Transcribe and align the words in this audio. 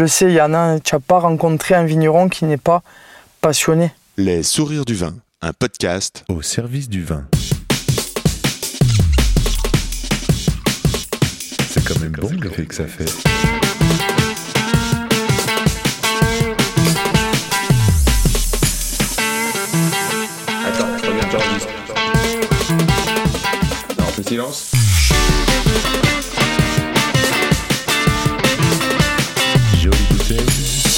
le 0.00 0.08
sais, 0.08 0.32
Yann, 0.32 0.54
hein, 0.54 0.78
tu 0.82 0.94
n'as 0.94 1.00
pas 1.00 1.18
rencontré 1.18 1.74
un 1.74 1.84
vigneron 1.84 2.30
qui 2.30 2.46
n'est 2.46 2.56
pas 2.56 2.82
passionné. 3.42 3.92
Les 4.16 4.42
sourires 4.42 4.86
du 4.86 4.94
vin, 4.94 5.14
un 5.42 5.52
podcast 5.52 6.24
au 6.30 6.40
service 6.40 6.88
du 6.88 7.04
vin. 7.04 7.26
C'est 11.68 11.84
quand 11.84 12.00
même 12.00 12.12
bon 12.12 12.30
le 12.40 12.48
fait 12.48 12.64
que 12.64 12.74
ça 12.74 12.86
fait. 12.86 13.04
Attends, 20.64 20.98
je 21.02 21.06
reviens, 21.06 21.30
j'enregistre. 21.30 21.68
Non, 23.98 24.04
on 24.08 24.12
fait 24.12 24.28
silence. 24.28 24.79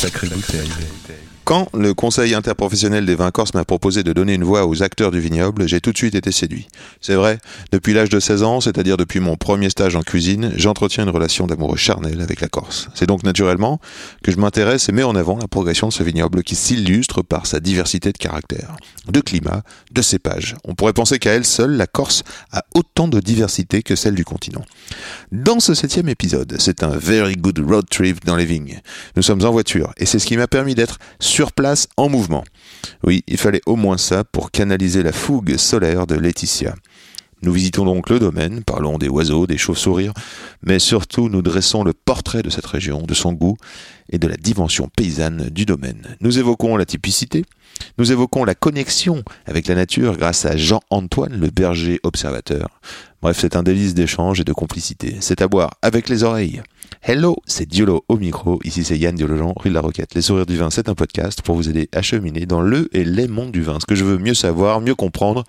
Sacrée 0.02 0.28
bouteille. 0.30 0.68
Quand 1.44 1.68
le 1.74 1.92
Conseil 1.92 2.34
interprofessionnel 2.34 3.04
des 3.04 3.16
vins 3.16 3.32
corses 3.32 3.52
m'a 3.52 3.64
proposé 3.64 4.04
de 4.04 4.12
donner 4.12 4.34
une 4.34 4.44
voix 4.44 4.64
aux 4.64 4.84
acteurs 4.84 5.10
du 5.10 5.18
vignoble, 5.18 5.66
j'ai 5.66 5.80
tout 5.80 5.90
de 5.90 5.96
suite 5.96 6.14
été 6.14 6.30
séduit. 6.30 6.68
C'est 7.00 7.16
vrai, 7.16 7.38
depuis 7.72 7.94
l'âge 7.94 8.10
de 8.10 8.20
16 8.20 8.44
ans, 8.44 8.60
c'est-à-dire 8.60 8.96
depuis 8.96 9.18
mon 9.18 9.36
premier 9.36 9.68
stage 9.68 9.96
en 9.96 10.02
cuisine, 10.02 10.52
j'entretiens 10.54 11.02
une 11.02 11.10
relation 11.10 11.48
d'amoureux 11.48 11.76
charnel 11.76 12.20
avec 12.20 12.40
la 12.40 12.46
Corse. 12.46 12.88
C'est 12.94 13.08
donc 13.08 13.24
naturellement 13.24 13.80
que 14.22 14.30
je 14.30 14.36
m'intéresse 14.36 14.88
et 14.88 14.92
mets 14.92 15.02
en 15.02 15.16
avant 15.16 15.36
la 15.36 15.48
progression 15.48 15.88
de 15.88 15.92
ce 15.92 16.04
vignoble 16.04 16.44
qui 16.44 16.54
s'illustre 16.54 17.22
par 17.22 17.46
sa 17.46 17.58
diversité 17.58 18.12
de 18.12 18.18
caractères, 18.18 18.76
de 19.08 19.20
climat, 19.20 19.62
de 19.90 20.00
cépages. 20.00 20.54
On 20.62 20.76
pourrait 20.76 20.92
penser 20.92 21.18
qu'à 21.18 21.32
elle 21.32 21.44
seule, 21.44 21.72
la 21.72 21.88
Corse 21.88 22.22
a 22.52 22.62
autant 22.76 23.08
de 23.08 23.18
diversité 23.18 23.82
que 23.82 23.96
celle 23.96 24.14
du 24.14 24.24
continent. 24.24 24.64
Dans 25.32 25.58
ce 25.58 25.74
septième 25.74 26.08
épisode, 26.08 26.54
c'est 26.60 26.84
un 26.84 26.96
very 26.96 27.34
good 27.34 27.58
road 27.58 27.86
trip 27.90 28.24
dans 28.24 28.36
les 28.36 28.44
vignes. 28.44 28.80
Nous 29.16 29.22
sommes 29.22 29.44
en 29.44 29.50
voiture 29.50 29.92
et 29.96 30.06
c'est 30.06 30.20
ce 30.20 30.26
qui 30.26 30.36
m'a 30.36 30.46
permis 30.46 30.76
d'être 30.76 30.98
sur 31.32 31.52
place 31.52 31.88
en 31.96 32.10
mouvement. 32.10 32.44
Oui, 33.04 33.24
il 33.26 33.38
fallait 33.38 33.62
au 33.64 33.74
moins 33.74 33.96
ça 33.96 34.22
pour 34.22 34.50
canaliser 34.50 35.02
la 35.02 35.12
fougue 35.12 35.56
solaire 35.56 36.06
de 36.06 36.14
Laetitia. 36.14 36.74
Nous 37.40 37.52
visitons 37.52 37.86
donc 37.86 38.10
le 38.10 38.18
domaine, 38.18 38.62
parlons 38.62 38.98
des 38.98 39.08
oiseaux, 39.08 39.46
des 39.46 39.56
chauves-sourires, 39.56 40.12
mais 40.62 40.78
surtout 40.78 41.30
nous 41.30 41.40
dressons 41.40 41.84
le 41.84 41.94
portrait 41.94 42.42
de 42.42 42.50
cette 42.50 42.66
région, 42.66 43.00
de 43.00 43.14
son 43.14 43.32
goût 43.32 43.56
et 44.10 44.18
de 44.18 44.28
la 44.28 44.36
dimension 44.36 44.90
paysanne 44.94 45.48
du 45.48 45.64
domaine. 45.64 46.18
Nous 46.20 46.38
évoquons 46.38 46.76
la 46.76 46.84
typicité, 46.84 47.46
nous 47.96 48.12
évoquons 48.12 48.44
la 48.44 48.54
connexion 48.54 49.22
avec 49.46 49.68
la 49.68 49.74
nature 49.74 50.18
grâce 50.18 50.44
à 50.44 50.58
Jean-Antoine, 50.58 51.40
le 51.40 51.48
berger 51.48 51.98
observateur. 52.02 52.78
Bref, 53.22 53.38
c'est 53.40 53.56
un 53.56 53.62
délice 53.62 53.94
d'échange 53.94 54.40
et 54.40 54.44
de 54.44 54.52
complicité. 54.52 55.16
C'est 55.20 55.40
à 55.40 55.48
boire 55.48 55.70
avec 55.80 56.10
les 56.10 56.24
oreilles. 56.24 56.62
Hello, 57.04 57.34
c'est 57.46 57.68
Diolo 57.68 58.04
au 58.06 58.16
micro. 58.16 58.60
Ici, 58.62 58.84
c'est 58.84 58.96
Yann 58.96 59.16
Diologen, 59.16 59.52
rue 59.56 59.70
de 59.70 59.74
la 59.74 59.80
Roquette. 59.80 60.14
Les 60.14 60.22
sourires 60.22 60.46
du 60.46 60.56
vin, 60.56 60.70
c'est 60.70 60.88
un 60.88 60.94
podcast 60.94 61.42
pour 61.42 61.56
vous 61.56 61.68
aider 61.68 61.88
à 61.92 62.00
cheminer 62.00 62.46
dans 62.46 62.60
le 62.60 62.88
et 62.96 63.04
les 63.04 63.26
mondes 63.26 63.50
du 63.50 63.60
vin. 63.60 63.78
Ce 63.80 63.86
que 63.86 63.96
je 63.96 64.04
veux 64.04 64.18
mieux 64.18 64.34
savoir, 64.34 64.80
mieux 64.80 64.94
comprendre, 64.94 65.42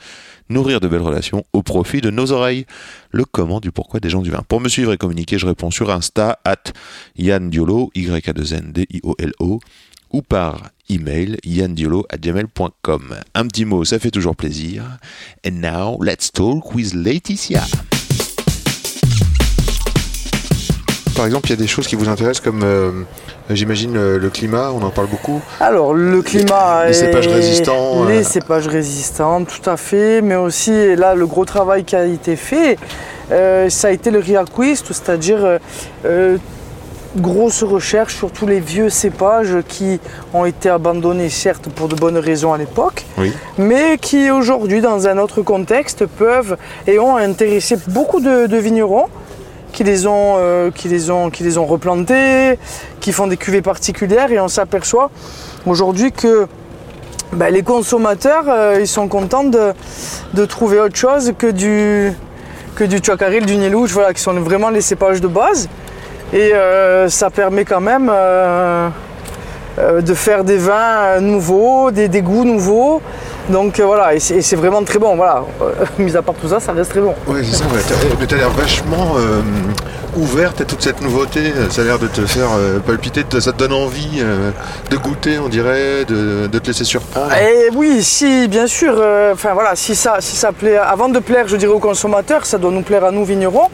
nourrir 0.50 0.80
de 0.80 0.88
belles 0.88 1.04
relations 1.04 1.44
au 1.54 1.62
profit 1.62 2.02
de 2.02 2.10
nos 2.10 2.32
oreilles. 2.32 2.66
Le 3.12 3.24
comment 3.24 3.60
du 3.60 3.72
pourquoi 3.72 4.00
des 4.00 4.10
gens 4.10 4.24
du 4.24 4.32
vin. 4.32 4.42
Pour 4.48 4.62
me 4.62 4.68
suivre 4.68 4.94
et 4.94 4.98
communiquer, 4.98 5.38
je 5.38 5.46
réponds 5.46 5.70
sur 5.70 5.92
Insta, 5.92 6.40
at 6.44 6.74
Yann 7.18 7.52
Diolo, 7.52 7.92
y 7.94 8.10
a 8.10 8.34
2 8.34 8.54
n 8.56 8.72
d 8.72 8.88
i 8.90 9.00
o 9.04 9.14
l 9.20 9.34
o 9.40 9.60
ou 10.12 10.24
par 10.24 10.72
email 10.90 11.38
yandiolo@gmail.com. 11.46 13.16
Un 13.36 13.48
petit 13.48 13.66
mot, 13.66 13.86
ça 13.86 14.00
fait 14.00 14.10
toujours 14.10 14.36
plaisir. 14.36 14.98
And 15.46 15.62
now, 15.62 16.02
let's 16.02 16.32
talk 16.32 16.74
with 16.74 16.96
Laetitia. 16.96 17.64
Par 21.16 21.26
exemple, 21.26 21.48
il 21.48 21.52
y 21.52 21.54
a 21.54 21.58
des 21.58 21.68
choses 21.68 21.86
qui 21.88 21.96
vous 21.96 22.10
intéressent 22.10 22.42
comme, 22.44 22.62
euh, 22.64 22.92
j'imagine, 23.50 23.96
euh, 23.98 24.18
le 24.18 24.30
climat, 24.30 24.72
on 24.72 24.82
en 24.84 24.90
parle 24.90 25.08
beaucoup. 25.08 25.42
Alors, 25.60 25.94
le 25.94 26.22
climat. 26.22 26.86
Les 26.86 26.92
est- 26.92 26.94
cépages 26.94 27.28
résistants, 27.28 28.06
Les 28.06 28.22
euh. 28.22 28.24
cépages 28.24 28.68
résistants, 28.68 29.44
tout 29.44 29.70
à 29.70 29.78
fait. 29.78 30.22
Mais 30.22 30.36
aussi, 30.36 30.72
et 30.72 30.96
là, 30.96 31.14
le 31.14 31.28
gros 31.28 31.46
travail 31.46 31.84
qui 31.84 31.96
a 31.96 32.06
été 32.06 32.36
fait, 32.36 32.78
ça 33.30 33.88
a 33.88 33.92
été 33.92 34.12
le 34.12 34.20
riacquist, 34.20 34.88
c'est-à-dire 34.88 35.60
grosse 37.16 37.62
recherche 37.62 38.16
sur 38.16 38.32
tous 38.32 38.48
les 38.48 38.60
vieux 38.60 38.90
cépages 38.90 39.58
qui 39.68 40.00
ont 40.34 40.46
été 40.46 40.68
abandonnés, 40.68 41.30
certes, 41.30 41.70
pour 41.70 41.88
de 41.88 41.94
bonnes 41.96 42.18
raisons 42.18 42.54
à 42.54 42.58
l'époque, 42.58 43.06
Oui. 43.20 43.32
mais 43.60 44.00
qui 44.00 44.32
aujourd'hui, 44.32 44.82
dans 44.82 45.08
un 45.08 45.20
autre 45.20 45.44
contexte, 45.44 46.08
peuvent 46.08 46.58
et 46.88 46.98
ont 46.98 47.16
intéressé 47.18 47.78
beaucoup 47.90 48.20
de, 48.20 48.48
de 48.48 48.58
vignerons 48.58 49.06
qui 49.74 49.84
les, 49.84 50.08
ont, 50.08 50.36
euh, 50.38 50.72
qui, 50.72 50.88
les 50.88 51.10
ont, 51.10 51.30
qui 51.30 51.44
les 51.44 51.58
ont 51.58 51.66
replantés, 51.66 52.58
qui 53.02 53.12
font 53.12 53.28
des 53.28 53.38
cuvées 53.38 53.62
particulières 53.62 54.32
et 54.32 54.40
on 54.40 54.48
s'aperçoit 54.48 55.10
aujourd'hui 55.66 56.12
que 56.12 56.48
ben, 57.34 57.52
les 57.52 57.64
consommateurs 57.64 58.46
euh, 58.48 58.78
ils 58.80 58.88
sont 58.88 59.08
contents 59.08 59.44
de, 59.44 60.46
trouver 60.46 60.80
autre 60.80 60.96
chose 60.96 61.34
que 61.38 61.48
du, 61.48 62.14
que 62.76 62.84
du 62.84 63.00
Tchakaril, 63.00 63.46
du 63.46 63.58
Nielouche, 63.58 63.92
voilà, 63.92 64.14
qui 64.14 64.22
sont 64.22 64.34
vraiment 64.34 64.70
les 64.70 64.82
cépages 64.82 65.20
de 65.20 65.28
base. 65.28 65.68
Et 66.32 66.54
euh, 66.54 67.10
ça 67.10 67.30
permet 67.30 67.66
quand 67.66 67.82
même 67.82 68.12
euh, 69.80 69.98
euh, 69.98 70.02
de 70.02 70.14
faire 70.14 70.44
des 70.44 70.58
vins 70.58 71.20
nouveaux, 71.20 71.92
des, 71.92 72.08
des 72.08 72.22
goûts 72.22 72.46
nouveaux. 72.46 73.02
Donc 73.50 73.80
euh, 73.80 73.86
voilà, 73.86 74.14
et 74.16 74.20
c'est 74.20 74.56
vraiment 74.56 74.84
très 74.84 75.00
bon. 75.00 75.16
Voilà. 75.16 75.44
Euh, 75.62 75.72
mis 76.00 76.16
à 76.16 76.22
part 76.22 76.36
tout 76.36 76.48
ça, 76.48 76.60
ça 76.60 76.72
reste 76.72 76.92
très 76.92 77.02
bon. 77.02 77.14
Ouais, 77.28 77.42
c'est 77.44 77.56
ça, 77.58 77.66
mais 78.20 78.26
t'as 78.26 78.38
l'air 78.38 78.50
vachement 78.52 79.14
euh, 79.18 79.42
ouverte 80.16 80.62
à 80.62 80.66
toute 80.66 80.82
cette 80.82 81.02
nouveauté. 81.02 81.52
Ça 81.70 81.82
a 81.82 81.86
l'air 81.86 82.00
de 82.00 82.08
te 82.08 82.22
faire 82.26 82.48
euh, 82.58 82.80
palpiter, 82.80 83.26
ça 83.40 83.52
te 83.52 83.58
donne 83.58 83.74
envie 83.74 84.20
euh, 84.22 84.52
de 84.90 84.98
goûter, 84.98 85.40
on 85.40 85.50
dirait, 85.50 86.06
de, 86.06 86.48
de 86.48 86.60
te 86.60 86.68
laisser 86.68 86.86
surprendre. 86.86 87.34
Et 87.34 87.70
oui, 87.76 88.02
si, 88.04 88.48
bien 88.48 88.68
sûr. 88.68 88.96
euh, 88.98 89.34
Enfin 89.34 89.54
voilà, 89.54 89.76
si 89.76 89.96
ça, 89.96 90.18
si 90.20 90.36
ça 90.36 90.52
plaît, 90.52 90.78
avant 90.78 91.10
de 91.10 91.20
plaire, 91.20 91.48
je 91.48 91.56
dirais 91.58 91.74
aux 91.74 91.80
consommateurs, 91.80 92.46
ça 92.46 92.58
doit 92.58 92.72
nous 92.72 92.82
plaire 92.84 93.04
à 93.04 93.12
nous 93.12 93.26
vignerons. 93.26 93.68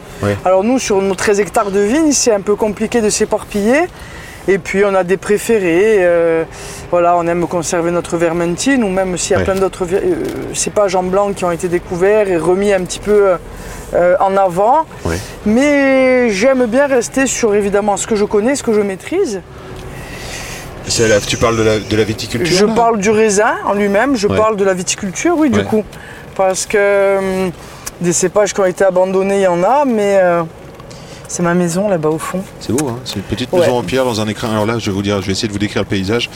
Alors 0.44 0.64
nous, 0.64 0.78
sur 0.78 1.00
nos 1.00 1.14
13 1.14 1.40
hectares 1.40 1.70
de 1.70 1.80
vignes, 1.80 2.12
c'est 2.12 2.32
un 2.32 2.40
peu 2.40 2.56
compliqué 2.56 3.00
de 3.00 3.10
s'éparpiller. 3.10 3.82
Et 4.52 4.58
puis 4.58 4.84
on 4.84 4.94
a 4.96 5.04
des 5.04 5.16
préférés. 5.16 5.98
euh, 6.00 6.42
voilà, 6.90 7.16
on 7.16 7.24
aime 7.28 7.46
conserver 7.46 7.92
notre 7.92 8.16
vermentine, 8.16 8.82
ou 8.82 8.88
même 8.88 9.16
s'il 9.16 9.32
y 9.32 9.34
a 9.34 9.38
Ouais. 9.38 9.44
plein 9.44 9.54
d'autres 9.54 9.86
euh, 9.92 10.14
cépages 10.54 10.96
en 10.96 11.04
blanc 11.04 11.32
qui 11.32 11.44
ont 11.44 11.52
été 11.52 11.68
découverts 11.68 12.28
et 12.28 12.36
remis 12.36 12.72
un 12.72 12.82
petit 12.82 12.98
peu 12.98 13.36
euh, 13.94 14.16
en 14.18 14.36
avant. 14.36 14.86
Ouais. 15.04 15.16
Mais 15.46 16.30
j'aime 16.30 16.66
bien 16.66 16.88
rester 16.88 17.26
sur 17.28 17.54
évidemment 17.54 17.96
ce 17.96 18.08
que 18.08 18.16
je 18.16 18.24
connais, 18.24 18.56
ce 18.56 18.64
que 18.64 18.72
je 18.72 18.80
maîtrise. 18.80 19.40
La- 20.98 21.20
tu 21.20 21.36
parles 21.36 21.56
de 21.56 21.62
la, 21.62 21.78
de 21.78 21.96
la 21.96 22.02
viticulture 22.02 22.56
Je 22.56 22.66
parle 22.66 22.98
du 22.98 23.10
raisin 23.10 23.54
en 23.66 23.74
lui-même, 23.74 24.16
je 24.16 24.26
Ouais. 24.26 24.36
parle 24.36 24.56
de 24.56 24.64
la 24.64 24.74
viticulture, 24.74 25.34
oui, 25.38 25.48
du 25.50 25.62
coup. 25.64 25.84
Parce 26.34 26.66
que 26.66 27.18
hum, 27.18 27.52
des 28.00 28.12
cépages 28.12 28.52
qui 28.52 28.60
ont 28.60 28.64
été 28.64 28.82
abandonnés, 28.84 29.36
il 29.36 29.42
y 29.42 29.46
en 29.46 29.62
a, 29.62 29.84
mais 29.84 30.18
c'est 31.30 31.42
ma 31.44 31.54
maison 31.54 31.88
là-bas 31.88 32.08
au 32.08 32.18
fond. 32.18 32.42
C'est 32.58 32.72
beau, 32.72 32.88
hein 32.88 32.98
c'est 33.04 33.16
une 33.16 33.22
petite 33.22 33.52
Ouais. 33.52 33.60
maison 33.60 33.78
en 33.78 33.82
pierre 33.84 34.04
dans 34.04 34.20
un 34.20 34.26
écrin. 34.26 34.50
Alors 34.50 34.66
là, 34.66 34.78
je 34.80 34.86
vais 34.86 34.92
vous 34.92 35.02
dire, 35.02 35.20
je 35.22 35.26
vais 35.26 35.32
essayer 35.32 35.46
de 35.48 35.52
vous 35.52 35.58
décrire 35.60 35.82
le 35.82 35.88
paysage. 35.88 36.28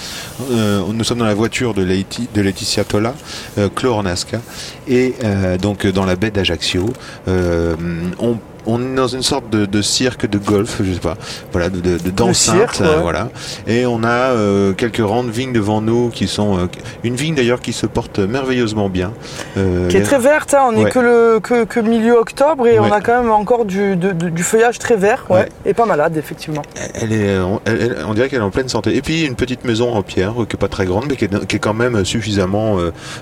Euh, 0.52 0.80
nous 0.92 1.02
sommes 1.04 1.18
dans 1.18 1.24
la 1.26 1.34
voiture 1.34 1.74
de, 1.74 1.84
Laeti- 1.84 2.28
de 2.32 2.40
Laetitia 2.40 2.84
Tola, 2.84 3.14
euh, 3.58 3.68
Clornasca, 3.74 4.40
et 4.88 5.14
euh, 5.24 5.58
donc 5.58 5.84
dans 5.86 6.04
la 6.06 6.14
baie 6.14 6.30
d'Ajaccio. 6.30 6.86
Euh, 7.28 7.74
on, 8.20 8.38
on 8.66 8.80
est 8.80 8.94
dans 8.94 9.06
une 9.08 9.22
sorte 9.22 9.50
de, 9.50 9.66
de 9.66 9.82
cirque 9.82 10.26
de 10.26 10.38
golf, 10.38 10.80
je 10.82 10.92
sais 10.92 10.98
pas, 11.00 11.16
voilà, 11.52 11.68
de, 11.68 11.80
de, 11.80 11.98
de 11.98 12.10
d'enceinte, 12.10 12.80
ouais. 12.80 12.86
euh, 12.86 13.00
voilà. 13.02 13.28
Et 13.66 13.86
on 13.86 14.02
a 14.04 14.08
euh, 14.32 14.72
quelques 14.72 14.98
rangs 15.04 15.24
de 15.24 15.30
vignes 15.30 15.52
devant 15.52 15.80
nous 15.80 16.08
qui 16.10 16.26
sont 16.28 16.58
euh, 16.58 16.66
une 17.02 17.14
vigne 17.16 17.34
d'ailleurs 17.34 17.60
qui 17.60 17.72
se 17.72 17.86
porte 17.86 18.18
merveilleusement 18.18 18.88
bien. 18.88 19.12
Qui 19.88 19.96
est 19.96 20.02
très 20.02 20.18
verte, 20.18 20.54
hein, 20.54 20.64
on 20.68 20.72
n'est 20.72 20.84
Ouais. 20.84 20.90
que, 20.90 20.98
le, 20.98 21.40
que, 21.40 21.64
que 21.64 21.80
milieu 21.80 22.18
octobre 22.18 22.66
et 22.66 22.78
Ouais. 22.78 22.88
on 22.88 22.92
a 22.92 23.00
quand 23.00 23.20
même 23.22 23.30
encore 23.30 23.64
du, 23.64 23.96
feuillage 24.38 24.78
très 24.78 24.96
vert, 24.96 25.26
et 25.64 25.74
pas 25.74 25.86
malade, 25.86 26.16
effectivement. 26.16 26.62
Elle 26.94 27.12
est, 27.12 27.38
on, 27.38 27.60
elle- 27.64 27.80
elle- 27.80 27.96
on 28.06 28.14
dirait 28.14 28.28
qu'elle 28.28 28.40
est 28.40 28.44
en 28.44 28.50
pleine 28.50 28.68
santé. 28.68 28.94
Et 28.96 29.02
puis 29.02 29.24
une 29.24 29.34
petite 29.36 29.64
maison 29.64 29.94
en 29.94 30.02
pierre, 30.02 30.34
qui 30.48 30.56
est 30.56 30.58
pas 30.58 30.68
très 30.68 30.84
grande, 30.86 31.06
mais 31.08 31.16
qui 31.16 31.24
est, 31.26 31.46
qui 31.46 31.56
est 31.56 31.60
quand 31.60 31.74
même 31.74 32.04
suffisamment, 32.04 32.78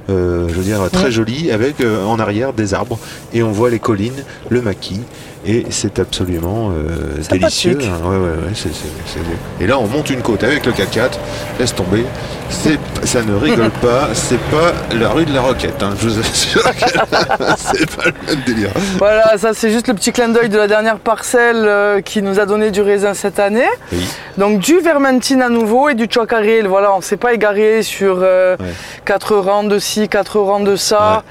je 0.08 0.12
veux 0.14 0.62
dire, 0.62 0.80
très 0.92 1.10
jolie, 1.10 1.50
avec 1.50 1.76
en 1.82 2.18
arrière 2.18 2.52
des 2.52 2.74
arbres. 2.74 2.98
Et 3.32 3.42
on 3.42 3.52
voit 3.52 3.70
les 3.70 3.78
collines, 3.78 4.24
le 4.48 4.60
maquis. 4.62 5.00
Et 5.44 5.66
c'est 5.70 5.98
absolument 5.98 6.70
euh, 6.70 7.18
délicieux. 7.30 7.76
hein. 7.82 8.06
Ouais, 8.08 8.16
ouais, 8.16 8.28
ouais. 8.46 8.52
Et 9.60 9.66
là, 9.66 9.76
on 9.78 9.88
monte 9.88 10.08
une 10.10 10.22
côte 10.22 10.44
avec 10.44 10.64
le 10.66 10.72
4x4. 10.72 11.10
Laisse 11.58 11.74
tomber. 11.74 12.04
C'est, 12.48 12.78
ça 13.04 13.22
ne 13.22 13.34
rigole 13.34 13.70
pas. 13.82 14.10
C'est 14.14 14.38
pas 14.38 14.72
la 14.94 15.08
rue 15.08 15.24
de 15.24 15.34
la 15.34 15.40
Roquette. 15.40 15.82
hein. 15.82 15.94
Je 16.00 16.08
vous 16.08 16.20
assure 16.20 16.62
que 16.62 16.78
c'est 17.58 17.90
pas 17.96 18.04
le 18.06 18.12
même 18.26 18.44
délire. 18.46 18.70
Voilà, 18.98 19.36
ça 19.36 19.52
c'est 19.52 19.70
juste 19.70 19.88
le 19.88 19.94
petit 19.94 20.12
clin 20.12 20.28
d'œil 20.28 20.48
de 20.48 20.58
la 20.58 20.68
dernière 20.68 20.98
parcelle 20.98 21.64
euh, 21.66 22.00
qui 22.00 22.22
nous 22.22 22.38
a 22.38 22.46
donné 22.46 22.70
du 22.70 22.80
raisin 22.80 23.14
cette 23.14 23.40
année. 23.40 23.66
Oui. 23.92 24.06
Donc 24.38 24.60
du 24.60 24.78
vermentine 24.78 25.42
à 25.42 25.48
nouveau 25.48 25.88
et 25.88 25.94
du 25.94 26.06
chocaril. 26.08 26.66
Voilà, 26.68 26.94
on 26.94 27.00
s'est 27.00 27.16
pas 27.16 27.32
égaré 27.34 27.82
sur 27.82 28.18
euh, 28.22 28.56
Ouais. 28.60 28.66
quatre 29.04 29.34
rangs 29.36 29.64
de 29.64 29.78
ci, 29.80 30.08
quatre 30.08 30.38
rangs 30.38 30.60
de 30.60 30.76
ça. 30.76 31.24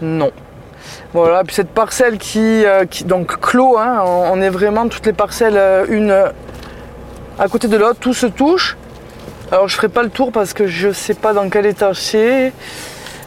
Non. 0.00 0.30
Voilà, 1.14 1.42
puis 1.44 1.54
cette 1.54 1.70
parcelle 1.70 2.18
qui, 2.18 2.64
euh, 2.64 2.84
qui 2.84 3.04
donc 3.04 3.40
clos, 3.40 3.78
hein, 3.78 4.02
on, 4.04 4.40
est 4.42 4.50
vraiment 4.50 4.88
toutes 4.88 5.06
les 5.06 5.14
parcelles 5.14 5.56
euh, 5.56 5.86
une, 5.88 6.14
à 7.38 7.48
côté 7.48 7.66
de 7.68 7.76
l'autre, 7.76 7.98
tout 7.98 8.14
se 8.14 8.26
touche. 8.26 8.76
Alors 9.50 9.68
je 9.68 9.76
ferai 9.76 9.88
pas 9.88 10.02
le 10.02 10.10
tour 10.10 10.32
parce 10.32 10.52
que 10.52 10.66
je 10.66 10.92
sais 10.92 11.14
pas 11.14 11.32
dans 11.32 11.48
quel 11.48 11.64
état 11.64 11.92
c'est 11.94 12.52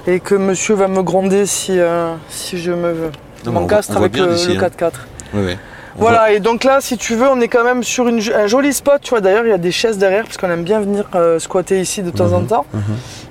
et 0.07 0.19
que 0.19 0.35
monsieur 0.35 0.75
va 0.75 0.87
me 0.87 1.01
gronder 1.01 1.45
si, 1.45 1.79
euh, 1.79 2.13
si 2.29 2.59
je 2.59 2.71
me 2.71 3.11
m'encastre 3.45 3.97
avec 3.97 4.15
le, 4.17 4.27
d'ici, 4.27 4.53
le 4.53 4.63
hein. 4.63 4.67
4x4. 4.67 4.91
Ouais, 5.33 5.45
ouais. 5.45 5.57
On 5.97 6.01
Voilà, 6.01 6.31
et 6.31 6.39
donc 6.39 6.63
là, 6.63 6.79
si 6.79 6.97
tu 6.97 7.15
veux, 7.15 7.27
on 7.27 7.41
est 7.41 7.47
quand 7.47 7.63
même 7.63 7.83
sur 7.83 8.07
une, 8.07 8.21
un 8.33 8.47
joli 8.47 8.71
spot. 8.71 9.01
Tu 9.01 9.09
vois, 9.09 9.19
d'ailleurs, 9.19 9.45
il 9.45 9.49
y 9.49 9.53
a 9.53 9.57
des 9.57 9.71
chaises 9.71 9.97
derrière, 9.97 10.23
parce 10.23 10.37
qu'on 10.37 10.49
aime 10.49 10.63
bien 10.63 10.79
venir 10.79 11.05
euh, 11.15 11.37
squatter 11.37 11.81
ici 11.81 12.01
de 12.01 12.11
temps 12.11 12.27
Mhm, 12.27 12.33
en 12.33 12.41
temps. 12.43 12.65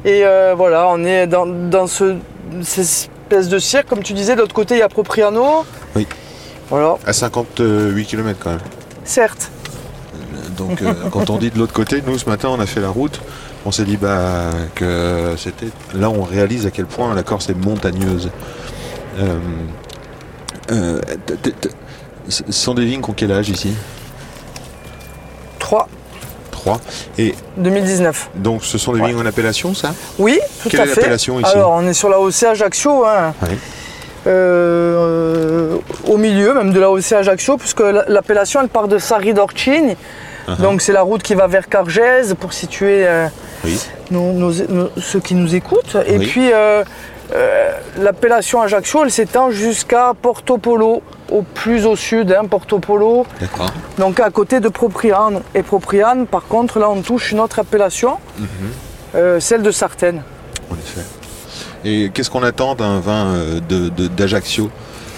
Et 0.04 0.24
euh, 0.24 0.54
voilà, 0.56 0.88
on 0.88 1.02
est 1.04 1.26
dans, 1.26 1.46
dans 1.46 1.86
ce, 1.86 2.16
de 3.30 3.58
cirque, 3.58 3.88
comme 3.88 4.02
tu 4.02 4.12
disais. 4.12 4.34
De 4.34 4.40
l'autre 4.40 4.54
côté, 4.54 4.74
il 4.74 4.78
y 4.78 4.82
a 4.82 4.88
Propriano. 4.88 5.64
Oui. 5.94 6.06
Voilà, 6.68 6.96
À 7.06 7.12
58 7.12 8.04
km 8.06 8.38
quand 8.42 8.50
même. 8.50 8.60
certes. 9.04 9.50
Donc 10.56 10.82
euh, 10.82 10.92
quand 11.10 11.30
on 11.30 11.38
dit 11.38 11.50
de 11.50 11.58
l'autre 11.58 11.72
côté, 11.72 12.02
nous 12.06 12.18
ce 12.18 12.28
matin 12.28 12.48
on 12.50 12.60
a 12.60 12.66
fait 12.66 12.80
la 12.80 12.90
route, 12.90 13.20
on 13.64 13.72
s'est 13.72 13.84
dit 13.84 13.96
bah 13.96 14.50
que 14.74 15.34
c'était. 15.36 15.68
Là 15.94 16.10
on 16.10 16.22
réalise 16.22 16.66
à 16.66 16.70
quel 16.70 16.86
point 16.86 17.12
la 17.14 17.22
Corse 17.22 17.48
est 17.48 17.54
montagneuse. 17.54 18.30
Euh, 19.18 19.38
euh, 20.70 21.00
ce 22.28 22.42
sont 22.52 22.74
des 22.74 22.84
vignes 22.84 23.00
qui 23.02 23.10
ont 23.10 23.14
quel 23.14 23.32
âge 23.32 23.48
ici? 23.48 23.72
3, 25.58 25.88
3. 26.60 26.80
Et 27.18 27.34
2019. 27.56 28.30
donc 28.36 28.64
ce 28.64 28.78
sont 28.78 28.92
des 28.92 29.00
Ouais. 29.00 29.08
vignes 29.08 29.20
en 29.20 29.26
appellation 29.26 29.74
ça? 29.74 29.92
Oui, 30.18 30.38
tout 30.62 30.68
Quelle 30.68 30.80
à 30.80 30.84
est 30.84 30.86
fait. 30.88 31.00
l'appellation 31.00 31.40
ici? 31.40 31.50
Alors, 31.52 31.70
on 31.72 31.86
est 31.86 31.94
sur 31.94 32.08
la 32.08 32.20
OC 32.20 32.42
Ajaccio, 32.44 33.04
hein. 33.06 33.34
Ouais. 33.42 33.56
Euh, 34.26 35.76
au 36.06 36.16
milieu 36.16 36.52
même 36.54 36.72
de 36.72 36.80
la 36.80 36.90
OC 36.90 37.12
Ajaccio, 37.12 37.56
puisque 37.56 37.80
la- 37.80 38.04
l'appellation 38.08 38.60
elle 38.62 38.68
part 38.68 38.88
de 38.88 38.98
Sarri 38.98 39.32
d'Orcini. 39.34 39.96
Uh-huh. 40.48 40.60
Donc 40.60 40.82
c'est 40.82 40.92
la 40.92 41.02
route 41.02 41.22
qui 41.22 41.34
va 41.34 41.46
vers 41.46 41.68
Cargèse 41.68 42.34
pour 42.38 42.52
situer 42.52 43.06
euh, 43.06 43.26
Oui. 43.64 43.78
nos- 44.10 44.32
nos- 44.32 44.66
nos- 44.68 44.90
ceux 45.00 45.20
qui 45.20 45.34
nous 45.34 45.54
écoutent. 45.54 45.96
Et 46.06 46.18
Oui. 46.18 46.26
puis 46.26 46.50
euh, 46.52 46.82
euh, 47.34 47.70
l'appellation 47.98 48.60
Ajaccio, 48.60 49.04
elle 49.04 49.10
s'étend 49.10 49.50
jusqu'à 49.50 50.12
Porto 50.20 50.58
Polo, 50.58 51.02
au 51.30 51.42
plus 51.42 51.86
au 51.86 51.96
sud, 51.96 52.32
hein, 52.38 52.44
Porto 52.48 52.78
Polo, 52.78 53.26
D'accord. 53.40 53.72
donc 53.98 54.20
à 54.20 54.30
côté 54.30 54.60
de 54.60 54.68
Propriane. 54.68 55.40
Et 55.54 55.62
Propriane, 55.62 56.26
par 56.26 56.46
contre, 56.46 56.78
là 56.78 56.88
on 56.90 57.00
touche 57.02 57.32
une 57.32 57.40
autre 57.40 57.58
appellation, 57.58 58.16
Mhm. 58.38 58.46
euh, 59.16 59.40
celle 59.40 59.62
de 59.62 59.70
Sartène. 59.70 60.22
En 60.70 60.74
effet. 60.74 61.06
Et 61.84 62.10
qu'est-ce 62.12 62.30
qu'on 62.30 62.42
attend 62.42 62.74
d'un 62.74 63.00
vin 63.00 63.26
euh, 63.34 63.60
de- 63.68 63.88
de- 63.88 64.08
d'Ajaccio? 64.08 64.70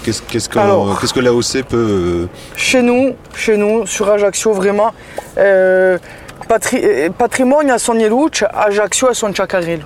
Qu'est-ce 0.03 0.49
que 0.49 1.19
l'AOC 1.19 1.63
peut. 1.63 1.77
euh, 1.77 2.25
Chez 2.57 2.81
nous, 2.81 3.13
chez 3.35 3.55
nous, 3.55 3.85
sur 3.85 4.09
Ajaccio, 4.09 4.51
vraiment, 4.51 4.91
euh, 5.37 5.97
patri- 6.49 7.09
patrimoine 7.17 7.69
à 7.69 7.77
son 7.79 7.93
Ieluc, 7.97 8.43
Ajaccio 8.53 9.07
à 9.07 9.13
son 9.13 9.33
Chacaril. 9.33 9.79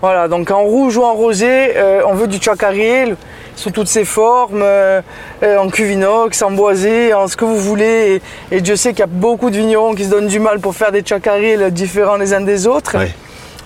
Voilà, 0.00 0.28
donc 0.28 0.50
en 0.52 0.62
rouge 0.62 0.96
ou 0.96 1.02
en 1.02 1.14
rosé, 1.14 1.76
euh, 1.76 2.02
on 2.06 2.14
veut 2.14 2.28
du 2.28 2.40
Chacaril 2.40 3.16
sous 3.56 3.70
toutes 3.70 3.88
ses 3.88 4.04
formes, 4.04 4.62
euh, 4.62 5.00
euh, 5.42 5.58
en 5.58 5.68
cuvinox, 5.68 6.40
en 6.42 6.52
boisé, 6.52 7.12
en 7.14 7.26
ce 7.26 7.36
que 7.36 7.44
vous 7.44 7.58
voulez. 7.58 8.20
Et, 8.50 8.56
et 8.56 8.60
Dieu 8.60 8.76
sait 8.76 8.90
qu'il 8.90 9.00
y 9.00 9.02
a 9.02 9.06
beaucoup 9.06 9.50
de 9.50 9.56
vignerons 9.56 9.94
qui 9.94 10.04
se 10.04 10.10
donnent 10.10 10.28
du 10.28 10.38
mal 10.38 10.60
pour 10.60 10.74
faire 10.74 10.92
des 10.92 11.02
Chacarils 11.04 11.72
différents 11.72 12.16
les 12.16 12.32
uns 12.34 12.42
des 12.42 12.66
autres. 12.66 12.96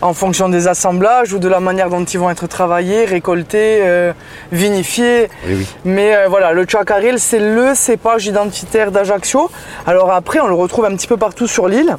En 0.02 0.14
fonction 0.14 0.48
des 0.48 0.66
assemblages 0.66 1.34
ou 1.34 1.38
de 1.38 1.46
la 1.46 1.60
manière 1.60 1.90
dont 1.90 2.02
ils 2.02 2.18
vont 2.18 2.30
être 2.30 2.46
travaillés, 2.46 3.04
récoltés, 3.04 3.80
euh, 3.82 4.14
vinifiés. 4.50 5.28
Oui. 5.46 5.66
Mais 5.84 6.16
euh, 6.16 6.26
voilà, 6.26 6.52
le 6.52 6.64
Chacaril, 6.66 7.18
c'est 7.18 7.38
le 7.38 7.74
cépage 7.74 8.24
identitaire 8.24 8.92
d'Ajaccio. 8.92 9.50
Alors 9.86 10.10
après, 10.10 10.40
on 10.40 10.46
le 10.46 10.54
retrouve 10.54 10.86
un 10.86 10.96
petit 10.96 11.06
peu 11.06 11.18
partout 11.18 11.46
sur 11.46 11.68
l'île. 11.68 11.96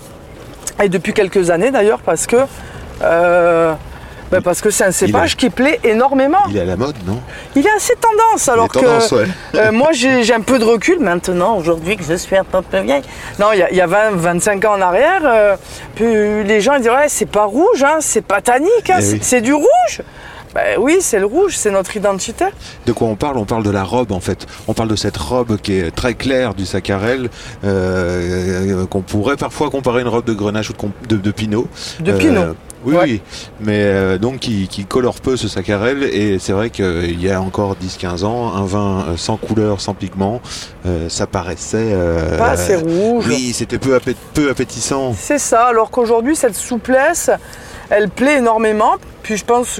Et 0.82 0.90
depuis 0.90 1.14
quelques 1.14 1.52
années 1.52 1.70
d'ailleurs, 1.70 2.00
parce 2.00 2.26
que 2.26 2.38
ben, 4.32 4.42
parce 4.42 4.62
que 4.62 4.70
c'est 4.70 4.86
un 4.86 4.92
cépage 4.92 5.36
qui 5.36 5.50
plaît 5.50 5.80
énormément. 5.84 6.40
Il 6.50 6.58
est 6.58 6.62
à 6.62 6.66
la 6.66 6.78
mode, 6.78 6.96
non? 7.06 7.20
Il 7.56 7.66
est 7.66 7.76
assez 7.76 7.94
tendance, 7.96 8.48
alors 8.50 8.66
est 8.66 8.80
tendance, 8.80 9.10
que 9.10 9.16
ouais. 9.16 9.28
euh, 9.56 9.72
moi 9.72 9.90
j'ai 9.92 10.34
un 10.34 10.42
peu 10.42 10.58
de 10.58 10.64
recul 10.66 11.00
maintenant, 11.00 11.58
aujourd'hui 11.58 11.98
que 11.98 12.04
je 12.04 12.14
suis 12.16 12.36
un 12.38 12.44
peu 12.44 12.62
plus 12.62 12.82
vieille. 12.82 13.04
Non, 13.40 13.48
il 13.54 13.60
y 13.60 13.64
a, 13.64 13.70
il 13.72 13.78
y 13.78 13.82
a 13.82 13.88
20, 13.88 14.12
25 14.16 14.66
ans 14.66 14.74
en 14.78 14.82
arrière, 14.82 15.22
euh, 15.26 15.56
puis 15.96 16.44
les 16.44 16.62
gens 16.62 16.74
ils 16.76 16.80
disaient 16.80 16.92
ouais, 16.92 17.10
c'est 17.10 17.26
pas 17.26 17.46
rouge, 17.46 17.84
hein, 17.84 17.98
c'est 18.00 18.24
pas 18.26 18.42
tannique, 18.42 18.90
hein, 18.90 19.00
Eh 19.00 19.20
c'est 19.22 19.36
oui. 19.38 19.42
du 19.42 19.54
rouge. 19.54 20.02
Ben 20.54 20.78
oui, 20.80 20.98
c'est 21.00 21.20
le 21.20 21.26
rouge, 21.26 21.56
c'est 21.56 21.72
notre 21.72 21.96
identité. 21.96 22.44
De 22.86 22.92
quoi 22.92 23.08
on 23.08 23.16
parle? 23.16 23.38
On 23.38 23.46
parle 23.46 23.64
de 23.64 23.70
la 23.70 23.86
robe 23.86 24.12
en 24.12 24.20
fait. 24.20 24.48
On 24.68 24.74
parle 24.74 24.90
de 24.90 24.98
cette 24.98 25.16
robe 25.16 25.56
qui 25.56 25.78
est 25.80 25.96
très 25.96 26.14
claire 26.14 26.56
du 26.56 26.66
sacarel, 26.66 27.30
euh, 27.64 28.86
qu'on 28.88 29.02
pourrait 29.02 29.38
parfois 29.38 29.70
comparer 29.70 30.00
à 30.00 30.02
une 30.02 30.08
robe 30.10 30.26
de 30.26 30.34
grenache 30.34 30.70
ou 30.70 30.74
de, 30.74 30.78
com- 30.78 30.92
de, 31.08 31.16
de 31.16 31.32
pinot. 31.32 31.68
De 32.02 32.12
Euh, 32.12 32.18
Pinot. 32.18 32.56
Oui, 32.86 32.96
Ouais. 32.96 33.04
oui. 33.04 33.22
Mais 33.60 33.84
euh, 33.84 34.18
donc 34.18 34.40
qui, 34.40 34.68
qui 34.68 34.86
colore 34.86 35.16
peu 35.22 35.38
ce 35.38 35.48
sacarel. 35.48 36.04
Et 36.04 36.40
c'est 36.40 36.52
vrai 36.54 36.70
qu'il 36.70 37.22
y 37.22 37.30
a 37.32 37.42
encore 37.42 37.76
10-15 37.76 38.24
ans, 38.24 38.54
un 38.56 38.66
vin 38.66 39.06
euh, 39.10 39.18
sans 39.18 39.38
couleur, 39.38 39.82
sans 39.82 39.94
pigment, 39.94 40.42
euh, 40.86 41.10
ça 41.10 41.28
paraissait. 41.28 41.78
euh, 41.94 42.38
Pas 42.38 42.52
assez 42.52 42.76
rouge. 42.76 43.26
Oui, 43.28 43.52
c'était 43.54 43.80
peu, 43.80 43.96
appé- 43.96 44.16
peu 44.34 44.50
appétissant. 44.50 45.14
C'est 45.18 45.40
ça, 45.40 45.66
alors 45.66 45.92
qu'aujourd'hui, 45.92 46.36
cette 46.36 46.56
souplesse, 46.56 47.30
elle 47.90 48.10
plaît 48.10 48.38
énormément. 48.38 48.94
Puis 49.24 49.38
je 49.38 49.46
pense 49.46 49.80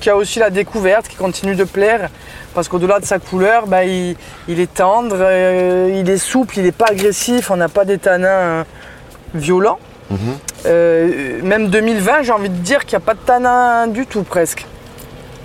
qu'il 0.00 0.06
y 0.06 0.10
a 0.10 0.16
aussi 0.16 0.38
la 0.38 0.50
découverte 0.50 1.08
qui 1.08 1.16
continue 1.16 1.56
de 1.56 1.64
plaire. 1.64 2.10
Parce 2.54 2.68
qu'au-delà 2.68 3.00
de 3.00 3.04
sa 3.04 3.18
couleur, 3.18 3.66
bah, 3.66 3.84
il, 3.84 4.16
il 4.48 4.60
est 4.60 4.72
tendre, 4.72 5.16
euh, 5.20 5.90
il 6.00 6.08
est 6.08 6.16
souple, 6.16 6.54
il 6.58 6.62
n'est 6.64 6.72
pas 6.72 6.86
agressif, 6.90 7.50
on 7.50 7.56
n'a 7.56 7.68
pas 7.68 7.84
des 7.84 7.98
tanins 7.98 8.28
euh, 8.28 8.64
violents. 9.34 9.78
Mhm. 10.10 10.18
Euh, 10.66 11.40
même 11.42 11.68
2020, 11.68 12.22
j'ai 12.22 12.32
envie 12.32 12.48
de 12.48 12.54
dire 12.54 12.84
qu'il 12.84 12.98
n'y 12.98 13.02
a 13.02 13.06
pas 13.06 13.14
de 13.14 13.20
tanin 13.24 13.86
du 13.86 14.06
tout 14.06 14.22
presque. 14.22 14.66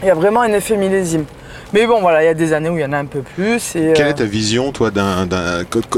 Il 0.02 0.08
y 0.08 0.12
a 0.12 0.16
vraiment 0.16 0.42
un 0.42 0.54
effet 0.54 0.78
millésime. 0.78 1.26
Mais 1.74 1.88
bon, 1.88 2.02
voilà, 2.02 2.22
il 2.22 2.26
y 2.26 2.30
a 2.30 2.34
des 2.34 2.52
années 2.52 2.70
où 2.70 2.78
il 2.78 2.82
y 2.82 2.86
en 2.86 2.92
a 2.92 2.98
un 2.98 3.06
peu 3.06 3.22
plus. 3.22 3.76
Et, 3.76 3.94
Quelle 3.94 4.08
euh, 4.08 4.10
est 4.10 4.16
ta 4.16 4.26
vision, 4.26 4.72
toi, 4.72 4.92
d'un, 4.92 5.28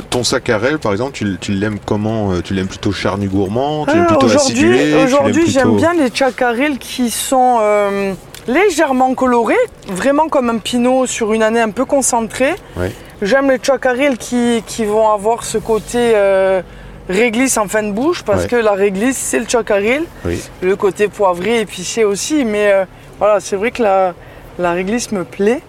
ton 0.10 0.24
sacarel, 0.24 0.78
par 0.78 0.92
exemple, 0.92 1.14
tu, 1.14 1.52
l'aimes 1.52 1.80
comment 1.84 2.32
euh, 2.32 2.42
Tu 2.44 2.54
l'aimes 2.54 2.68
plutôt 2.68 2.92
charnu 2.92 3.28
gourmand 3.28 3.86
Tu 3.88 3.96
l'aimes 3.96 4.06
plutôt 4.06 4.30
acidulé 4.30 4.94
Aujourd'hui, 5.04 5.46
j'aime 5.48 5.64
plutôt- 5.64 5.78
bien 5.78 5.94
les 5.94 6.14
chacarils 6.14 6.78
qui 6.78 7.10
sont 7.10 7.58
euh, 7.62 8.14
légèrement 8.48 9.16
colorés, 9.16 9.56
vraiment 9.88 10.28
comme 10.28 10.50
un 10.52 10.60
pinot 10.60 11.08
sur 11.08 11.34
une 11.34 11.42
année 11.42 11.62
un 11.62 11.72
peu 11.72 11.86
concentrée. 11.86 12.54
Ouais. 12.78 12.92
J'aime 13.24 13.50
les 13.50 13.60
chacarils 13.62 14.18
qui, 14.18 14.64
qui 14.68 14.86
vont 14.86 15.10
avoir 15.10 15.44
ce 15.44 15.58
côté 15.58 16.12
euh, 16.14 16.62
réglisse 17.10 17.58
en 17.58 17.68
fin 17.68 17.84
de 17.84 17.92
bouche, 17.92 18.24
parce 18.24 18.44
Ouais. 18.44 18.48
que 18.50 18.56
la 18.56 18.72
réglisse, 18.74 19.18
c'est 19.18 19.40
le 19.40 19.48
chacaril. 19.48 20.04
Oui. 20.26 20.42
Le 20.62 20.76
côté 20.76 21.08
poivré, 21.08 21.60
épicé 21.62 22.04
aussi, 22.04 22.46
mais 22.46 22.72
euh, 22.72 22.86
voilà, 23.20 23.40
c'est 23.40 23.56
vrai 23.56 23.72
que 23.72 23.84
la, 23.84 24.14
la 24.60 24.72
réglisse 24.72 25.12
me 25.12 25.24
plaît. 25.24 25.62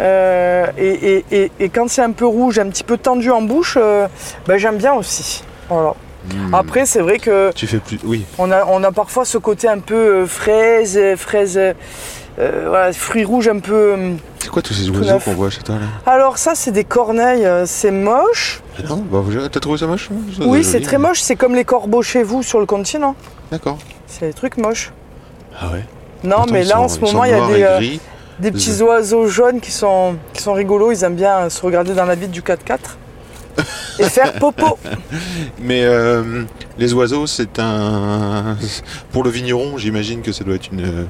Euh, 0.00 0.66
et, 0.76 0.88
et- 1.18 1.24
et- 1.30 1.52
et 1.60 1.68
quand 1.68 1.88
c'est 1.88 2.02
un 2.02 2.10
peu 2.10 2.26
rouge, 2.26 2.58
un 2.58 2.68
petit 2.68 2.82
peu 2.82 2.96
tendu 2.98 3.30
en 3.30 3.42
bouche, 3.42 3.78
euh, 3.80 4.08
ben, 4.46 4.58
j'aime 4.58 4.76
bien 4.76 4.92
aussi. 4.94 5.44
Voilà. 5.68 5.94
Hmm. 6.34 6.54
Après, 6.54 6.84
c'est 6.86 7.00
vrai 7.00 7.18
que 7.18 7.52
Tu 7.54 7.66
fais 7.66 7.78
plus. 7.78 7.98
Oui. 8.02 8.24
on 8.38 8.50
a, 8.50 8.64
on 8.66 8.82
a 8.82 8.90
parfois 8.90 9.24
ce 9.24 9.38
côté 9.38 9.68
un 9.68 9.78
peu 9.78 10.26
fraise, 10.26 10.98
fraise, 11.16 11.56
euh, 11.58 11.72
voilà, 12.66 12.92
fruits 12.92 13.24
rouges 13.24 13.46
un 13.48 13.60
peu. 13.60 13.94
C'est 14.40 14.48
quoi 14.48 14.62
tous 14.62 14.74
ces 14.74 14.88
oiseaux 14.90 15.18
qu'on 15.20 15.34
voit 15.34 15.50
chez 15.50 15.62
toi 15.62 15.76
là? 15.76 16.12
Alors 16.12 16.38
ça, 16.38 16.54
c'est 16.56 16.72
des 16.72 16.84
corneilles, 16.84 17.46
c'est 17.66 17.90
moche. 17.92 18.62
Non, 18.88 19.04
bah, 19.10 19.22
t'as 19.50 19.60
trouvé 19.60 19.78
ça 19.78 19.86
moche 19.86 20.10
hein 20.12 20.16
Ça, 20.36 20.46
Oui, 20.46 20.64
c'est 20.64 20.80
très 20.80 20.98
moche. 20.98 21.20
C'est 21.20 21.36
comme 21.36 21.54
les 21.54 21.64
corbeaux 21.64 22.02
chez 22.02 22.22
vous 22.22 22.42
sur 22.42 22.58
le 22.60 22.66
continent. 22.66 23.14
D'accord. 23.50 23.78
C'est 24.06 24.28
des 24.28 24.32
trucs 24.32 24.56
moches. 24.56 24.92
Ah 25.60 25.70
ouais. 25.72 25.84
Non, 26.24 26.46
mais 26.50 26.64
là, 26.64 26.80
en 26.80 26.88
ce 26.88 26.98
moment, 27.00 27.24
il 27.24 27.30
y 27.30 27.34
a 27.34 27.46
des, 27.46 27.62
euh, 27.62 27.98
des 28.40 28.50
petits 28.50 28.82
oiseaux 28.82 29.26
jaunes 29.26 29.60
qui 29.60 29.70
sont, 29.70 30.16
qui 30.32 30.42
sont 30.42 30.54
rigolos. 30.54 30.92
Ils 30.92 31.04
aiment 31.04 31.14
bien 31.14 31.38
euh, 31.38 31.50
se 31.50 31.62
regarder 31.62 31.94
dans 31.94 32.06
la 32.06 32.14
vitre 32.14 32.32
du 32.32 32.42
4x4 32.42 32.78
et 33.98 34.04
faire 34.04 34.32
popo. 34.34 34.78
Mais 35.60 35.82
euh, 35.84 36.44
les 36.78 36.92
oiseaux, 36.94 37.26
c'est 37.26 37.58
un. 37.58 38.56
Pour 39.12 39.24
le 39.24 39.30
vigneron, 39.30 39.78
j'imagine 39.78 40.22
que 40.22 40.32
ça 40.32 40.44
doit 40.44 40.54
être 40.56 40.68
une. 40.72 40.84
euh, 40.84 41.04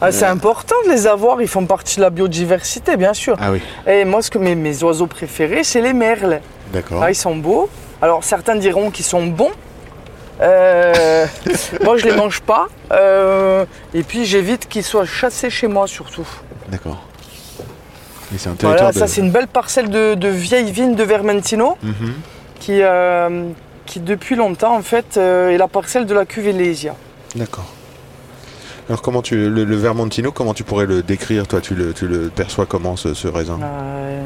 Ah, 0.00 0.12
c'est 0.12 0.26
important 0.26 0.74
de 0.86 0.90
les 0.92 1.06
avoir. 1.06 1.40
Ils 1.42 1.48
font 1.48 1.66
partie 1.66 1.96
de 1.96 2.02
la 2.02 2.10
biodiversité, 2.10 2.96
bien 2.96 3.14
sûr. 3.14 3.36
Ah 3.40 3.52
oui. 3.52 3.60
Et 3.86 4.04
moi, 4.04 4.22
ce 4.22 4.30
que 4.30 4.38
mes, 4.38 4.54
mes 4.54 4.82
oiseaux 4.82 5.06
préférés, 5.06 5.64
c'est 5.64 5.80
les 5.82 5.92
merles. 5.92 6.40
D'accord. 6.72 7.02
Ah, 7.02 7.10
ils 7.10 7.14
sont 7.16 7.36
beaux. 7.36 7.68
Alors 8.02 8.24
certains 8.24 8.56
diront 8.56 8.90
qu'ils 8.90 9.04
sont 9.04 9.26
bons. 9.26 9.50
Euh, 10.40 11.26
moi, 11.84 11.98
je 11.98 12.04
les 12.06 12.16
mange 12.16 12.40
pas. 12.40 12.68
Euh, 12.92 13.66
et 13.92 14.02
puis, 14.02 14.24
j'évite 14.24 14.68
qu'ils 14.68 14.84
soient 14.84 15.04
chassés 15.04 15.50
chez 15.50 15.66
moi, 15.66 15.86
surtout. 15.86 16.26
D'accord. 16.68 17.02
Et 18.34 18.38
c'est 18.38 18.48
un 18.48 18.54
territoire 18.54 18.92
Voilà, 18.92 18.92
ça, 18.92 19.06
c'est 19.06 19.20
une 19.20 19.30
belle 19.30 19.48
parcelle 19.48 19.90
de, 19.90 20.14
de 20.14 20.28
vieilles 20.28 20.70
vignes 20.70 20.94
de 20.94 21.02
Vermentino 21.04 21.76
Mhm. 21.82 22.12
qui, 22.60 22.80
euh, 22.82 23.48
qui 23.86 24.00
depuis 24.00 24.36
longtemps, 24.36 24.76
en 24.76 24.82
fait, 24.82 25.16
euh, 25.16 25.50
est 25.50 25.58
la 25.58 25.68
parcelle 25.68 26.06
de 26.06 26.14
la 26.14 26.24
cuve 26.26 26.46
Elesia. 26.48 26.94
D'accord. 27.34 27.66
Alors 28.88 29.02
comment 29.02 29.22
tu 29.22 29.48
le, 29.48 29.64
le 29.64 29.76
Vermontino, 29.76 30.32
comment 30.32 30.52
tu 30.52 30.64
pourrais 30.64 30.86
le 30.86 31.02
décrire 31.02 31.46
toi? 31.46 31.60
Tu 31.60 31.74
le, 31.76 31.92
tu 31.92 32.08
le 32.08 32.28
perçois 32.28 32.66
comment 32.66 32.96
ce, 32.96 33.14
ce 33.14 33.28
raisin? 33.28 33.58
Euh, 33.62 34.20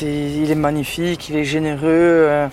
il 0.00 0.50
est 0.50 0.54
magnifique, 0.54 1.28
il 1.28 1.36
est 1.36 1.44
généreux. 1.44 1.82
euh, 1.84 2.46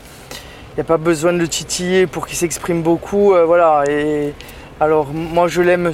Il 0.74 0.76
n'y 0.76 0.82
a 0.82 0.84
pas 0.86 0.98
besoin 0.98 1.32
de 1.32 1.38
le 1.38 1.48
titiller 1.48 2.06
pour 2.06 2.28
qu'il 2.28 2.38
s'exprime 2.38 2.82
beaucoup. 2.82 3.34
euh, 3.34 3.46
voilà. 3.46 3.84
Et 3.90 4.34
alors, 4.82 5.08
moi, 5.14 5.48
je 5.48 5.62
l'aime 5.62 5.92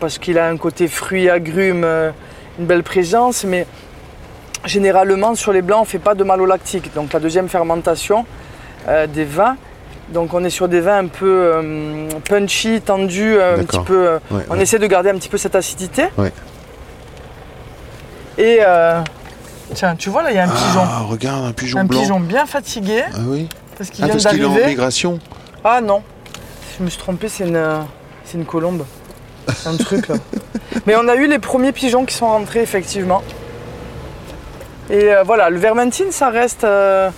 parce 0.00 0.18
qu'il 0.18 0.38
a 0.38 0.48
un 0.48 0.56
côté 0.58 0.86
fruit, 0.88 1.30
agrumes, 1.30 1.86
une 2.58 2.66
belle 2.66 2.82
présence. 2.82 3.44
Mais 3.44 3.66
généralement, 4.64 5.34
sur 5.34 5.52
les 5.52 5.62
blancs, 5.62 5.78
on 5.80 5.82
ne 5.84 5.88
fait 5.88 5.98
pas 5.98 6.14
de 6.14 6.24
malolactique. 6.24 6.92
Donc, 6.94 7.12
la 7.12 7.20
deuxième 7.20 7.48
fermentation 7.48 8.24
euh, 8.88 9.06
des 9.06 9.24
vins. 9.24 9.56
Donc, 10.10 10.32
on 10.34 10.42
est 10.44 10.50
sur 10.50 10.68
des 10.68 10.80
vins 10.80 10.98
un 10.98 11.06
peu 11.06 11.26
euh, 11.54 12.08
punchy, 12.28 12.80
tendus, 12.80 13.36
euh, 13.36 13.58
un 13.60 13.64
petit 13.64 13.80
peu. 13.80 14.18
Ouais, 14.30 14.44
on 14.48 14.54
ouais. 14.56 14.62
essaie 14.62 14.78
de 14.78 14.86
garder 14.86 15.10
un 15.10 15.14
petit 15.16 15.28
peu 15.28 15.36
cette 15.38 15.54
acidité. 15.54 16.04
Ouais. 16.16 16.32
Et 18.38 18.60
tiens, 19.74 19.96
tu 19.96 20.08
vois 20.10 20.22
là, 20.22 20.30
il 20.30 20.36
y 20.36 20.38
a 20.38 20.44
un 20.44 20.48
pigeon. 20.48 20.80
Ah, 20.82 21.00
regarde, 21.08 21.44
un 21.44 21.52
pigeon 21.52 21.80
Un 21.80 21.84
blanc. 21.84 22.00
pigeon 22.00 22.20
bien 22.20 22.46
fatigué 22.46 23.02
Ah 23.12 23.18
oui 23.26 23.48
parce 23.76 23.90
qu'il 23.90 24.04
Ah, 24.04 24.08
vient 24.08 24.16
qu'il 24.16 24.40
est 24.40 24.44
en 24.44 24.48
d'arriver. 24.50 24.66
migration. 24.70 25.18
Ah 25.62 25.80
non, 25.80 26.02
je 26.78 26.84
me 26.84 26.88
suis 26.90 26.98
trompé, 26.98 27.28
c'est 27.28 27.44
une, 27.44 27.62
c'est 28.24 28.38
une 28.38 28.44
colombe. 28.44 28.84
C'est 29.54 29.68
un 29.68 29.76
truc 29.76 30.08
là. 30.08 30.16
Mais 30.86 30.96
on 30.96 31.06
a 31.08 31.14
eu 31.16 31.26
les 31.26 31.38
premiers 31.38 31.72
pigeons 31.72 32.04
qui 32.04 32.14
sont 32.14 32.26
rentrés 32.26 32.60
effectivement. 32.60 33.22
Et 34.90 35.12
euh, 35.14 35.22
voilà, 35.22 35.50
le 35.50 35.58
vermentine, 35.58 36.10
ça 36.10 36.30
reste. 36.30 36.64
euh, 36.64 37.10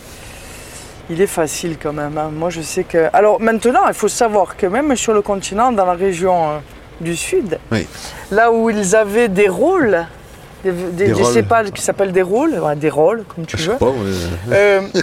il 1.08 1.20
est 1.20 1.26
facile 1.26 1.76
quand 1.82 1.92
même. 1.92 2.16
hein. 2.18 2.30
Moi 2.32 2.50
je 2.50 2.60
sais 2.60 2.84
que. 2.84 3.08
Alors 3.12 3.40
maintenant, 3.40 3.80
il 3.88 3.94
faut 3.94 4.08
savoir 4.08 4.56
que 4.56 4.66
même 4.66 4.94
sur 4.96 5.12
le 5.12 5.22
continent, 5.22 5.72
dans 5.72 5.84
la 5.86 5.94
région 5.94 6.50
euh, 6.50 6.58
du 7.00 7.16
sud, 7.16 7.58
Oui. 7.72 7.86
là 8.30 8.52
où 8.52 8.70
ils 8.70 8.94
avaient 8.94 9.28
des 9.28 9.48
rôles, 9.48 10.06
des, 10.64 10.70
des- 10.72 11.12
qui 11.74 11.82
s'appellent 11.82 12.12
des 12.12 12.22
rôles, 12.22 12.58
ouais, 12.60 12.76
des 12.76 12.90
rôles 12.90 13.24
comme 13.34 13.44
tu 13.46 13.56
Je 13.58 13.70
veux. 13.72 13.76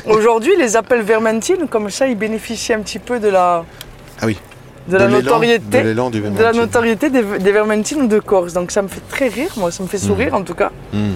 Aujourd'hui, 0.07 0.53
ils 0.55 0.59
les 0.61 0.75
appellent 0.77 1.01
vermentine, 1.01 1.67
comme 1.69 1.89
ça 1.89 2.07
ils 2.07 2.17
bénéficient 2.17 2.73
un 2.73 2.81
petit 2.81 2.99
peu 2.99 3.19
de 3.19 3.27
la, 3.29 3.65
Ah 4.21 4.25
oui. 4.27 4.37
de 4.87 4.97
la 4.97 5.07
notoriété, 5.07 5.79
De 5.81 5.87
l'élan 5.89 6.09
du 6.09 6.21
de 6.21 6.43
la 6.43 6.53
notoriété 6.53 7.09
des, 7.09 7.23
des 7.23 7.51
vermentines 7.51 8.07
de 8.07 8.19
Corse. 8.19 8.53
Donc 8.53 8.71
ça 8.71 8.81
me 8.81 8.87
fait 8.87 9.01
très 9.09 9.27
rire, 9.27 9.51
moi, 9.57 9.71
ça 9.71 9.83
me 9.83 9.87
fait 9.89 9.97
sourire 9.97 10.33
en 10.35 10.43
tout 10.43 10.55
cas. 10.55 10.71
Hmm. 10.93 11.13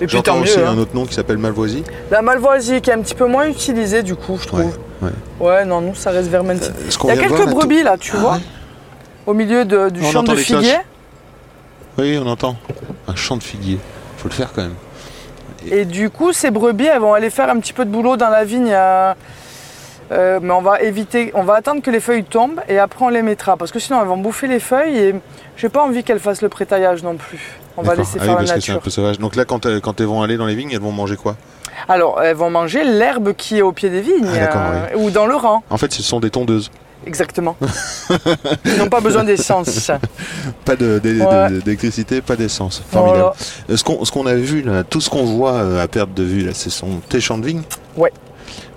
Et 0.00 0.06
puis 0.06 0.22
tant 0.22 0.36
mieux. 0.36 0.42
aussi 0.42 0.58
hein. 0.60 0.70
un 0.72 0.78
autre 0.78 0.94
nom 0.94 1.06
qui 1.06 1.14
s'appelle 1.14 1.38
Malvoisie. 1.38 1.84
La 2.10 2.22
malvoisie 2.22 2.80
qui 2.80 2.90
est 2.90 2.94
un 2.94 3.00
petit 3.00 3.14
peu 3.14 3.26
moins 3.26 3.46
utilisée 3.46 4.02
du 4.02 4.14
coup, 4.16 4.38
je 4.40 4.46
trouve. 4.46 4.78
Ouais. 5.02 5.10
Ouais, 5.40 5.64
non, 5.64 5.80
nous 5.80 5.94
ça 5.94 6.10
reste 6.10 6.28
vermentine. 6.28 6.72
Qu'on 6.98 7.08
Il 7.08 7.14
y 7.16 7.18
a 7.18 7.22
quelques 7.22 7.32
voir, 7.34 7.48
brebis 7.48 7.82
là, 7.82 7.96
tu 7.98 8.12
Ah 8.14 8.18
vois, 8.20 8.32
ouais 8.34 8.40
au 9.26 9.32
milieu 9.34 9.64
de- 9.64 9.88
du 9.88 10.00
On 10.02 10.10
champ 10.10 10.22
de 10.22 10.34
figuier. 10.34 10.76
Oui, 11.98 12.18
on 12.22 12.26
entend. 12.26 12.56
Un 13.08 13.14
champ 13.14 13.36
de 13.36 13.42
figuier. 13.42 13.78
Faut 14.18 14.28
le 14.28 14.34
faire 14.34 14.52
quand 14.52 14.62
même. 14.62 14.74
Et 15.70 15.84
du 15.86 16.10
coup, 16.10 16.32
ces 16.32 16.50
brebis, 16.50 16.86
elles 16.86 17.00
vont 17.00 17.14
aller 17.14 17.30
faire 17.30 17.48
un 17.48 17.58
petit 17.58 17.72
peu 17.72 17.84
de 17.86 17.90
boulot 17.90 18.16
dans 18.16 18.28
la 18.28 18.44
vigne. 18.44 18.70
euh, 18.72 19.14
euh, 20.12 20.38
mais 20.42 20.52
on 20.52 20.60
va 20.60 20.82
éviter, 20.82 21.30
on 21.34 21.42
va 21.44 21.54
attendre 21.54 21.80
que 21.80 21.90
les 21.90 22.00
feuilles 22.00 22.24
tombent 22.24 22.60
et 22.68 22.78
après 22.78 23.02
on 23.04 23.08
les 23.08 23.22
mettra. 23.22 23.56
Parce 23.56 23.72
que 23.72 23.78
sinon 23.78 24.00
elles 24.02 24.06
vont 24.08 24.18
bouffer 24.18 24.46
les 24.46 24.60
feuilles 24.60 24.98
et 24.98 25.14
j'ai 25.56 25.70
pas 25.70 25.82
envie 25.82 26.04
qu'elles 26.04 26.20
fassent 26.20 26.42
le 26.42 26.50
prétaillage 26.50 27.02
non 27.02 27.16
plus. 27.16 27.58
On 27.76 27.82
va 27.82 27.94
laisser 27.94 28.18
ah 28.20 28.22
oui, 28.22 28.26
faire 28.26 28.36
parce 28.36 28.48
la 28.50 28.54
que 28.56 28.60
c'est 28.60 28.70
un 28.70 28.74
nature. 28.74 28.84
peu 28.84 28.90
sauvage. 28.90 29.18
Donc 29.18 29.34
là, 29.36 29.44
quand, 29.44 29.66
elles- 29.66 29.80
quand 29.80 30.00
elles 30.00 30.06
vont 30.06 30.22
aller 30.22 30.36
dans 30.36 30.46
les 30.46 30.54
vignes, 30.54 30.70
elles 30.72 30.80
vont 30.80 30.92
manger 30.92 31.16
quoi? 31.16 31.36
Alors 31.88 32.22
elles 32.22 32.36
vont 32.36 32.50
manger 32.50 32.84
l'herbe 32.84 33.32
qui 33.34 33.58
est 33.58 33.62
au 33.62 33.72
pied 33.72 33.90
des 33.90 34.00
vignes 34.00 34.28
Ah, 34.34 34.38
d'accord, 34.38 34.62
euh, 34.64 34.96
ou 34.96 35.10
dans 35.10 35.26
le 35.26 35.34
rang. 35.34 35.62
En 35.70 35.76
fait, 35.76 35.92
ce 35.92 36.02
sont 36.02 36.20
des 36.20 36.30
tondeuses. 36.30 36.70
Exactement. 37.06 37.56
Ils 38.64 38.78
n'ont 38.78 38.88
pas 38.88 39.00
besoin 39.00 39.24
d'essence. 39.24 39.90
Pas 40.64 40.76
de- 40.76 40.98
de- 41.02 41.18
de- 41.18 41.20
Ouais. 41.20 41.50
d'électricité, 41.62 42.22
pas 42.22 42.36
d'essence. 42.36 42.82
Formidable. 42.90 43.18
Voilà. 43.20 43.34
Euh, 43.70 43.76
Ce 43.76 43.84
qu'on 43.84 44.04
ce 44.06 44.10
qu'on 44.12 44.24
a 44.26 44.34
vu, 44.34 44.62
là, 44.62 44.84
tout 44.84 45.00
ce 45.02 45.10
qu'on 45.10 45.24
voit 45.24 45.52
euh, 45.54 45.82
à 45.82 45.88
perte 45.88 46.14
de 46.14 46.22
vue, 46.22 46.44
là, 46.46 46.54
ce 46.54 46.70
sont 46.70 47.00
tes 47.08 47.20
champs 47.20 47.36
de 47.36 47.44
vignes? 47.44 47.62
Ouais. 47.96 48.12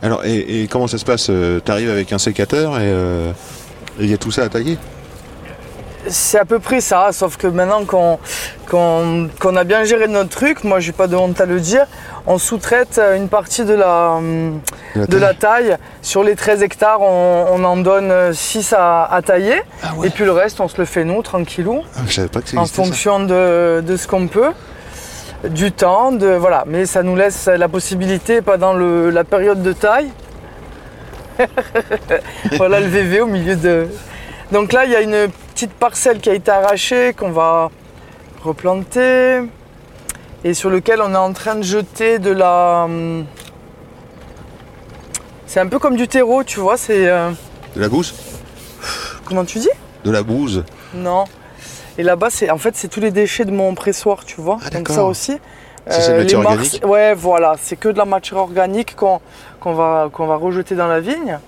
Alors, 0.02 0.26
et, 0.26 0.64
et 0.64 0.68
comment 0.68 0.88
ça 0.88 0.98
se 0.98 1.06
passe? 1.06 1.32
T'arrives 1.64 1.90
avec 1.90 2.12
un 2.12 2.18
sécateur 2.18 2.74
et 2.80 2.82
euh, 2.84 3.32
et 4.00 4.04
il 4.04 4.10
y 4.10 4.14
a 4.14 4.18
tout 4.18 4.32
ça 4.32 4.44
à 4.44 4.50
tailler 4.50 4.78
C'est 6.10 6.40
à 6.40 6.46
peu 6.46 6.60
près 6.60 6.80
ça, 6.82 7.10
sauf 7.12 7.38
que 7.38 7.48
maintenant 7.48 7.84
qu'on 7.86 9.56
a 9.56 9.64
bien 9.64 9.84
géré 9.84 10.08
notre 10.08 10.30
truc, 10.30 10.64
moi 10.64 10.80
j'ai 10.80 10.92
pas 10.92 11.08
de 11.08 11.16
honte 11.16 11.40
à 11.42 11.46
le 11.46 11.60
dire, 11.60 11.86
on 12.26 12.38
sous-traite 12.38 12.98
euh, 12.98 13.16
une 13.16 13.30
partie 13.30 13.64
de 13.66 13.74
la, 13.74 14.20
de 14.96 15.18
la 15.18 15.34
taille. 15.34 15.78
Sur 16.02 16.24
les 16.24 16.36
13 16.36 16.64
hectares, 16.64 17.02
on, 17.02 17.46
on 17.52 17.64
en 17.64 17.78
donne 17.78 18.34
6 18.34 18.74
à, 18.78 19.04
à 19.06 19.22
tailler. 19.22 19.62
Ah 19.84 19.96
ouais 19.98 20.08
Et 20.08 20.10
puis 20.10 20.26
le 20.26 20.32
reste, 20.32 20.60
on 20.60 20.68
se 20.68 20.78
le 20.78 20.86
fait 20.86 21.04
nous, 21.04 21.22
tranquillou, 21.22 21.84
Ah, 21.96 22.02
Je 22.08 22.14
savais 22.14 22.28
pas 22.28 22.42
que 22.42 22.50
ça 22.50 22.58
en 22.58 22.62
existait, 22.62 22.82
ça. 22.82 22.88
fonction 22.88 23.20
de, 23.22 23.82
de 23.86 23.98
ce 23.98 24.08
qu'on 24.08 24.28
peut, 24.28 24.52
du 25.50 25.72
temps, 25.72 26.12
de, 26.12 26.28
voilà. 26.28 26.64
Mais 26.68 26.86
ça 26.86 27.04
nous 27.04 27.16
laisse 27.16 27.48
la 27.48 27.68
possibilité, 27.70 28.42
pendant 28.42 28.74
le- 28.74 29.10
la 29.10 29.24
période 29.24 29.62
de 29.64 29.74
taille, 29.74 30.10
voilà 32.58 32.80
le 32.80 32.88
VV 32.88 33.22
au 33.22 33.28
milieu 33.28 33.56
de... 33.56 33.88
Donc 34.52 34.74
là, 34.74 34.86
il 34.86 34.92
y 34.92 34.96
a 34.96 35.02
une 35.02 35.28
petite 35.58 35.74
parcelle 35.74 36.20
qui 36.20 36.30
a 36.30 36.36
été 36.36 36.52
arrachée, 36.52 37.14
qu'on 37.18 37.32
va 37.32 37.72
replanter, 38.44 39.42
et 40.44 40.54
sur 40.54 40.70
lequel 40.70 41.02
on 41.02 41.12
est 41.14 41.16
en 41.18 41.34
train 41.34 41.56
de 41.56 41.64
jeter 41.64 42.20
de 42.20 42.30
la... 42.30 42.84
hum, 42.86 43.26
C'est 45.48 45.60
un 45.60 45.66
peu 45.66 45.80
comme 45.80 45.96
du 45.96 46.08
terreau, 46.08 46.44
tu 46.44 46.60
vois, 46.60 46.78
c'est... 46.78 47.08
euh, 47.10 47.32
De 47.76 47.82
la 47.82 47.90
bouse 47.90 48.14
Comment 49.26 49.46
tu 49.46 49.58
dis? 49.58 49.70
De 50.04 50.12
la 50.12 50.22
bouse 50.22 50.64
Non. 50.94 51.24
Et 51.98 52.04
là-bas, 52.04 52.28
c'est 52.30 52.52
en 52.52 52.60
fait, 52.60 52.76
c'est 52.76 52.88
tous 52.88 53.00
les 53.00 53.10
déchets 53.10 53.44
de 53.46 53.52
mon 53.52 53.74
pressoir, 53.74 54.26
tu 54.26 54.40
vois. 54.40 54.60
Ah, 54.64 54.70
Donc 54.70 54.90
ça 54.90 55.06
aussi. 55.06 55.32
euh, 55.32 55.38
c'est 55.90 56.12
de 56.12 56.12
la 56.12 56.18
les 56.18 56.24
matière 56.24 56.40
organique 56.52 56.86
Ouais, 56.86 57.16
voilà. 57.16 57.56
C'est 57.60 57.78
que 57.78 57.90
de 57.90 57.98
la 57.98 58.06
matière 58.06 58.38
organique 58.38 58.96
qu'on 58.96 59.20
va, 59.74 60.08
qu'on 60.14 60.28
va 60.28 60.36
rejeter 60.36 60.76
dans 60.76 60.86
la 60.88 61.00
vigne. 61.00 61.40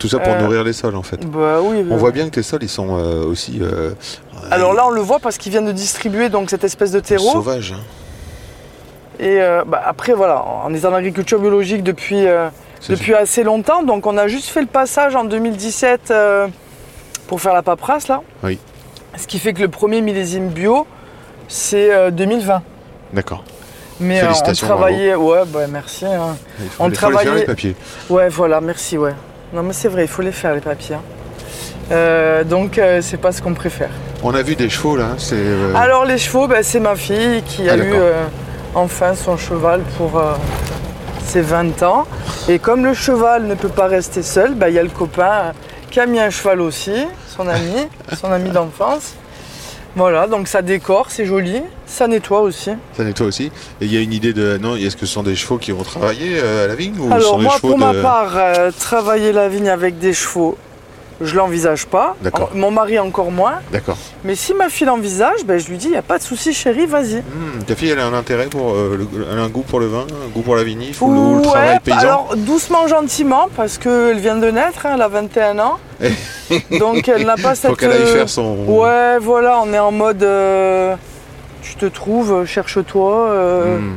Tout 0.00 0.08
ça 0.08 0.18
pour 0.18 0.32
Euh, 0.32 0.40
nourrir 0.40 0.64
les 0.64 0.72
sols, 0.72 0.96
en 0.96 1.02
fait. 1.04 1.24
Bah 1.30 1.58
oui. 1.62 1.84
On 1.90 1.96
voit 1.96 2.10
bien 2.10 2.24
que 2.24 2.30
tes 2.30 2.42
sols, 2.42 2.62
ils 2.64 2.68
sont 2.68 2.96
euh, 2.98 3.24
aussi... 3.24 3.60
euh, 3.62 3.92
Alors 4.50 4.72
là, 4.74 4.86
on 4.86 4.90
le 4.90 5.00
voit 5.02 5.20
parce 5.20 5.38
qu'ils 5.38 5.52
viennent 5.52 5.66
de 5.66 5.72
distribuer 5.72 6.28
donc 6.30 6.50
cette 6.50 6.64
espèce 6.64 6.90
de 6.90 6.98
terreau. 7.00 7.30
sauvages. 7.30 7.72
hein. 7.76 7.80
Et 9.22 9.38
bah, 9.66 9.82
après, 9.84 10.14
voilà, 10.14 10.42
on 10.64 10.72
est 10.72 10.84
en 10.86 10.94
agriculture 10.94 11.38
biologique 11.38 11.82
depuis, 11.84 12.26
assez 13.14 13.42
longtemps. 13.44 13.82
Donc 13.82 14.06
on 14.06 14.16
a 14.16 14.26
juste 14.28 14.48
fait 14.48 14.62
le 14.62 14.66
passage 14.66 15.14
en 15.14 15.24
2017 15.24 16.10
euh, 16.10 16.48
pour 17.26 17.40
faire 17.42 17.52
la 17.52 17.62
paperasse 17.62 18.08
là. 18.08 18.22
Oui. 18.42 18.58
Ce 19.18 19.26
qui 19.26 19.38
fait 19.38 19.52
que 19.52 19.60
le 19.60 19.68
premier 19.68 20.00
millésime 20.00 20.48
bio, 20.48 20.86
c'est 21.48 21.92
euh, 21.92 22.10
2020. 22.10 22.62
D'accord. 23.12 23.44
Mais 24.00 24.22
on 24.24 24.52
travaillait, 24.54 25.14
ouais, 25.14 25.40
bah, 25.46 25.66
merci. 25.68 26.06
hein. 26.06 26.34
Il 26.58 26.70
faut, 26.70 26.84
On 26.84 26.90
travaillait- 26.90 27.34
les 27.34 27.44
papiers. 27.44 27.76
Ouais, 28.08 28.30
voilà, 28.30 28.62
merci, 28.62 28.96
ouais. 28.96 29.12
Non, 29.52 29.62
mais 29.62 29.72
c'est 29.72 29.88
vrai, 29.88 30.02
il 30.02 30.08
faut 30.08 30.22
les 30.22 30.32
faire, 30.32 30.54
les 30.54 30.60
papiers. 30.60 30.94
hein. 30.96 31.02
Euh, 31.92 32.44
donc, 32.44 32.78
euh, 32.78 33.00
c'est 33.02 33.16
pas 33.16 33.32
ce 33.32 33.42
qu'on 33.42 33.54
préfère. 33.54 33.90
On 34.22 34.32
a 34.34 34.42
vu 34.42 34.54
des 34.54 34.68
chevaux, 34.68 34.96
là. 34.96 35.08
C'est... 35.18 35.34
euh, 35.36 35.74
Alors, 35.74 36.04
les 36.04 36.18
chevaux, 36.18 36.46
bah, 36.46 36.62
c'est 36.62 36.78
ma 36.78 36.94
fille 36.94 37.42
qui 37.44 37.68
a 37.68 37.72
Ah, 37.72 37.76
eu 37.76 37.80
d'accord. 37.80 37.98
euh, 38.00 38.24
enfin 38.74 39.14
son 39.14 39.36
cheval 39.36 39.80
pour 39.96 40.16
euh, 40.18 40.34
ses 41.24 41.40
20 41.40 41.82
ans. 41.82 42.06
Et 42.48 42.60
comme 42.60 42.84
le 42.84 42.94
cheval 42.94 43.44
ne 43.46 43.54
peut 43.54 43.68
pas 43.68 43.86
rester 43.88 44.22
seul, 44.22 44.54
bah, 44.54 44.68
il 44.68 44.76
y 44.76 44.78
a 44.78 44.82
le 44.84 44.88
copain 44.90 45.52
qui 45.90 45.98
a 45.98 46.06
mis 46.06 46.20
un 46.20 46.30
cheval 46.30 46.60
aussi, 46.60 46.94
son 47.26 47.48
ami, 47.48 47.88
son 48.16 48.30
ami 48.30 48.50
d'enfance. 48.50 49.14
Voilà, 49.96 50.28
donc 50.28 50.46
ça 50.46 50.62
décore, 50.62 51.06
c'est 51.08 51.26
joli, 51.26 51.62
ça 51.84 52.06
nettoie 52.06 52.42
aussi. 52.42 52.70
Ça 52.96 53.02
nettoie 53.02 53.26
aussi. 53.26 53.46
Et 53.80 53.86
il 53.86 53.92
y 53.92 53.96
a 53.96 54.00
une 54.00 54.12
idée 54.12 54.32
de... 54.32 54.56
Non, 54.56 54.76
est-ce 54.76 54.96
que 54.96 55.04
ce 55.04 55.12
sont 55.14 55.24
des 55.24 55.34
chevaux 55.34 55.58
qui 55.58 55.72
vont 55.72 55.82
travailler 55.82 56.38
euh, 56.40 56.64
à 56.64 56.68
la 56.68 56.76
vigne 56.76 56.98
ou 57.00 57.12
Alors 57.12 57.32
sont 57.32 57.38
des 57.38 57.44
moi, 57.44 57.56
chevaux 57.56 57.68
pour 57.70 57.78
ma 57.78 57.94
part, 57.94 58.36
euh, 58.36 58.70
travailler 58.78 59.32
la 59.32 59.48
vigne 59.48 59.68
avec 59.68 59.98
des 59.98 60.12
chevaux, 60.12 60.56
je 61.20 61.36
l'envisage 61.36 61.86
pas. 61.86 62.16
D'accord. 62.22 62.50
Mon 62.54 62.70
mari 62.70 62.98
encore 62.98 63.30
moins. 63.30 63.56
D'accord. 63.72 63.98
Mais 64.24 64.34
si 64.34 64.54
ma 64.54 64.68
fille 64.68 64.86
l'envisage, 64.86 65.44
ben, 65.44 65.58
je 65.58 65.68
lui 65.68 65.76
dis, 65.76 65.86
il 65.86 65.90
n'y 65.92 65.96
a 65.96 66.02
pas 66.02 66.18
de 66.18 66.22
souci 66.22 66.52
chérie, 66.54 66.86
vas-y. 66.86 67.16
Hmm, 67.18 67.62
ta 67.66 67.74
fille, 67.76 67.90
elle 67.90 67.98
a 68.00 68.06
un 68.06 68.14
intérêt 68.14 68.46
pour... 68.46 68.72
euh, 68.72 68.96
le- 68.98 69.26
elle 69.30 69.38
a 69.38 69.42
un 69.42 69.48
goût 69.48 69.62
pour 69.62 69.80
le 69.80 69.86
vin, 69.86 70.06
un 70.24 70.28
goût 70.32 70.40
pour 70.42 70.56
la 70.56 70.64
vinif 70.64 71.02
ou 71.02 71.36
le, 71.36 71.42
travail 71.42 71.78
paysan 71.84 71.98
alors 72.00 72.34
doucement, 72.36 72.86
gentiment, 72.86 73.48
parce 73.56 73.76
qu'elle 73.78 74.18
vient 74.18 74.36
de 74.36 74.50
naître, 74.50 74.86
hein, 74.86 74.92
elle 74.94 75.02
a 75.02 75.08
21 75.08 75.58
ans. 75.58 75.78
Donc 76.78 77.08
elle 77.08 77.26
n'a 77.26 77.36
pas 77.36 77.54
cette... 77.54 77.70
Faut 77.70 77.76
qu'elle 77.76 77.92
aille 77.92 78.02
euh, 78.02 78.14
faire 78.16 78.28
son... 78.28 78.56
Ouais, 78.66 79.18
voilà, 79.20 79.60
on 79.62 79.72
est 79.72 79.78
en 79.78 79.92
mode... 79.92 80.22
euh, 80.22 80.94
tu 81.62 81.74
te 81.76 81.86
trouves, 81.86 82.44
cherche-toi. 82.46 83.28
euh, 83.30 83.78
Hmm. 83.78 83.94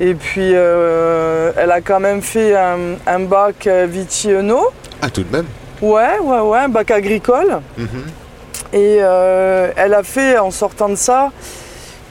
Et 0.00 0.14
puis, 0.14 0.50
elle 0.52 1.70
a 1.70 1.80
quand 1.84 2.00
même 2.00 2.22
fait 2.22 2.56
un, 2.56 2.96
un 3.06 3.20
bac 3.20 3.68
Viti-Eno. 3.68 4.60
Ah, 5.00 5.10
tout 5.10 5.22
de 5.22 5.30
même 5.36 5.46
Ouais, 5.82 6.18
ouais, 6.22 6.40
ouais, 6.40 6.58
un 6.60 6.68
bac 6.68 6.90
agricole. 6.90 7.60
Mhm. 7.76 7.86
Et 8.72 8.98
euh, 9.00 9.70
elle 9.76 9.92
a 9.94 10.02
fait, 10.02 10.38
en 10.38 10.50
sortant 10.50 10.88
de 10.88 10.94
ça, 10.94 11.30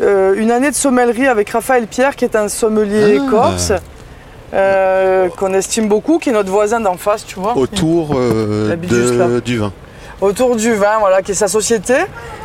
euh, 0.02 0.36
une 0.38 0.52
année 0.52 0.70
de 0.70 0.76
sommellerie 0.76 1.28
avec 1.28 1.50
Raphaël 1.50 1.88
Pierre, 1.88 2.16
qui 2.16 2.26
est 2.26 2.36
un 2.36 2.48
sommelier 2.50 3.20
Ah. 3.20 3.30
corse, 3.32 3.72
euh, 4.54 5.30
qu'on 5.30 5.54
estime 5.54 5.88
beaucoup, 5.88 6.20
qui 6.20 6.30
est 6.30 6.34
notre 6.34 6.52
voisin 6.52 6.80
d'en 6.80 6.98
face, 6.98 7.26
tu 7.26 7.40
vois. 7.40 7.58
Autour 7.58 8.10
de, 8.16 9.40
du 9.44 9.58
vin. 9.58 9.72
Autour 10.20 10.56
du 10.56 10.74
vin, 10.74 11.00
voilà, 11.00 11.22
qui 11.24 11.32
est 11.32 11.36
sa 11.36 11.48
société. 11.48 11.96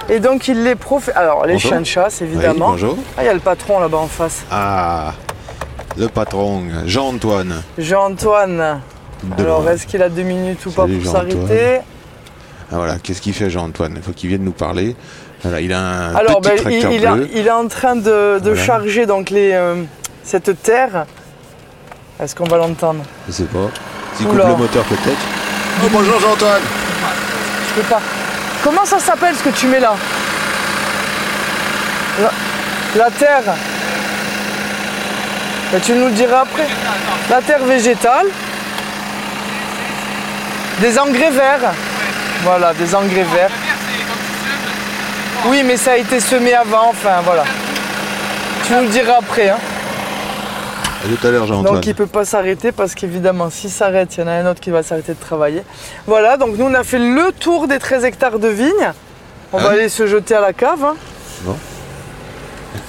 Et 0.09 0.19
donc, 0.21 0.49
il 0.49 0.63
les 0.63 0.77
prof... 0.77 1.11
Alors, 1.15 1.45
les 1.45 1.55
Bonjour. 1.55 1.71
chiens 1.71 1.81
de 1.81 1.87
chasse, 1.87 2.19
Oui, 2.23 2.29
évidemment. 2.29 2.71
bonjour. 2.71 2.97
ah, 3.19 3.23
il 3.23 3.27
y 3.27 3.29
a 3.29 3.35
le 3.35 3.41
patron 3.41 3.81
là-bas 3.81 3.99
en 3.99 4.07
face. 4.07 4.45
Ah, 4.51 5.13
le 5.99 6.09
patron, 6.09 6.63
Jean-Antoine. 6.87 7.63
Jean-Antoine, 7.77 8.81
Alors, 9.39 9.69
est-ce 9.69 9.87
qu'il 9.87 10.03
a 10.03 10.09
deux 10.09 10.23
minutes 10.23 10.65
ou 10.67 10.71
pas 10.71 10.87
pour 10.87 11.11
s'arrêter 11.13 11.81
Ah, 12.71 12.77
voilà, 12.77 12.97
qu'est-ce 13.03 13.21
qu'il 13.21 13.35
fait 13.35 13.51
Jean-Antoine? 13.51 13.95
Il 13.97 14.03
faut 14.03 14.13
qu'il 14.13 14.29
vienne 14.29 14.45
nous 14.45 14.53
parler. 14.53 14.95
Voilà, 15.43 15.61
il 15.61 15.73
a 15.73 15.79
un 15.81 16.15
Alors, 16.15 16.41
petit 16.41 16.51
ben, 16.51 16.57
tracteur 16.63 16.93
il, 16.93 17.01
il 17.03 17.09
bleu. 17.09 17.23
est- 17.25 17.31
il 17.41 17.47
est 17.47 17.51
en 17.51 17.69
train 17.69 17.97
de, 17.97 18.39
de 18.39 18.51
Voilà. 18.51 18.63
charger 18.65 19.07
donc 19.07 19.31
les, 19.31 19.53
euh, 19.53 19.83
cette 20.23 20.63
terre. 20.63 21.07
Est-ce 22.21 22.35
qu'on 22.35 22.45
va 22.45 22.57
l'entendre? 22.57 23.03
Je 23.29 23.33
sais 23.33 23.45
pas. 23.45 23.69
S'il 24.17 24.27
coupe 24.27 24.39
le 24.39 24.57
moteur 24.57 24.85
peut-être. 24.85 25.17
Oh 25.85 25.89
bonjour 25.93 26.19
Jean-Antoine 26.21 26.63
Je 27.69 27.81
peux 27.81 27.87
pas. 27.89 28.01
Comment 28.65 28.85
ça 28.87 28.99
s'appelle 28.99 29.35
ce 29.37 29.43
que 29.45 29.51
tu 29.55 29.67
mets 29.67 29.81
là? 29.81 29.95
La, 32.23 32.31
la 33.05 33.11
terre. 33.11 33.43
Ben, 35.73 35.81
tu 35.81 35.93
nous 35.93 36.07
le 36.07 36.13
diras 36.13 36.41
après. 36.41 36.67
La 37.29 37.43
terre 37.43 37.63
végétale. 37.65 38.27
Des 40.81 40.99
engrais 40.99 41.31
verts. 41.31 41.73
Voilà, 42.43 42.75
des 42.75 42.95
engrais 42.95 43.25
verts. 43.35 43.51
Oui, 45.47 45.63
mais 45.65 45.77
ça 45.77 45.93
a 45.93 45.97
été 45.97 46.21
semé 46.21 46.55
avant, 46.55 46.89
enfin 46.91 47.21
voilà. 47.25 47.45
Tu 48.67 48.73
nous 48.75 48.81
le 48.83 48.89
diras 48.89 49.19
après. 49.21 49.49
Hein. 49.51 49.59
À 51.05 51.09
tout 51.17 51.27
à 51.27 51.31
l'heure 51.31 51.47
Jean-Antoine. 51.47 51.75
Donc 51.77 51.87
il 51.87 51.95
peut 51.95 52.07
pas 52.07 52.25
s'arrêter 52.25 52.73
parce 52.73 52.95
qu'évidemment 52.95 53.49
s'il 53.51 53.71
s'arrête, 53.71 54.17
il 54.17 54.21
y 54.21 54.23
en 54.25 54.27
a 54.27 54.33
un 54.33 54.47
autre 54.51 54.61
qui 54.61 54.71
va 54.71 54.83
s'arrêter 54.83 55.13
de 55.15 55.21
travailler. 55.21 55.63
Voilà, 56.07 56.37
donc 56.37 56.57
nous 56.59 56.65
on 56.67 56.75
a 56.75 56.83
fait 56.83 56.99
le 56.99 57.31
tour 57.33 57.69
des 57.69 57.79
13 57.79 58.05
hectares 58.05 58.39
de 58.39 58.49
vignes. 58.49 58.93
On 59.53 59.59
va 59.59 59.69
Ah 59.69 59.73
oui 59.73 59.79
aller 59.81 59.89
se 59.89 60.07
jeter 60.07 60.35
à 60.35 60.41
la 60.41 60.53
cave. 60.53 60.85
hein. 60.85 60.97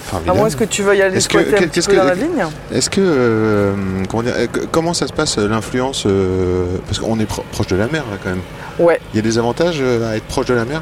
Formidable. 0.07 0.37
moins 0.39 0.49
que 0.49 0.63
tu 0.63 0.83
veuilles 0.83 1.01
aller 1.01 1.17
Est-ce 1.17 1.27
que- 1.29 1.37
un 1.37 1.67
petit 1.67 1.81
peu 1.81 1.91
que- 1.91 1.97
dans 1.97 2.03
la 2.05 2.13
vigne. 2.13 2.45
Est-ce 2.73 2.89
que 2.89 3.01
euh, 3.01 3.73
comment, 4.09 4.23
dire, 4.23 4.33
euh, 4.37 4.47
comment 4.71 4.93
ça 4.93 5.05
se 5.07 5.13
passe 5.13 5.37
euh, 5.37 5.47
l'influence 5.47 6.05
euh, 6.05 6.65
parce 6.85 6.99
qu'on 6.99 7.19
est 7.19 7.25
pro- 7.25 7.43
proche 7.51 7.67
de 7.67 7.75
la 7.75 7.87
mer 7.87 8.03
là 8.09 8.17
quand 8.23 8.29
même. 8.29 8.41
Ouais. 8.79 8.99
Il 9.13 9.17
y 9.17 9.19
a 9.19 9.21
des 9.21 9.37
avantages 9.37 9.81
à 9.81 10.15
être 10.15 10.25
proche 10.25 10.45
de 10.45 10.53
la 10.53 10.65
mer? 10.65 10.81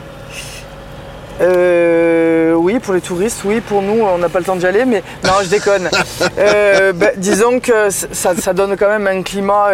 Euh, 1.42 2.54
oui, 2.54 2.80
pour 2.80 2.94
les 2.94 3.02
touristes, 3.02 3.42
oui, 3.44 3.60
pour 3.62 3.82
nous, 3.82 4.02
on 4.02 4.18
n'a 4.18 4.30
pas 4.30 4.40
le 4.40 4.46
temps 4.46 4.56
d'y 4.56 4.66
aller, 4.66 4.86
mais 4.86 5.04
non, 5.24 5.32
je 5.44 5.50
déconne. 5.50 5.90
Ben, 6.38 7.12
disons 7.18 7.60
que 7.60 7.90
ça 7.90 8.54
donne 8.54 8.78
quand 8.78 8.88
même 8.90 9.08
un 9.08 9.22
climat. 9.22 9.70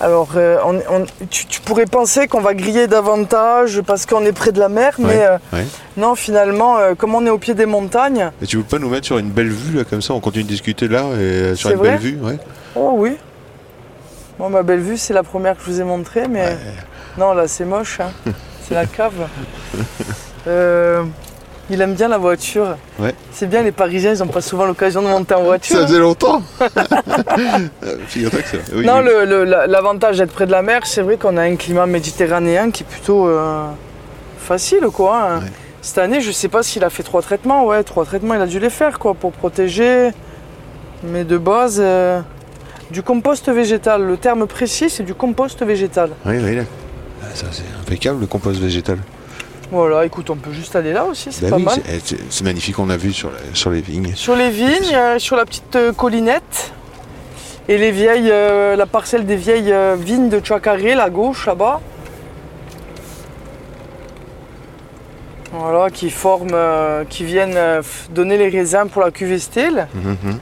Alors, 0.00 0.28
euh, 0.36 0.58
on- 0.64 0.76
on- 0.94 1.06
tu, 1.30 1.46
tu 1.46 1.60
pourrais 1.62 1.86
penser 1.86 2.28
qu'on 2.28 2.40
va 2.42 2.52
griller 2.54 2.86
davantage 2.86 3.80
parce 3.80 4.04
qu'on 4.06 4.24
est 4.24 4.32
près 4.32 4.52
de 4.52 4.58
la 4.58 4.68
mer, 4.68 4.94
mais 4.98 5.06
Ouais, 5.06 5.26
euh, 5.26 5.38
ouais. 5.54 5.66
non, 5.96 6.14
finalement, 6.14 6.76
euh, 6.78 6.94
comme 6.94 7.14
on 7.14 7.24
est 7.24 7.30
au 7.30 7.38
pied 7.38 7.54
des 7.54 7.64
montagnes, 7.66 8.30
Et 8.42 8.46
tu 8.46 8.58
veux 8.58 8.62
pas 8.62 8.78
nous 8.78 8.90
mettre 8.90 9.06
sur 9.06 9.18
une 9.18 9.30
belle 9.30 9.48
vue 9.50 9.78
là 9.78 9.84
comme 9.84 10.02
ça 10.02 10.12
On 10.14 10.20
continue 10.20 10.44
de 10.44 10.48
discuter 10.48 10.86
là 10.88 11.04
et 11.18 11.54
sur 11.56 11.70
une 11.70 11.80
belle 11.80 11.98
vue, 11.98 12.18
ouais. 12.22 12.38
oh 12.74 12.92
oui. 12.94 13.16
Bon, 14.38 14.50
ma 14.50 14.62
belle 14.62 14.80
vue, 14.80 14.98
c'est 14.98 15.14
la 15.14 15.22
première 15.22 15.56
que 15.56 15.62
je 15.64 15.70
vous 15.70 15.80
ai 15.80 15.84
montrée, 15.84 16.28
mais 16.28 16.56
non, 17.16 17.32
là, 17.32 17.48
c'est 17.48 17.64
moche. 17.64 18.00
hein. 18.00 18.10
c'est 18.68 18.74
la 18.74 18.84
cave. 18.86 19.14
Il 21.68 21.80
aime 21.80 21.94
bien 21.94 22.06
la 22.08 22.18
voiture. 22.18 22.76
Ouais. 22.98 23.12
C'est 23.32 23.48
bien, 23.48 23.62
les 23.62 23.72
Parisiens, 23.72 24.14
ils 24.14 24.18
n'ont 24.20 24.28
pas 24.28 24.40
souvent 24.40 24.66
l'occasion 24.66 25.02
de 25.02 25.08
monter 25.08 25.34
en 25.34 25.42
voiture. 25.42 25.76
Ça 25.76 25.86
faisait 25.86 25.98
longtemps. 25.98 26.42
Euh, 27.84 27.96
Figure-toi 28.06 28.40
que 28.42 28.48
ça. 28.48 28.56
oui, 28.74 28.86
non, 28.86 29.00
oui. 29.04 29.50
l'avantage 29.68 30.18
d'être 30.18 30.32
près 30.32 30.46
de 30.46 30.50
la 30.52 30.62
mer, 30.62 30.82
c'est 30.84 31.02
vrai 31.02 31.16
qu'on 31.16 31.36
a 31.36 31.42
un 31.42 31.56
climat 31.56 31.86
méditerranéen 31.86 32.70
qui 32.70 32.82
est 32.82 32.86
plutôt 32.86 33.28
euh, 33.28 33.66
facile, 34.38 34.86
quoi. 34.92 35.16
hein. 35.22 35.38
Ouais. 35.40 35.50
Cette 35.82 35.98
année, 35.98 36.20
je 36.20 36.30
sais 36.32 36.48
pas 36.48 36.62
s'il 36.62 36.82
a 36.84 36.90
fait 36.90 37.02
trois 37.02 37.20
traitements. 37.22 37.66
Ouais, 37.66 37.82
trois 37.84 38.04
traitements, 38.04 38.34
il 38.34 38.40
a 38.40 38.46
dû 38.46 38.58
les 38.58 38.70
faire, 38.70 38.98
quoi, 38.98 39.14
pour 39.14 39.32
protéger. 39.32 40.10
Mais 41.04 41.24
de 41.24 41.36
base, 41.36 41.78
euh, 41.80 42.20
du 42.90 43.02
compost 43.02 43.48
végétal. 43.50 44.02
Le 44.02 44.16
terme 44.16 44.46
précis, 44.46 44.88
c'est 44.90 45.02
du 45.04 45.14
compost 45.14 45.62
végétal. 45.62 46.10
Oui, 46.24 46.36
oui, 46.42 46.56
là. 46.56 46.62
Ah, 47.22 47.26
ça 47.34 47.46
c'est 47.50 47.64
impeccable 47.80 48.20
le 48.20 48.26
compost 48.26 48.58
végétal. 48.60 48.98
Voilà, 49.72 50.04
écoute, 50.04 50.30
on 50.30 50.36
peut 50.36 50.52
juste 50.52 50.76
aller 50.76 50.92
là 50.92 51.04
aussi, 51.04 51.32
c'est 51.32 51.42
Bah 51.42 51.50
pas 51.50 51.56
oui, 51.56 51.64
mal. 51.64 51.74
c'est- 52.04 52.14
eh, 52.14 52.18
c'est 52.30 52.44
magnifique, 52.44 52.78
on 52.78 52.88
a 52.88 52.96
vu 52.96 53.12
sur, 53.12 53.30
la- 53.30 53.38
sur 53.52 53.70
les 53.70 53.80
vignes. 53.80 54.12
Sur 54.14 54.36
les 54.36 54.50
vignes, 54.50 54.94
euh, 54.94 55.18
sur 55.18 55.36
la 55.36 55.44
petite 55.44 55.74
euh, 55.76 55.92
collinette. 55.92 56.72
Et 57.68 57.76
les 57.78 57.90
vieilles, 57.90 58.30
euh, 58.30 58.76
la 58.76 58.86
parcelle 58.86 59.26
des 59.26 59.34
vieilles 59.34 59.74
vignes 59.98 60.28
de 60.28 60.38
Tchakaré, 60.38 60.94
la 60.94 61.10
gauche 61.10 61.46
là-bas. 61.46 61.80
Voilà, 65.52 65.90
qui 65.90 66.10
forment, 66.10 66.56
qui 67.08 67.24
viennent 67.24 67.58
donner 68.10 68.36
les 68.36 68.48
raisins 68.50 68.86
pour 68.92 69.02
la 69.02 69.10
cuvée 69.10 69.38
style. 69.38 69.88
Mhm. 69.94 70.38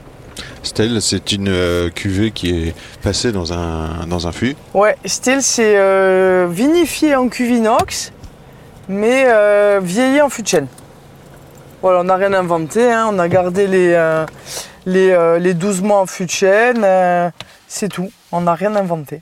Stella, 0.61 0.99
c'est 0.99 1.31
une 1.31 1.89
cuvée 1.93 2.31
qui 2.31 2.49
est 2.49 2.75
passée 3.01 3.31
dans 3.31 3.53
un, 3.53 4.05
dans 4.07 4.27
un 4.27 4.31
fût. 4.31 4.55
Ouais, 4.73 4.95
style 5.05 5.41
c'est 5.41 5.77
vinifié 6.47 7.15
en 7.15 7.27
cuve 7.29 7.51
inox, 7.51 8.11
mais 8.87 9.25
euh, 9.27 9.79
vieilli 9.83 10.21
en 10.21 10.29
fût 10.29 10.41
de 10.43 10.47
chêne. 10.47 10.67
Voilà, 11.81 11.99
on 12.01 12.03
n'a 12.05 12.15
rien 12.15 12.33
inventé, 12.33 12.91
hein, 12.91 13.09
on 13.11 13.19
a 13.19 13.27
gardé 13.27 13.67
les, 13.67 13.93
euh, 13.93 14.25
les, 14.85 15.11
euh, 15.11 15.37
les 15.39 15.53
12 15.53 15.81
mois 15.81 15.99
en 15.99 16.05
fût 16.05 16.25
de 16.25 16.31
chêne, 16.31 16.81
euh, 16.83 17.29
c'est 17.67 17.89
tout, 17.89 18.11
on 18.31 18.41
n'a 18.41 18.53
rien 18.55 18.75
inventé. 18.75 19.21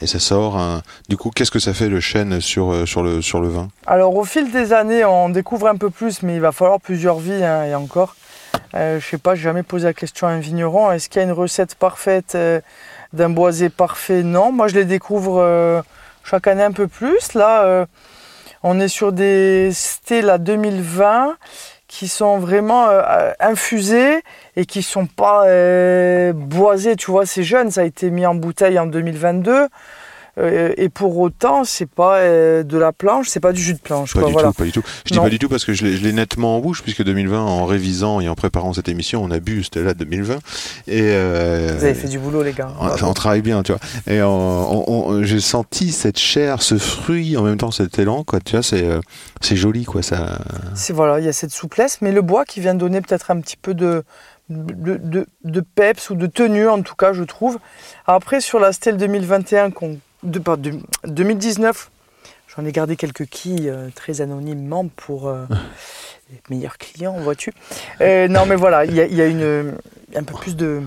Et 0.00 0.06
ça 0.06 0.18
sort. 0.18 0.58
un- 0.58 0.82
Du 1.08 1.16
coup, 1.16 1.30
qu'est-ce 1.30 1.50
que 1.52 1.60
ça 1.60 1.72
fait 1.74 1.88
le 1.88 2.00
chêne 2.00 2.40
sur, 2.40 2.72
euh, 2.72 2.86
sur, 2.86 3.02
le, 3.04 3.22
sur 3.22 3.40
le 3.40 3.48
vin? 3.48 3.68
Alors 3.86 4.16
au 4.16 4.24
fil 4.24 4.50
des 4.50 4.72
années, 4.72 5.04
on 5.04 5.28
découvre 5.28 5.68
un 5.68 5.76
peu 5.76 5.90
plus, 5.90 6.22
mais 6.22 6.34
il 6.34 6.40
va 6.40 6.50
falloir 6.50 6.80
plusieurs 6.80 7.18
vies 7.18 7.44
hein, 7.44 7.64
et 7.64 7.74
encore. 7.76 8.16
Euh, 8.74 8.98
je 8.98 9.06
sais 9.06 9.18
pas, 9.18 9.34
j'ai 9.36 9.42
jamais 9.42 9.62
posé 9.62 9.84
la 9.84 9.92
question 9.94 10.26
à 10.26 10.30
un 10.30 10.40
vigneron. 10.40 10.90
Est-ce 10.90 11.08
qu'il 11.08 11.20
y 11.20 11.24
a 11.24 11.26
une 11.28 11.32
recette 11.32 11.76
parfaite 11.76 12.34
euh, 12.34 12.60
d'un 13.12 13.28
boisé 13.30 13.68
parfait? 13.70 14.22
Non, 14.24 14.50
moi 14.50 14.66
je 14.66 14.74
les 14.74 14.84
découvre 14.86 15.40
euh, 15.40 15.80
chaque 16.24 16.46
année 16.48 16.64
un 16.64 16.72
peu 16.72 16.88
plus. 16.88 17.34
Là, 17.34 17.62
euh, 17.64 17.86
on 18.62 18.80
est 18.80 18.88
sur 18.88 19.12
des 19.12 19.70
Stella 19.72 20.38
2020 20.38 21.36
qui 21.88 22.08
sont 22.08 22.38
vraiment 22.38 22.88
euh, 22.88 23.32
infusés 23.38 24.22
et 24.56 24.64
qui 24.64 24.82
sont 24.82 25.06
pas 25.06 25.46
euh, 25.46 26.32
boisés. 26.32 26.96
Tu 26.96 27.10
vois, 27.10 27.26
c'est 27.26 27.42
jeune, 27.42 27.70
ça 27.70 27.82
a 27.82 27.84
été 27.84 28.10
mis 28.10 28.24
en 28.24 28.34
bouteille 28.34 28.78
en 28.78 28.86
2022. 28.86 29.68
Euh, 30.38 30.72
et 30.78 30.88
pour 30.88 31.18
autant, 31.18 31.62
c'est 31.64 31.84
pas 31.90 32.16
euh, 32.20 32.62
de 32.62 32.78
la 32.78 32.92
planche, 32.92 33.28
c'est 33.28 33.38
pas 33.40 33.52
du 33.52 33.60
jus 33.60 33.74
de 33.74 33.78
planche. 33.78 34.14
Pas 34.14 34.20
quoi, 34.20 34.28
du 34.28 34.32
voilà. 34.32 34.48
tout, 34.48 34.54
pas 34.54 34.64
du 34.64 34.72
tout. 34.72 34.82
Je 35.04 35.10
dis 35.12 35.18
Non. 35.18 35.24
pas 35.24 35.28
du 35.28 35.38
tout 35.38 35.50
parce 35.50 35.64
que 35.66 35.74
je 35.74 35.84
l'ai 35.84 36.12
nettement 36.12 36.56
en 36.56 36.60
bouche, 36.60 36.82
puisque 36.82 37.04
2020, 37.04 37.38
en 37.38 37.66
révisant 37.66 38.20
et 38.20 38.28
en 38.30 38.34
préparant 38.34 38.72
cette 38.72 38.88
émission, 38.88 39.22
on 39.22 39.30
a 39.30 39.40
bu 39.40 39.62
Stella 39.62 39.92
2020. 39.92 40.36
Et 40.88 41.00
euh, 41.02 41.74
Vous 41.76 41.84
avez 41.84 41.92
fait 41.94 42.08
du 42.08 42.18
boulot, 42.18 42.42
les 42.42 42.52
gars. 42.54 42.70
on, 42.80 42.88
on 43.04 43.12
travaille 43.12 43.42
bien, 43.42 43.62
tu 43.62 43.72
vois. 43.72 43.80
Et 44.06 44.20
j'ai 45.26 45.40
senti 45.40 45.92
cette 45.92 46.18
chair, 46.18 46.62
ce 46.62 46.78
fruit, 46.78 47.36
en 47.36 47.42
même 47.42 47.58
temps 47.58 47.70
cet 47.70 47.98
élan, 47.98 48.24
quoi. 48.24 48.40
Tu 48.40 48.52
vois, 48.52 48.62
c'est 48.62 48.86
c'est 49.42 49.56
joli, 49.56 49.84
quoi. 49.84 50.02
Ça. 50.02 50.38
C'est 50.74 50.94
voilà, 50.94 51.18
il 51.18 51.26
y 51.26 51.28
a 51.28 51.32
cette 51.34 51.52
souplesse, 51.52 51.98
mais 52.00 52.10
le 52.10 52.22
bois 52.22 52.44
qui 52.46 52.60
vient 52.60 52.74
donner 52.74 53.00
peut-être 53.02 53.30
un 53.30 53.40
petit 53.40 53.56
peu 53.58 53.74
de, 53.74 54.02
de, 54.48 54.96
de- 54.96 55.26
de 55.44 55.60
peps 55.60 56.08
ou 56.10 56.14
de 56.14 56.26
tenue, 56.26 56.68
en 56.68 56.80
tout 56.82 56.94
cas, 56.94 57.12
je 57.12 57.22
trouve. 57.22 57.58
Après, 58.06 58.40
sur 58.40 58.58
la 58.60 58.72
stèle 58.72 58.96
2021, 58.96 59.70
qu'on- 59.70 59.98
de, 60.22 60.38
de- 60.56 60.80
2019, 61.04 61.90
j'en 62.54 62.64
ai 62.64 62.72
gardé 62.72 62.96
quelques 62.96 63.26
quilles 63.26 63.68
euh, 63.68 63.88
très 63.94 64.20
anonymement 64.20 64.88
pour 64.88 65.28
euh, 65.28 65.44
les 66.30 66.40
meilleurs 66.56 66.78
clients, 66.78 67.18
vois-tu. 67.20 67.52
Euh, 68.00 68.28
non, 68.28 68.46
mais 68.46 68.56
voilà, 68.56 68.84
il 68.84 68.94
y 68.94 69.00
a, 69.00 69.06
il 69.06 69.14
y 69.14 69.20
a 69.22 69.26
une, 69.26 69.74
un, 70.14 70.22
peu 70.24 70.34
plus 70.34 70.56
de, 70.56 70.82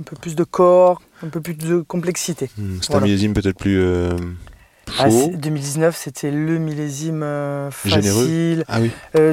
un 0.00 0.02
peu 0.02 0.16
plus 0.16 0.34
de 0.34 0.44
corps, 0.44 1.00
un 1.24 1.28
peu 1.28 1.40
plus 1.40 1.54
de 1.54 1.80
complexité. 1.80 2.50
Hmm, 2.58 2.78
C'est 2.82 2.94
un 2.94 3.00
millésime 3.00 3.32
peut-être 3.34 3.58
plus 3.58 3.78
euh, 3.80 4.10
chaud. 4.88 4.94
Ah, 4.98 5.10
c'est- 5.10 5.36
2019, 5.36 5.96
c'était 5.96 6.30
le 6.30 6.58
millésime 6.58 7.20
Généreux. 7.84 8.22
facile. 8.22 8.64
Ah 8.68 8.78
oui. 8.80 8.90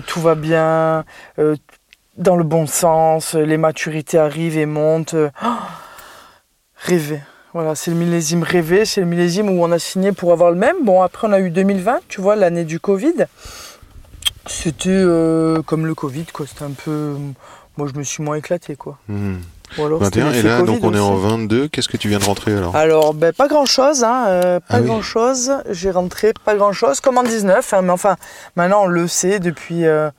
Tout 0.08 0.22
va 0.22 0.36
bien, 0.36 1.06
dans 2.18 2.36
le 2.36 2.44
bon 2.44 2.66
sens, 2.68 3.34
les 3.36 3.58
maturités 3.58 4.18
arrivent 4.18 4.58
et 4.58 4.66
montent. 4.66 5.16
oh, 5.44 5.48
rêver. 6.78 7.22
Voilà, 7.56 7.74
c'est 7.74 7.90
le 7.90 7.96
millésime 7.96 8.44
rêvé, 8.44 8.84
c'est 8.84 9.00
le 9.00 9.08
millésime 9.08 9.48
où 9.50 9.64
on 9.64 9.72
a 9.72 9.80
signé 9.80 10.12
pour 10.12 10.34
avoir 10.34 10.52
le 10.52 10.58
même. 10.58 10.76
Bon, 10.84 11.02
après 11.02 11.26
on 11.26 11.32
a 11.32 11.40
eu 11.40 11.50
2020, 11.50 12.02
tu 12.10 12.20
vois, 12.20 12.36
l'année 12.36 12.66
du 12.66 12.82
Covid. 12.82 13.14
C'était 14.46 14.90
euh, 14.90 15.62
comme 15.62 15.86
le 15.86 15.96
Covid, 15.96 16.26
quoi. 16.34 16.46
C'était 16.48 16.66
un 16.66 16.72
peu. 16.72 17.16
Moi, 17.78 17.88
je 17.88 17.98
me 17.98 18.04
suis 18.04 18.22
moins 18.22 18.36
éclaté, 18.36 18.76
quoi. 18.76 18.98
Hmm. 19.08 19.36
Ou 19.78 19.86
alors, 19.86 20.04
c'était 20.04 20.20
21 20.20 20.38
et 20.38 20.42
là, 20.44 20.62
donc 20.64 20.84
on 20.84 20.94
est 20.94 21.00
en 21.00 21.14
aussi. 21.16 21.30
22. 21.30 21.68
Qu'est-ce 21.70 21.88
que 21.88 21.96
tu 21.96 22.10
viens 22.10 22.20
de 22.20 22.26
rentrer 22.26 22.54
alors? 22.58 22.76
Alors, 22.76 23.14
ben, 23.14 23.32
pas 23.32 23.48
grand 23.48 23.66
chose, 23.66 24.04
hein, 24.04 24.26
euh, 24.28 24.60
pas 24.60 24.66
Ah 24.76 24.82
oui. 24.82 24.88
grand 24.88 25.02
chose. 25.02 25.54
J'ai 25.70 25.92
rentré 25.92 26.34
pas 26.44 26.56
grand 26.56 26.74
chose, 26.74 27.00
comme 27.00 27.18
en 27.18 27.24
19, 27.24 27.74
hein, 27.74 27.82
mais 27.84 27.92
enfin, 27.92 28.18
maintenant 28.58 28.84
on 28.84 28.88
le 28.88 29.08
sait 29.08 29.40
depuis, 29.40 29.86
euh, 29.86 30.10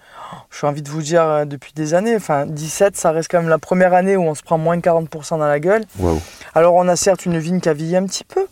j'ai 0.50 0.66
envie 0.66 0.82
de 0.82 0.88
vous 0.88 1.02
dire, 1.02 1.22
euh, 1.22 1.44
depuis 1.44 1.72
des 1.74 1.94
années. 1.94 2.16
Enfin, 2.16 2.46
17, 2.46 2.96
ça 2.96 3.10
reste 3.10 3.30
quand 3.30 3.40
même 3.40 3.48
la 3.48 3.58
première 3.58 3.94
année 3.94 4.16
où 4.16 4.22
on 4.22 4.34
se 4.34 4.42
prend 4.42 4.58
moins 4.58 4.76
de 4.76 4.82
40% 4.82 5.38
dans 5.38 5.46
la 5.46 5.60
gueule. 5.60 5.84
Alors, 6.54 6.74
on 6.74 6.88
a 6.88 6.96
certes 6.96 7.26
une 7.26 7.38
vigne 7.38 7.60
qui 7.60 7.68
a 7.68 7.72
vieilli 7.74 7.96
un 7.96 8.06
petit 8.06 8.24
peu. 8.24 8.46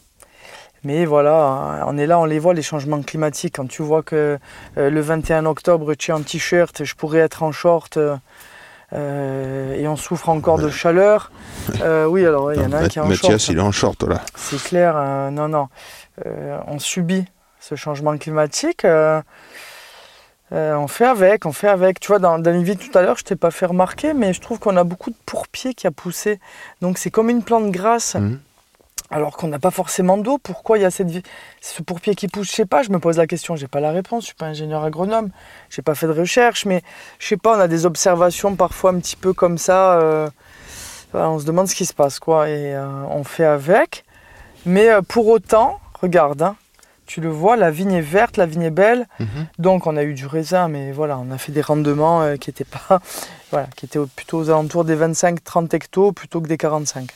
Mais 0.87 1.07
voilà, 1.07 1.85
on 1.87 1.97
est 1.97 2.07
là, 2.07 2.19
on 2.21 2.27
les 2.27 2.39
voit, 2.39 2.53
les 2.53 2.61
changements 2.63 3.01
climatiques. 3.01 3.55
Quand 3.57 3.67
tu 3.67 3.83
vois 3.83 4.03
que 4.03 4.39
euh, 4.77 4.91
le 4.91 5.01
21 5.01 5.47
octobre, 5.47 5.95
tu 5.95 6.11
es 6.11 6.15
en 6.15 6.21
t-shirt, 6.21 6.85
je 6.85 6.95
pourrais 6.95 7.21
être 7.21 7.43
en 7.43 7.53
short. 7.53 7.97
euh, 7.97 8.17
Euh, 8.93 9.75
et 9.75 9.89
on 9.89 9.97
souffre 9.97 10.29
encore 10.29 10.59
de 10.59 10.69
chaleur. 10.71 11.33
Euh, 11.81 12.05
oui, 12.05 12.25
alors 12.25 12.53
il 12.53 12.61
y 12.61 12.65
en 12.65 12.71
a 12.73 12.81
un 12.83 12.89
qui 12.89 12.99
est 12.99 13.03
en 13.03 13.07
Mathias, 13.09 13.43
short. 13.43 13.49
il 13.49 13.59
est 13.59 13.63
en 13.63 13.73
short 13.73 14.03
là. 14.05 14.21
C'est 14.37 14.63
clair, 14.63 14.95
euh, 14.97 15.31
non, 15.31 15.49
non. 15.49 15.69
Euh, 16.27 16.59
on 16.69 16.79
subit 16.79 17.25
ce 17.61 17.75
changement 17.75 18.17
climatique. 18.19 18.85
Euh, 20.55 20.77
on 20.77 20.87
fait 20.89 21.05
avec, 21.07 21.45
on 21.47 21.53
fait 21.53 21.69
avec. 21.69 22.01
Tu 22.01 22.09
vois, 22.09 22.19
dans, 22.21 22.39
dans 22.39 22.51
les 22.53 22.63
vidéos 22.63 22.89
tout 22.91 22.97
à 22.97 23.03
l'heure, 23.03 23.19
je 23.19 23.25
t'ai 23.25 23.37
pas 23.37 23.51
fait 23.51 23.67
remarquer, 23.67 24.15
mais 24.15 24.33
je 24.33 24.41
trouve 24.41 24.59
qu'on 24.59 24.77
a 24.77 24.85
beaucoup 24.85 25.11
de 25.11 25.17
pourpiers 25.27 25.75
qui 25.75 25.87
a 25.87 25.91
poussé. 25.91 26.39
Donc 26.81 26.97
c'est 26.99 27.11
comme 27.11 27.29
une 27.29 27.43
plante 27.43 27.71
grasse, 27.73 28.15
Mhm. 28.15 28.39
alors 29.11 29.37
qu'on 29.37 29.49
n'a 29.49 29.59
pas 29.59 29.71
forcément 29.73 30.17
d'eau. 30.17 30.39
Pourquoi 30.39 30.79
il 30.79 30.83
y 30.83 30.85
a 30.85 30.91
cette, 30.91 31.09
ce 31.61 31.83
pourpier 31.83 32.15
qui 32.15 32.29
pousse? 32.29 32.49
Je 32.51 32.53
sais 32.55 32.67
pas, 32.67 32.83
je 32.83 32.91
me 32.91 32.99
pose 32.99 33.17
la 33.19 33.27
question, 33.27 33.57
j'ai 33.57 33.67
pas 33.69 33.81
la 33.81 33.91
réponse, 33.91 34.23
je 34.23 34.27
suis 34.27 34.35
pas 34.37 34.47
ingénieur 34.47 34.85
agronome, 34.85 35.31
j'ai 35.71 35.83
pas 35.83 35.95
fait 35.95 36.07
de 36.07 36.13
recherche, 36.13 36.67
mais 36.67 36.83
je 37.19 37.27
sais 37.29 37.37
pas, 37.37 37.57
on 37.57 37.61
a 37.61 37.69
des 37.69 37.85
observations 37.87 38.55
parfois 38.55 38.91
un 38.93 38.99
petit 39.01 39.17
peu 39.17 39.33
comme 39.33 39.59
ça. 39.59 39.99
euh, 40.01 40.29
on 41.17 41.39
se 41.39 41.45
demande 41.47 41.69
ce 41.69 41.75
qui 41.77 41.87
se 41.87 41.95
passe, 41.95 42.19
quoi, 42.19 42.49
et 42.49 42.75
euh, 42.75 42.87
on 43.09 43.23
fait 43.25 43.45
avec. 43.45 44.05
Mais 44.67 44.89
pour 45.09 45.29
autant, 45.29 45.79
regarde, 46.01 46.43
hein, 46.43 46.57
tu 47.07 47.21
le 47.21 47.29
vois, 47.29 47.57
la 47.57 47.71
vigne 47.71 47.93
est 47.93 48.01
verte, 48.01 48.37
la 48.37 48.47
vigne 48.47 48.63
est 48.63 48.71
belle. 48.71 49.07
Mhm. 49.21 49.47
Donc 49.59 49.87
on 49.87 49.97
a 49.97 50.03
eu 50.03 50.15
du 50.15 50.27
raisin, 50.27 50.69
mais 50.69 50.93
voilà, 50.93 51.19
on 51.19 51.31
a 51.31 51.39
fait 51.39 51.53
des 51.53 51.61
rendements 51.61 52.23
euh, 52.23 52.37
qui 52.37 52.51
étaient 52.51 52.65
pas, 52.65 53.01
voilà, 53.51 53.69
qui 53.77 53.87
étaient 53.87 54.01
plutôt 54.15 54.39
aux 54.39 54.51
alentours 54.51 54.85
des 54.85 54.97
25-30 54.97 55.75
hectos 55.75 56.13
plutôt 56.13 56.41
que 56.41 56.49
des 56.49 56.57
45. 56.59 57.11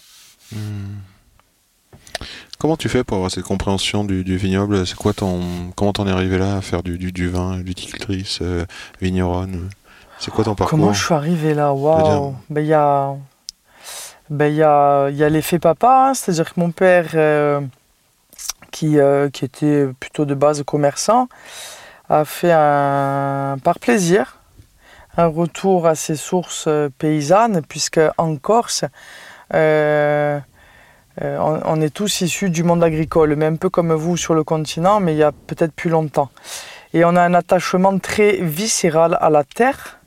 Comment 2.59 2.77
tu 2.77 2.89
fais 2.89 3.05
pour 3.05 3.17
avoir 3.17 3.31
cette 3.31 3.45
compréhension 3.45 4.05
du, 4.05 4.25
du 4.25 4.37
vignoble? 4.37 4.87
C'est 4.87 4.97
quoi 4.97 5.13
ton 5.13 5.41
comment 5.77 5.93
t'en 5.93 6.07
es 6.09 6.11
arrivé 6.11 6.39
là 6.39 6.57
à 6.57 6.61
faire 6.61 6.83
du, 6.83 6.99
du, 6.99 7.13
du 7.13 7.29
vin, 7.29 7.61
viticultrice, 7.63 8.41
euh, 8.43 8.65
vigneronne? 9.01 9.71
C'est 10.19 10.33
quoi 10.33 10.45
ton 10.45 10.57
parcours? 10.57 10.79
Comment 10.79 10.93
je 10.93 11.05
suis 11.05 11.15
arrivé 11.15 11.55
là? 11.55 11.73
Waouh. 11.73 12.35
Ben 12.51 12.61
il 12.63 12.67
y 12.67 12.75
a, 12.75 13.15
ben, 14.31 14.47
il 14.47 14.57
y 14.57 14.63
a, 14.63 15.09
il 15.11 15.17
y 15.17 15.23
a 15.23 15.29
l'effet 15.29 15.61
papa, 15.61 16.09
hein, 16.09 16.15
c'est-à-dire 16.15 16.53
que 16.53 16.59
mon 16.59 16.73
père, 16.73 17.11
euh, 17.15 17.61
qui, 18.71 18.99
euh, 18.99 19.29
qui 19.31 19.45
était 19.45 19.87
plutôt 19.99 20.25
de 20.25 20.35
base 20.35 20.63
commerçant, 20.63 21.29
a 22.09 22.25
fait 22.25 22.53
par 22.53 23.79
plaisir 23.81 24.39
un 25.17 25.27
retour 25.27 25.87
à 25.87 25.97
ses 25.97 26.15
sources 26.15 26.67
euh, 26.69 26.89
paysannes, 26.97 27.63
puisque 27.69 28.01
en 28.19 28.37
Corse, 28.37 28.85
euh, 29.53 30.39
on, 31.21 31.81
est 31.81 31.93
tous 31.93 32.21
issus 32.21 32.51
du 32.51 32.63
monde 32.63 32.85
agricole, 32.85 33.35
mais 33.35 33.47
un 33.47 33.57
peu 33.57 33.69
comme 33.69 33.93
vous 33.93 34.17
sur 34.17 34.35
le 34.35 34.45
continent, 34.45 35.01
mais 35.01 35.15
il 35.15 35.19
y 35.19 35.25
a 35.25 35.33
peut-être 35.33 35.73
plus 35.73 35.91
longtemps. 35.91 36.31
Et 36.95 37.05
on 37.05 37.17
a 37.17 37.23
un 37.23 37.35
attachement 37.35 37.99
très 37.99 38.37
viscéral 38.37 39.19
à 39.21 39.29
la 39.29 39.43
terre. 39.43 39.99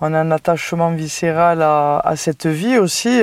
On 0.00 0.14
a 0.14 0.20
un 0.20 0.30
attachement 0.30 0.92
viscéral 0.92 1.62
à, 1.62 2.12
cette 2.14 2.46
vie 2.46 2.78
aussi, 2.78 3.22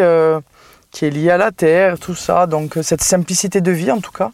qui 0.91 1.05
est 1.05 1.09
liée 1.09 1.29
à 1.29 1.37
la 1.37 1.51
terre, 1.51 1.97
tout 1.97 2.15
ça. 2.15 2.45
Donc 2.45 2.77
cette 2.81 3.01
simplicité 3.01 3.61
de 3.61 3.71
vie 3.71 3.91
en 3.91 4.01
tout 4.01 4.11
cas. 4.11 4.31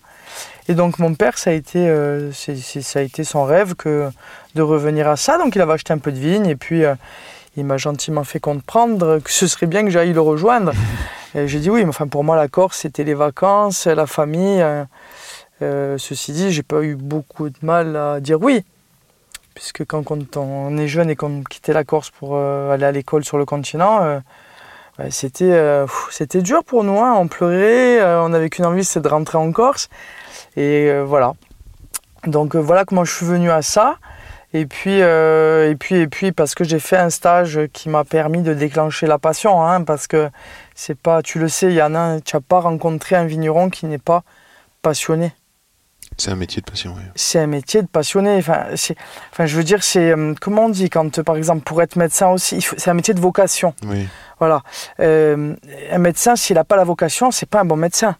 Et 0.69 0.75
donc 0.75 0.99
mon 0.99 1.15
père, 1.15 1.37
ça 1.39 1.49
a 1.49 1.53
été, 1.53 1.89
euh, 1.89 2.31
ça 2.31 2.99
a 2.99 3.01
été 3.01 3.23
son 3.23 3.43
rêve 3.43 3.73
que 3.73 4.09
de 4.53 4.61
revenir 4.61 5.07
à 5.09 5.17
ça. 5.17 5.39
Donc 5.39 5.55
il 5.55 5.61
avait 5.61 5.73
acheté 5.73 5.91
un 5.93 5.97
peu 5.97 6.11
de 6.11 6.19
vigne 6.19 6.45
et 6.45 6.55
puis 6.55 6.85
euh, 6.85 6.93
il 7.57 7.65
m'a 7.65 7.77
gentiment 7.77 8.23
fait 8.23 8.39
comprendre 8.39 9.17
que 9.17 9.31
ce 9.31 9.47
serait 9.47 9.65
bien 9.65 9.83
que 9.83 9.89
j'aille 9.89 10.13
le 10.13 10.21
rejoindre. 10.21 10.71
Et 11.35 11.47
j'ai 11.47 11.59
dit 11.59 11.69
oui, 11.69 11.83
mais 11.83 11.89
enfin 11.89 12.07
pour 12.07 12.23
moi 12.23 12.35
la 12.35 12.47
Corse 12.47 12.77
c'était 12.77 13.03
les 13.03 13.15
vacances, 13.15 13.85
la 13.87 14.07
famille. 14.07 14.63
euh, 15.61 15.97
ceci 15.97 16.31
dit, 16.31 16.51
j'ai 16.51 16.63
pas 16.63 16.81
eu 16.81 16.95
beaucoup 16.95 17.49
de 17.49 17.57
mal 17.61 17.95
à 17.95 18.19
dire 18.19 18.39
oui, 18.41 18.63
puisque 19.53 19.85
quand, 19.85 20.03
quand 20.03 20.37
on 20.37 20.77
est 20.77 20.87
jeune 20.87 21.09
et 21.09 21.15
qu'on 21.15 21.43
quittait 21.43 21.73
la 21.73 21.83
Corse 21.83 22.11
pour 22.11 22.37
aller 22.37 22.85
à 22.85 22.91
l'école 22.91 23.25
sur 23.25 23.37
le 23.37 23.45
continent, 23.45 24.21
ouais, 24.99 25.11
c'était 25.11 25.51
euh, 25.51 25.85
c'était 26.11 26.41
dur 26.41 26.63
pour 26.63 26.83
nous. 26.83 26.99
hein. 26.99 27.13
On 27.17 27.27
pleurait, 27.27 27.99
euh, 28.01 28.21
on 28.23 28.33
avait 28.33 28.49
qu'une 28.49 28.65
envie, 28.65 28.83
c'est 28.83 29.01
de 29.01 29.07
rentrer 29.07 29.37
en 29.37 29.51
Corse. 29.51 29.89
Et 30.55 30.89
euh, 30.89 31.03
voilà. 31.03 31.33
Donc 32.25 32.55
euh, 32.55 32.59
voilà 32.59 32.85
comment 32.85 33.05
je 33.05 33.13
suis 33.13 33.25
venu 33.25 33.51
à 33.51 33.61
ça. 33.61 33.97
Et 34.51 34.65
puis, 34.65 35.01
euh, 35.01 35.69
et 35.69 35.75
puis, 35.75 35.95
et 35.95 36.07
puis, 36.07 36.31
parce 36.31 36.55
que 36.55 36.63
j'ai 36.63 36.79
fait 36.79 36.97
un 36.97 37.11
stage 37.11 37.59
qui 37.71 37.87
m'a 37.87 38.03
permis 38.03 38.41
de 38.41 38.55
déclencher 38.55 39.05
la 39.05 39.19
passion, 39.19 39.63
hein, 39.63 39.83
parce 39.83 40.07
que 40.07 40.29
c'est 40.73 40.97
pas, 40.97 41.21
tu 41.21 41.37
le 41.37 41.47
sais, 41.47 41.67
il 41.67 41.75
y 41.75 41.83
en 41.83 41.93
a, 41.93 42.19
tu 42.19 42.35
n'as 42.35 42.41
pas 42.41 42.59
rencontré 42.59 43.15
un 43.15 43.25
vigneron 43.25 43.69
qui 43.69 43.85
n'est 43.85 43.99
pas 43.99 44.23
passionné. 44.81 45.33
C'est 46.17 46.31
un 46.31 46.35
métier 46.35 46.61
de 46.61 46.69
passion. 46.69 46.95
oui. 46.97 47.03
C'est 47.15 47.39
un 47.39 47.47
métier 47.47 47.81
de 47.81 47.87
passionné. 47.87 48.39
Enfin, 48.39 49.45
je 49.45 49.55
veux 49.55 49.63
dire, 49.63 49.83
c'est 49.83 50.13
comment 50.41 50.65
on 50.65 50.69
dit 50.69 50.89
quand, 50.89 51.21
par 51.21 51.37
exemple, 51.37 51.61
pour 51.61 51.81
être 51.81 51.95
médecin 51.95 52.29
aussi, 52.29 52.59
c'est 52.59 52.89
un 52.89 52.93
métier 52.93 53.13
de 53.13 53.21
vocation. 53.21 53.73
Oui. 53.85 54.07
Voilà. 54.39 54.63
Euh, 54.99 55.55
un 55.91 55.97
médecin, 55.97 56.35
s'il 56.35 56.55
n'a 56.55 56.63
pas 56.63 56.75
la 56.75 56.83
vocation, 56.83 57.31
c'est 57.31 57.45
pas 57.45 57.61
un 57.61 57.65
bon 57.65 57.75
médecin. 57.75 58.15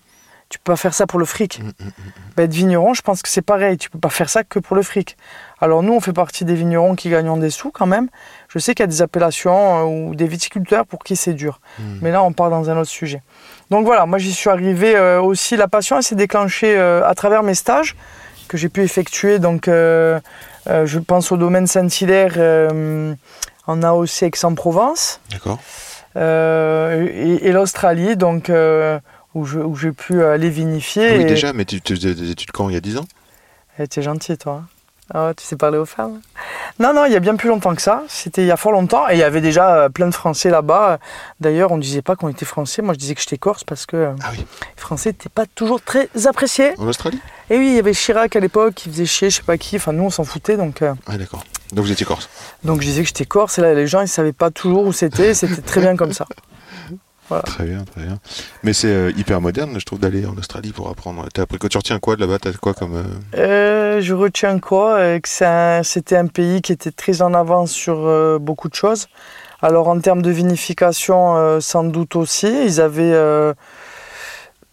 Tu 0.49 0.57
peux 0.57 0.73
pas 0.73 0.77
faire 0.77 0.95
ça 0.95 1.05
pour 1.05 1.19
le 1.19 1.25
fric. 1.25 1.59
Mm, 1.59 1.67
mm, 1.67 1.85
mm. 1.85 1.91
Ben, 2.35 2.43
être 2.43 2.53
vigneron, 2.53 2.95
je 2.95 3.03
pense 3.03 3.21
que 3.21 3.29
c'est 3.29 3.43
pareil. 3.43 3.77
Tu 3.77 3.89
peux 3.91 3.99
pas 3.99 4.09
faire 4.09 4.29
ça 4.29 4.43
que 4.43 4.57
pour 4.57 4.75
le 4.75 4.81
fric. 4.81 5.15
Alors 5.61 5.83
nous, 5.83 5.93
on 5.93 5.99
fait 5.99 6.13
partie 6.13 6.43
des 6.43 6.55
vignerons 6.55 6.95
qui 6.95 7.09
gagnent 7.09 7.39
des 7.39 7.51
sous 7.51 7.69
quand 7.69 7.85
même. 7.85 8.07
Je 8.47 8.57
sais 8.57 8.73
qu'il 8.73 8.83
y 8.83 8.85
a 8.85 8.87
des 8.87 9.03
appellations 9.03 9.79
euh, 9.79 9.83
ou 9.83 10.15
des 10.15 10.25
viticulteurs 10.25 10.87
pour 10.87 11.03
qui 11.03 11.15
c'est 11.15 11.33
dur. 11.33 11.59
Mm. 11.77 11.83
Mais 12.01 12.11
là, 12.11 12.23
on 12.23 12.33
part 12.33 12.49
dans 12.49 12.69
un 12.69 12.77
autre 12.77 12.89
sujet. 12.89 13.21
Donc 13.69 13.85
voilà, 13.85 14.07
moi 14.07 14.17
j'y 14.17 14.33
suis 14.33 14.49
arrivé 14.49 14.95
euh, 14.95 15.21
aussi. 15.21 15.55
La 15.55 15.67
passion, 15.67 16.01
s'est 16.01 16.15
déclenchée 16.15 16.77
euh, 16.77 17.07
à 17.07 17.13
travers 17.13 17.43
mes 17.43 17.53
stages 17.53 17.95
que 18.47 18.57
j'ai 18.57 18.69
pu 18.69 18.81
effectuer. 18.81 19.37
Donc 19.37 19.65
je 19.67 20.97
pense 20.99 21.31
au 21.31 21.37
domaine 21.37 21.67
Saint-Hilaire 21.67 22.71
en 23.67 23.83
AOC 23.83 24.23
Aix-en-Provence 24.23 25.21
D'accord. 25.31 25.59
et, 26.15 27.47
et 27.47 27.51
l'Australie, 27.51 28.17
donc 28.17 28.49
où 29.35 29.45
je- 29.45 29.59
où 29.59 29.75
j'ai 29.75 29.91
pu 29.91 30.23
aller 30.23 30.49
vinifier. 30.49 31.09
Ah 31.09 31.15
oui, 31.17 31.21
et- 31.21 31.25
déjà, 31.25 31.53
mais 31.53 31.65
tu, 31.65 31.81
tu 31.81 31.95
faisais 31.95 32.13
des 32.15 32.31
études 32.31 32.51
quand 32.51 32.69
Il 32.69 32.73
y 32.73 32.77
a 32.77 32.81
10 32.81 32.97
ans? 32.97 33.05
Eh, 33.79 33.87
t'es 33.87 34.01
gentil, 34.01 34.37
toi. 34.37 34.63
hein. 34.63 34.65
Ouais, 35.11 35.33
tu 35.33 35.43
sais 35.43 35.55
parler 35.55 35.79
aux 35.79 35.85
femmes 35.87 36.21
Non, 36.77 36.93
non, 36.93 37.05
il 37.05 37.11
y 37.11 37.15
a 37.15 37.19
bien 37.19 37.35
plus 37.35 37.49
longtemps 37.49 37.73
que 37.73 37.81
ça. 37.81 38.03
C'était 38.07 38.43
il 38.43 38.47
y 38.47 38.51
a 38.51 38.57
fort 38.57 38.71
longtemps. 38.71 39.09
Et 39.09 39.13
il 39.13 39.17
y 39.17 39.23
avait 39.23 39.41
déjà 39.41 39.75
euh, 39.85 39.89
plein 39.89 40.05
de 40.05 40.13
Français 40.13 40.51
là-bas. 40.51 40.99
D'ailleurs, 41.39 41.71
on 41.71 41.77
ne 41.77 41.81
disait 41.81 42.03
pas 42.03 42.15
qu'on 42.15 42.29
était 42.29 42.45
Français. 42.45 42.83
Moi, 42.83 42.93
je 42.93 42.99
disais 42.99 43.15
que 43.15 43.21
j'étais 43.21 43.39
Corse 43.39 43.63
parce 43.63 43.87
que 43.87 43.97
euh, 43.97 44.11
Ah 44.23 44.29
oui. 44.33 44.37
les 44.37 44.45
Français 44.81 45.09
n'étaient 45.09 45.29
pas 45.29 45.47
toujours 45.47 45.81
très 45.81 46.09
appréciés. 46.27 46.73
En 46.77 46.87
Australie? 46.87 47.19
Et 47.49 47.57
oui, 47.57 47.69
il 47.69 47.75
y 47.75 47.79
avait 47.79 47.93
Chirac 47.95 48.35
à 48.35 48.39
l'époque 48.39 48.75
qui 48.75 48.87
faisait 48.91 49.07
chier, 49.07 49.31
je 49.31 49.37
sais 49.37 49.41
pas 49.41 49.57
qui. 49.57 49.77
Enfin, 49.77 49.93
nous, 49.93 50.03
on 50.03 50.09
s'en 50.11 50.25
foutait. 50.25 50.57
Donc, 50.57 50.83
euh, 50.83 50.93
Ah 51.07 51.17
d'accord. 51.17 51.43
Donc 51.71 51.85
vous 51.85 51.91
étiez 51.91 52.05
corse? 52.05 52.29
donc 52.63 52.81
je 52.81 52.85
disais 52.87 53.01
que 53.01 53.07
j'étais 53.07 53.25
Corse. 53.25 53.57
Et 53.57 53.61
là, 53.61 53.73
les 53.73 53.87
gens, 53.87 54.01
ils 54.01 54.07
savaient 54.07 54.31
pas 54.33 54.51
toujours 54.51 54.85
où 54.85 54.93
c'était. 54.93 55.33
C'était 55.33 55.61
très 55.63 55.81
bien 55.81 55.95
comme 55.95 56.13
ça. 56.13 56.27
Très 57.45 57.65
bien, 57.65 57.83
très 57.85 58.01
bien. 58.03 58.17
Mais 58.63 58.73
c'est 58.73 58.87
euh, 58.87 59.11
hyper 59.17 59.39
moderne, 59.41 59.79
je 59.79 59.85
trouve, 59.85 59.99
d'aller 59.99 60.25
en 60.25 60.35
Australie 60.37 60.71
pour 60.71 60.89
apprendre. 60.89 61.25
T'as 61.33 61.43
appris 61.43 61.57
quoi? 61.59 61.69
Tu 61.69 61.77
retiens 61.77 61.99
quoi 61.99 62.15
de 62.15 62.21
là-bas? 62.21 62.39
T'as 62.39 62.53
quoi 62.53 62.73
comme... 62.73 62.95
euh, 62.95 63.03
Euh, 63.97 64.01
je 64.01 64.13
retiens 64.13 64.59
quoi? 64.59 65.19
Que 65.19 65.81
c'était 65.83 66.15
un 66.17 66.27
pays 66.27 66.61
qui 66.61 66.71
était 66.71 66.91
très 66.91 67.21
en 67.21 67.33
avance 67.33 67.71
sur 67.71 68.39
beaucoup 68.39 68.69
de 68.69 68.75
choses. 68.75 69.07
Alors 69.61 69.87
en 69.89 69.99
termes 69.99 70.21
de 70.21 70.31
vinification, 70.31 71.59
sans 71.61 71.83
doute 71.83 72.15
aussi. 72.15 72.47
Ils 72.65 72.81
avaient. 72.81 73.13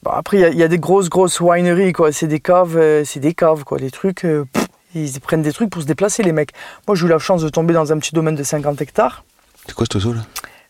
bon, 0.02 0.10
après, 0.10 0.36
il 0.38 0.40
y 0.40 0.44
a- 0.44 0.48
il 0.50 0.58
y, 0.58 0.62
a 0.62 0.68
des 0.68 0.78
grosses, 0.78 1.08
grosses 1.08 1.40
wineries, 1.40 1.92
quoi. 1.92 2.12
C'est 2.12 2.28
des 2.28 2.40
caves, 2.40 2.78
c'est 3.04 3.20
des 3.20 3.34
caves, 3.34 3.64
quoi. 3.64 3.78
Les 3.78 3.90
trucs. 3.90 4.22
pff, 4.22 4.66
ils 4.94 5.20
prennent 5.20 5.42
des 5.42 5.52
trucs 5.52 5.68
pour 5.70 5.82
se 5.82 5.86
déplacer, 5.86 6.22
les 6.22 6.32
mecs. 6.32 6.52
Moi, 6.86 6.96
j'ai 6.96 7.06
eu 7.06 7.08
la 7.08 7.18
chance 7.18 7.42
de 7.42 7.48
tomber 7.48 7.74
dans 7.74 7.92
un 7.92 7.98
petit 7.98 8.14
domaine 8.14 8.34
de 8.36 8.42
50 8.42 8.80
hectares. 8.80 9.24
C'est 9.66 9.74
quoi 9.74 9.84
cet 9.84 9.96
oiseau 9.96 10.12
là? 10.14 10.20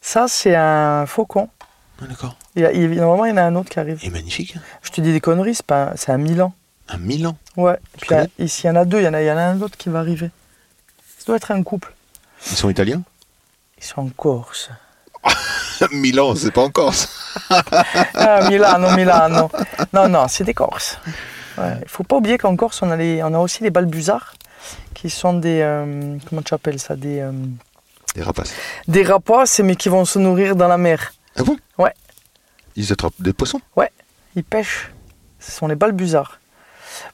Ça, 0.00 0.26
c'est 0.28 0.54
un 0.56 1.04
faucon. 1.06 1.48
Ah 2.00 2.06
d'accord. 2.06 2.36
Il 2.54 2.62
y 2.62 2.66
a- 2.66 2.72
il- 2.72 2.90
normalement, 2.94 3.24
il 3.24 3.30
y 3.30 3.32
en 3.32 3.36
a 3.38 3.42
un 3.42 3.54
autre 3.56 3.70
qui 3.70 3.78
arrive. 3.80 3.98
Il 4.02 4.08
est 4.08 4.10
magnifique. 4.12 4.54
hein. 4.56 4.60
Je 4.82 4.90
te 4.90 5.00
dis 5.00 5.12
des 5.12 5.20
conneries, 5.20 5.54
c'est 5.54 5.66
pas 5.66 5.84
un- 5.92 5.96
c'est 5.96 6.12
un 6.12 6.18
Milan. 6.18 6.52
Un 6.88 6.98
Milan. 6.98 7.36
Ouais. 7.56 7.78
Tu 7.98 8.06
Puis 8.06 8.16
il 8.38 8.42
y 8.42 8.46
ici, 8.46 8.62
il 8.64 8.66
y 8.68 8.70
en 8.70 8.76
a 8.76 8.84
deux. 8.84 8.98
Il 9.00 9.04
y 9.04 9.08
en 9.08 9.14
a, 9.14 9.22
il 9.22 9.26
y 9.26 9.30
en 9.30 9.36
a 9.36 9.42
un 9.42 9.60
autre 9.62 9.76
qui 9.78 9.88
va 9.88 10.00
arriver. 10.00 10.30
Ça 11.18 11.24
doit 11.26 11.36
être 11.36 11.50
un 11.50 11.62
couple. 11.62 11.92
Ils 12.50 12.56
sont 12.56 12.68
italiens? 12.70 13.02
Ils 13.78 13.84
sont 13.84 14.00
en 14.02 14.08
Corse. 14.10 14.70
Milan, 15.92 16.34
c'est 16.36 16.50
pas 16.52 16.62
en 16.62 16.70
Corse. 16.70 17.08
Ah, 18.14 18.48
Milano, 18.48 18.90
Milano. 18.96 19.50
Non, 19.92 20.08
non, 20.08 20.26
c'est 20.28 20.44
des 20.44 20.54
Corses. 20.54 20.98
Il 21.58 21.88
faut 21.88 22.02
pas 22.04 22.16
oublier 22.16 22.38
qu'en 22.38 22.56
Corse, 22.56 22.80
on 22.82 22.90
a, 22.90 22.96
les- 22.96 23.22
on 23.22 23.32
a 23.34 23.38
aussi 23.38 23.62
les 23.62 23.70
balbuzards, 23.70 24.34
qui 24.94 25.10
sont 25.10 25.34
des. 25.34 25.60
euh, 25.62 26.16
comment 26.28 26.42
tu 26.42 26.54
appelles 26.54 26.78
ça? 26.78 26.96
Des, 26.96 27.20
euh, 27.20 27.32
Des 28.14 28.22
rapaces. 28.22 28.52
des 28.88 29.02
rapaces, 29.02 29.60
mais 29.60 29.76
qui 29.76 29.88
vont 29.88 30.04
se 30.04 30.18
nourrir 30.18 30.56
dans 30.56 30.68
la 30.68 30.78
mer. 30.78 31.12
Ah 31.38 31.42
bon? 31.42 31.56
Ouais. 31.78 31.92
Ils 32.76 32.92
attrapent 32.92 33.14
des 33.20 33.32
poissons? 33.32 33.60
Ils 34.34 34.44
pêchent. 34.44 34.90
Ce 35.40 35.50
sont 35.52 35.66
les 35.66 35.76
balbuzards. 35.76 36.38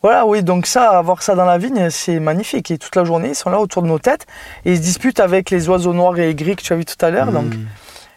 Voilà, 0.02 0.26
oui, 0.26 0.42
donc 0.42 0.66
ça, 0.66 0.90
avoir 0.98 1.22
ça 1.22 1.35
dans 1.37 1.44
la 1.44 1.58
vigne, 1.58 1.88
c'est 1.90 2.18
magnifique. 2.20 2.70
Et 2.72 2.78
toute 2.78 2.94
la 2.96 3.04
journée, 3.04 3.28
ils 3.30 3.35
sont 3.37 3.50
là 3.50 3.61
autour 3.61 3.82
de 3.82 3.88
nos 3.88 3.98
têtes 3.98 4.26
et 4.64 4.72
ils 4.72 4.76
se 4.78 4.82
disputent 4.82 5.20
avec 5.20 5.50
les 5.50 5.68
oiseaux 5.68 5.92
noirs 5.92 6.18
et 6.18 6.28
aigris 6.30 6.56
que 6.56 6.62
tu 6.62 6.72
as 6.72 6.76
vu 6.76 6.85
tout 6.85 6.96
à 7.04 7.11
l'heure. 7.11 7.30
Donc, 7.32 7.54
Mmh. 7.54 7.66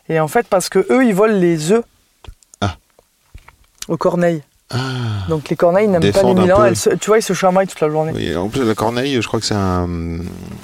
et 0.10 0.20
en 0.20 0.28
fait, 0.28 0.48
parce 0.48 0.70
que 0.70 0.86
eux, 0.91 1.06
ils 1.06 1.13
volent 1.13 1.38
les 1.38 1.72
œufs 1.72 1.84
Ah. 2.62 2.76
aux 3.88 3.98
corneilles. 3.98 4.41
Ah. 4.72 4.78
Donc 5.30 5.50
les 5.50 5.56
corneilles 5.56 5.88
n'aiment 5.88 6.12
pas 6.12 6.24
les 6.24 6.34
milans. 6.34 6.72
tu 7.00 7.08
vois, 7.08 7.20
ils 7.20 7.24
se 7.24 7.34
chamaillent 7.34 7.68
toute 7.68 7.82
la 7.82 7.89
journée. 7.89 8.12
Oui, 8.15 8.36
en 8.36 8.50
plus, 8.50 8.63
la 8.63 8.74
corneille, 8.74 9.22
je 9.22 9.28
crois 9.28 9.39
que 9.39 9.46
c'est 9.46 9.54
un, 9.54 9.88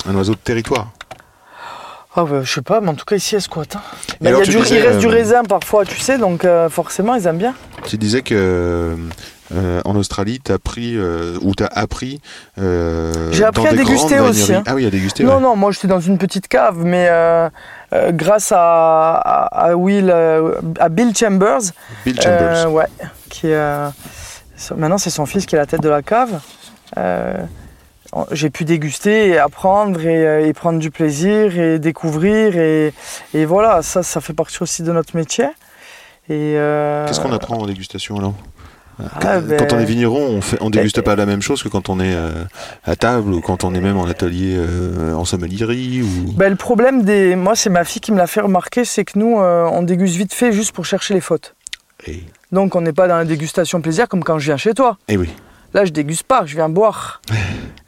un 0.08 0.15
oiseau 0.15 0.34
de 0.34 0.39
territoire. 0.39 0.91
Ah 2.15 2.26
bah, 2.26 2.41
je 2.43 2.52
sais 2.52 2.62
pas, 2.62 2.82
mais 2.82 2.89
en 2.89 2.93
tout 2.93 3.06
cas 3.06 3.15
ici, 3.15 3.36
elle 3.36 3.41
squatte. 3.41 3.78
hein. 3.78 3.82
Bah, 4.10 4.15
il, 4.19 4.26
y 4.26 4.28
alors, 4.30 4.41
a 4.41 4.43
tu 4.43 4.52
du- 4.52 4.58
disais, 4.58 4.76
il 4.80 4.86
reste 4.86 5.00
du 5.00 5.08
euh, 5.08 5.10
raisin 5.10 5.43
parfois, 5.43 5.86
tu 5.86 5.97
sais, 6.00 6.17
donc 6.17 6.43
euh, 6.43 6.67
forcément, 6.69 7.15
ils 7.15 7.26
aiment 7.26 7.38
bien. 7.38 7.54
Tu 7.86 7.97
disais 7.97 8.21
que 8.21 8.97
euh, 9.54 9.82
en 9.86 9.95
Australie, 9.95 10.39
tu 10.43 10.52
as 10.52 10.60
pris 10.60 10.97
euh, 10.97 11.38
ou 11.41 11.56
tu 11.56 11.63
as 11.63 11.67
appris. 11.67 12.19
J'ai 12.58 13.43
appris 13.45 13.63
dans 13.63 13.69
à 13.69 13.71
des 13.71 13.78
déguster 13.78 14.19
aussi, 14.19 14.54
hein. 14.54 14.63
Ah 14.65 14.76
oui, 14.76 14.86
à 14.86 14.89
déguster. 14.89 15.24
Non, 15.24 15.36
ouais. 15.36 15.41
non, 15.41 15.56
moi 15.56 15.71
j'étais 15.71 15.88
dans 15.88 16.02
une 16.02 16.17
petite 16.17 16.47
cave, 16.50 16.78
mais 16.84 17.10
grâce 18.12 18.52
à, 18.52 19.13
à, 19.15 19.67
à 19.69 19.76
Will, 19.76 20.13
à 20.80 20.89
Bill 20.89 21.15
Chambers, 21.15 21.62
Bill 22.06 22.19
Chambers. 22.21 22.71
ouais, 22.74 22.88
qui 23.30 23.47
maintenant 24.76 24.97
c'est 24.97 25.10
son 25.10 25.26
fils 25.26 25.45
qui 25.45 25.56
est 25.56 25.60
la 25.60 25.65
tête 25.65 25.82
de 25.82 25.89
la 25.89 26.02
cave. 26.02 26.39
Euh, 28.15 28.24
j'ai 28.32 28.50
pu 28.50 28.65
déguster 28.65 29.30
et 29.30 29.38
apprendre 29.38 30.02
et, 30.06 30.26
euh, 30.26 30.47
et 30.47 30.54
prendre 30.54 30.80
du 30.80 30.91
plaisir 30.91 31.58
et 31.58 31.80
découvrir 31.80 32.58
et, 32.58 32.93
et 33.34 33.45
voilà, 33.45 33.82
ça, 33.82 34.04
ça 34.04 34.21
fait 34.21 34.34
partie 34.34 34.62
aussi 34.62 34.84
de 34.84 34.91
notre 34.91 35.15
métier. 35.15 35.45
Et 36.30 36.56
euh, 36.58 37.08
Qu'est-ce 37.08 37.19
qu'on 37.19 37.34
apprend 37.34 37.58
en 37.58 37.65
dégustation 37.65 38.17
alors 38.17 38.36
ah, 39.00 39.19
Quand 39.19 39.41
ben, 39.41 39.58
quand 39.58 39.74
on 39.74 39.80
est 39.80 39.86
vigneron, 39.86 40.21
on 40.21 40.41
fait, 40.41 40.58
on 40.62 40.69
déguste 40.69 40.97
ben, 40.97 41.04
pas 41.04 41.15
la 41.15 41.26
même 41.26 41.41
chose 41.41 41.63
que 41.63 41.67
quand 41.67 41.89
on 41.89 42.00
est 42.00 42.13
euh, 42.13 42.43
à 42.84 42.95
table 42.95 43.34
ou 43.34 43.41
quand 43.41 43.63
on 43.63 43.74
est 43.74 43.82
même 43.82 43.97
en 43.97 44.06
atelier 44.06 44.56
euh, 44.56 45.13
en 45.13 45.26
sommellerie 45.26 46.02
ou. 46.04 46.32
ben, 46.34 46.50
le 46.50 46.56
problème 46.56 47.04
des, 47.04 47.36
moi 47.36 47.56
c'est 47.56 47.69
ma 47.69 47.84
fille 47.84 48.02
qui 48.02 48.12
me 48.12 48.17
l'a 48.17 48.28
fait 48.28 48.41
remarquer, 48.41 48.86
c'est 48.86 49.04
que 49.04 49.17
nous 49.17 49.39
euh, 49.39 49.67
on 49.71 49.82
déguste 49.84 50.15
vite 50.15 50.34
fait 50.34 50.52
juste 50.52 50.74
pour 50.74 50.86
chercher 50.86 51.13
les 51.13 51.21
fautes. 51.21 51.56
Et, 52.08 52.24
Donc 52.52 52.76
on 52.76 52.82
n'est 52.82 52.93
pas 52.93 53.08
dans 53.08 53.17
la 53.17 53.26
dégustation 53.26 53.82
plaisir 53.82 54.08
comme 54.08 54.24
quand 54.24 54.38
je 54.39 54.45
viens 54.45 54.58
chez 54.58 54.74
toi. 54.74 54.97
et 55.08 55.17
oui. 55.17 55.30
Là, 55.73 55.86
je 55.86 55.91
déguste 55.91 56.23
pas, 56.23 56.43
je 56.45 56.55
viens 56.55 56.69
boire. 56.69 57.21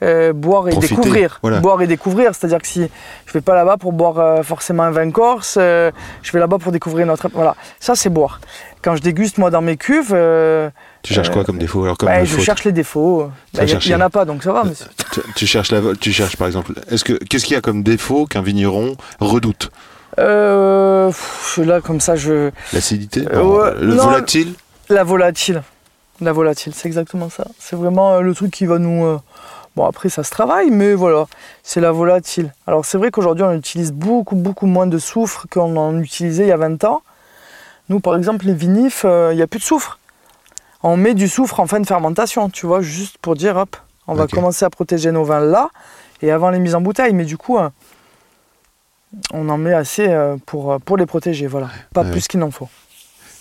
Euh, 0.02 0.34
boire 0.34 0.68
et 0.68 0.76
découvrir. 0.76 1.40
Boire 1.62 1.82
et 1.82 1.88
découvrir, 1.88 2.36
c'est-à-dire 2.36 2.60
que 2.60 2.68
si 2.68 2.90
je 3.26 3.32
vais 3.32 3.40
pas 3.40 3.56
là-bas 3.56 3.78
pour 3.78 3.94
boire 3.94 4.20
euh, 4.20 4.44
forcément 4.44 4.84
un 4.84 4.92
vin 4.92 5.10
corse, 5.12 5.56
euh, 5.58 5.92
je 6.24 6.30
vais 6.34 6.40
là-bas 6.40 6.58
pour 6.58 6.74
découvrir 6.74 7.06
notre. 7.08 7.30
Voilà, 7.32 7.56
ça 7.80 7.96
c'est 7.96 8.10
boire. 8.10 8.42
Quand 8.82 8.98
je 8.98 9.02
déguste 9.02 9.38
moi 9.38 9.50
dans 9.50 9.62
mes 9.62 9.78
cuves, 9.78 10.14
Tu 11.04 11.14
cherches 11.14 11.30
quoi 11.30 11.46
comme 11.46 11.58
défaut? 11.58 11.86
Alors 11.86 11.98
comme 11.98 12.10
ouais, 12.10 12.24
euh, 12.24 12.26
je 12.26 12.38
cherche 12.42 12.66
les 12.66 12.74
défauts. 12.74 13.32
Il 13.54 13.66
chercher. 13.66 13.92
n'y 13.92 13.96
en 13.96 14.02
a 14.02 14.10
pas, 14.10 14.26
donc 14.26 14.44
ça 14.44 14.52
va. 14.52 14.64
c'est- 14.76 14.90
tu, 15.14 15.22
tu 15.36 15.48
cherches 15.48 15.72
la, 15.72 15.80
tu 15.98 16.12
cherches 16.12 16.36
par 16.36 16.48
exemple. 16.48 16.74
Est-ce 16.92 17.06
que 17.06 17.14
qu'est-ce 17.14 17.46
qu'il 17.46 17.54
y 17.54 17.58
a 17.58 17.62
comme 17.62 17.82
défaut 17.82 18.26
qu'un 18.26 18.42
vigneron 18.42 18.98
redoute? 19.22 19.72
Euh, 20.20 21.12
là, 21.60 21.80
comme 21.80 22.02
ça, 22.02 22.18
je. 22.18 22.52
L'acidité, 22.74 23.22
le 23.22 23.94
non, 23.96 24.04
volatile? 24.04 24.54
La 24.90 25.06
volatile. 25.06 25.62
La 26.24 26.32
volatile, 26.32 26.74
c'est 26.74 26.88
exactement 26.88 27.30
ça. 27.30 27.46
C'est 27.60 27.76
vraiment 27.76 28.14
euh, 28.14 28.22
le 28.22 28.34
truc 28.34 28.52
qui 28.52 28.66
va 28.66 28.80
nous. 28.80 29.06
euh, 29.06 29.20
Bon, 29.76 29.86
après, 29.86 30.08
ça 30.10 30.24
se 30.24 30.30
travaille, 30.30 30.70
mais 30.70 30.94
voilà, 30.94 31.26
c'est 31.64 31.82
la 31.82 31.92
volatile. 31.92 32.54
Alors, 32.68 32.86
c'est 32.86 33.00
vrai 33.00 33.10
qu'aujourd'hui, 33.10 33.44
on 33.44 33.54
utilise 33.54 33.92
beaucoup, 33.92 34.36
beaucoup 34.36 34.68
moins 34.68 34.86
de 34.86 35.00
soufre 35.00 35.48
qu'on 35.52 35.76
en 35.78 36.00
utilisait 36.00 36.44
il 36.44 36.50
y 36.50 36.52
a 36.52 36.58
20 36.58 36.84
ans. 36.84 37.02
Nous, 37.90 38.00
par 38.00 38.16
exemple, 38.16 38.46
les 38.46 38.54
vinifs, 38.54 39.02
euh, 39.04 39.30
il 39.34 39.36
n'y 39.38 39.42
a 39.42 39.48
plus 39.48 39.58
de 39.60 39.64
soufre. 39.64 39.98
On 40.84 40.96
met 40.96 41.16
du 41.16 41.28
soufre 41.28 41.60
en 41.60 41.66
fin 41.66 41.80
de 41.80 41.88
fermentation, 41.88 42.50
tu 42.52 42.68
vois, 42.68 42.82
juste 42.82 43.18
pour 43.18 43.36
dire, 43.36 43.58
hop, 43.58 43.76
on 44.08 44.14
va 44.14 44.28
commencer 44.36 44.64
à 44.64 44.70
protéger 44.70 45.12
nos 45.12 45.24
vins 45.24 45.40
là, 45.40 45.70
et 46.22 46.30
avant 46.30 46.52
les 46.52 46.60
mises 46.60 46.76
en 46.76 46.82
bouteille. 46.82 47.14
Mais 47.14 47.26
du 47.26 47.38
coup, 47.38 47.58
euh, 47.58 47.70
on 49.32 49.50
en 49.50 49.58
met 49.58 49.74
assez 49.74 50.08
euh, 50.08 50.38
pour, 50.46 50.80
pour 50.82 50.98
les 50.98 51.06
protéger, 51.08 51.48
voilà. 51.48 51.70
Pas 51.94 52.02
Ouais. 52.04 52.12
plus 52.12 52.28
qu'il 52.28 52.40
n'en 52.40 52.52
faut. 52.52 52.70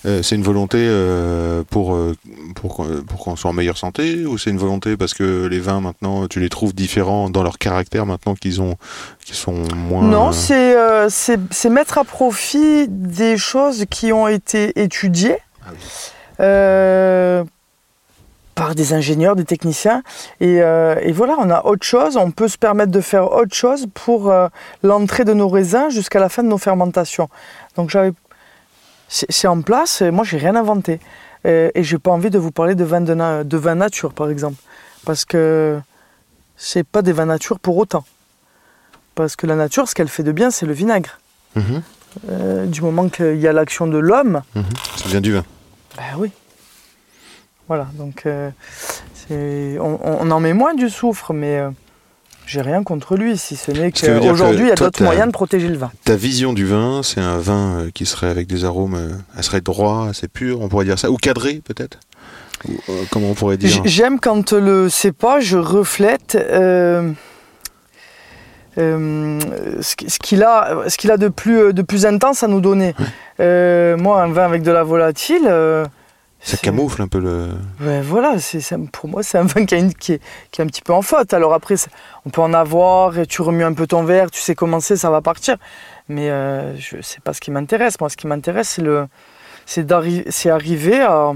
Euh, 0.05 0.21
c'est 0.23 0.35
une 0.35 0.43
volonté 0.43 0.79
euh, 0.81 1.63
pour, 1.71 1.95
euh, 1.95 2.17
pour, 2.57 2.75
qu'on- 2.75 3.03
pour 3.07 3.21
qu'on 3.21 3.37
soit 3.37 3.51
en 3.51 3.55
meilleure 3.55 3.79
santé 3.79 4.27
ou 4.27 4.37
c'est 4.37 4.51
une 4.51 4.59
volonté 4.59 4.97
parce 4.97 5.15
que 5.15 5.47
les 5.47 5.61
vins 5.61 5.81
maintenant 5.81 6.27
tu 6.27 6.41
les 6.41 6.49
trouves 6.49 6.75
différents 6.75 7.31
dans 7.31 7.45
leur 7.45 7.57
caractère 7.59 8.05
maintenant 8.05 8.35
qu'ils 8.35 8.61
ont 8.61 8.75
qu'ils 9.25 9.37
sont 9.37 9.63
moins 9.77 10.03
Non, 10.03 10.33
c'est 10.33 10.77
euh, 10.77 11.09
c'est 11.09 11.69
mettre 11.71 11.99
à 11.99 12.05
profit 12.05 12.89
des 12.89 13.37
choses 13.37 13.85
qui 13.91 14.13
ont 14.13 14.27
été 14.27 14.73
étudiées 14.83 15.39
Ah 15.65 15.71
oui. 15.73 15.79
par 18.55 18.75
des 18.75 18.93
ingénieurs, 18.93 19.35
des 19.37 19.45
techniciens. 19.45 20.03
Et, 20.41 20.57
et 20.57 21.13
voilà, 21.13 21.37
on 21.39 21.49
a 21.51 21.65
autre 21.65 21.87
chose, 21.87 22.17
on 22.17 22.31
peut 22.31 22.49
se 22.49 22.59
permettre 22.59 22.93
de 22.93 23.01
faire 23.01 23.33
autre 23.33 23.55
chose 23.55 23.87
pour 23.95 24.33
l'entrée 24.83 25.25
de 25.25 25.33
nos 25.33 25.49
raisins 25.49 25.89
jusqu'à 25.91 26.21
la 26.21 26.29
fin 26.29 26.43
de 26.43 26.49
nos 26.49 26.59
fermentations. 26.59 27.29
Donc 27.77 27.89
j'avais, 27.91 28.13
c'est 29.29 29.47
en 29.49 29.61
place, 29.63 30.01
et 30.03 30.11
moi 30.11 30.25
j'ai 30.25 30.39
rien 30.39 30.57
inventé. 30.57 31.01
Euh, 31.45 31.71
et 31.75 31.83
j'ai 31.83 31.99
pas 31.99 32.11
envie 32.13 32.31
de 32.31 32.39
vous 32.39 32.51
parler 32.53 32.75
de 32.75 32.85
vin, 32.85 33.01
de, 33.01 33.15
na- 33.15 33.43
de 33.45 33.57
vin 33.57 33.75
nature 33.75 34.13
par 34.13 34.31
exemple, 34.31 34.57
parce 35.05 35.25
que 35.25 35.79
c'est 36.57 36.85
pas 36.87 37.03
des 37.03 37.13
vins 37.13 37.27
nature 37.27 37.59
pour 37.59 37.77
autant. 37.77 38.05
Parce 39.15 39.37
que 39.37 39.47
la 39.47 39.57
nature, 39.57 39.89
ce 39.89 39.95
qu'elle 39.95 40.09
fait 40.09 40.23
de 40.23 40.33
bien, 40.33 40.51
c'est 40.51 40.67
le 40.67 40.73
vinaigre. 40.73 41.19
Mhm, 41.57 41.83
Euh, 42.31 42.67
du 42.67 42.81
moment 42.83 43.09
qu'il 43.09 43.41
y 43.41 43.49
a 43.49 43.53
l'action 43.53 43.87
de 43.87 43.99
l'homme, 43.99 44.43
mhm. 44.55 44.65
ça 44.97 45.09
vient 45.09 45.21
du 45.21 45.33
vin. 45.33 45.45
ben 45.97 46.05
oui. 46.19 46.31
Voilà, 47.69 47.87
donc 47.95 48.25
euh, 48.27 48.51
on, 49.31 49.99
on 50.03 50.31
en 50.31 50.41
met 50.41 50.53
moins 50.53 50.75
du 50.75 50.89
soufre, 50.91 51.33
mais 51.33 51.59
euh, 51.59 51.71
j'ai 52.47 52.61
rien 52.61 52.83
contre 52.83 53.17
lui, 53.17 53.37
si 53.39 53.57
ce 53.57 53.71
n'est 53.71 53.93
qu'aujourd'hui, 53.93 54.63
il 54.67 54.69
y 54.69 54.73
a 54.73 54.75
d'autres 54.75 55.03
moyens 55.05 55.27
de 55.29 55.33
protéger 55.33 55.69
le 55.69 55.77
vin. 55.79 55.91
Ta 56.05 56.17
vision 56.17 56.53
du 56.53 56.67
vin, 56.67 57.03
c'est 57.03 57.21
un 57.21 57.39
vin 57.39 57.79
euh, 57.79 57.91
qui 57.95 58.05
serait 58.07 58.29
avec 58.29 58.47
des 58.47 58.65
arômes, 58.65 58.95
euh, 58.95 59.11
elle 59.37 59.43
serait 59.45 59.61
droit, 59.61 60.07
assez 60.11 60.29
pur, 60.29 60.61
on 60.61 60.69
pourrait 60.69 60.85
dire 60.85 60.99
ça, 60.99 61.11
ou 61.11 61.17
cadré 61.17 61.61
peut-être. 61.65 61.99
Ou, 62.69 62.73
euh, 62.91 63.03
comment 63.11 63.31
on 63.31 63.35
pourrait 63.35 63.57
dire 63.57 63.83
J'aime 63.85 64.21
quand 64.21 64.53
le 64.53 64.89
cépage 64.89 65.55
reflète 65.55 66.37
euh, 66.41 67.11
euh, 68.79 69.39
ce 69.81 69.97
qui- 69.97 70.09
ce 70.11 70.19
qu'il 70.19 70.43
a, 70.43 70.85
ce 70.89 70.97
qu'il 70.97 71.11
a 71.11 71.17
de, 71.17 71.29
plus, 71.29 71.73
de 71.75 71.83
plus 71.83 72.07
intense 72.07 72.43
à 72.43 72.49
nous 72.49 72.61
donner. 72.61 72.95
Euh, 73.41 73.97
moi, 73.97 74.23
un 74.23 74.29
vin 74.33 74.45
avec 74.45 74.63
de 74.63 74.71
la 74.71 74.83
volatile. 74.83 75.47
Ça 76.45 76.57
camoufle 76.57 77.01
un 77.03 77.09
peu 77.09 77.21
le. 77.21 77.51
Ouais, 77.81 78.01
voilà, 78.01 78.41
c'est, 78.41 78.61
pour 78.91 79.09
moi, 79.09 79.23
c'est 79.23 79.39
un 79.39 79.45
vin 79.45 79.65
qui, 79.65 79.77
est, 79.77 79.97
qui 79.97 80.13
est 80.13 80.61
un 80.61 80.67
petit 80.67 80.83
peu 80.83 80.93
en 80.93 81.03
faute. 81.03 81.33
Alors 81.35 81.55
après, 81.55 81.77
on 82.27 82.31
peut 82.31 82.41
en 82.41 82.53
avoir, 82.53 83.17
et 83.17 83.27
tu 83.27 83.43
remues 83.43 83.63
un 83.65 83.75
peu 83.75 83.87
ton 83.87 84.03
verre, 84.03 84.31
tu 84.31 84.41
sais 84.41 84.57
comment 84.57 84.81
c'est, 84.81 84.97
ça 84.97 85.11
va 85.11 85.21
partir. 85.21 85.57
Mais 86.09 86.31
euh, 86.31 86.77
je 86.77 87.01
sais 87.01 87.21
pas 87.23 87.33
ce 87.33 87.41
qui 87.41 87.53
m'intéresse. 87.53 88.01
Moi, 88.01 88.11
ce 88.11 88.17
qui 88.17 88.27
m'intéresse, 88.27 88.71
c'est, 88.71 88.83
le, 88.83 89.07
c'est, 89.67 89.87
d'arri- 89.87 90.25
c'est 90.31 90.51
arriver 90.51 91.01
à, 91.01 91.33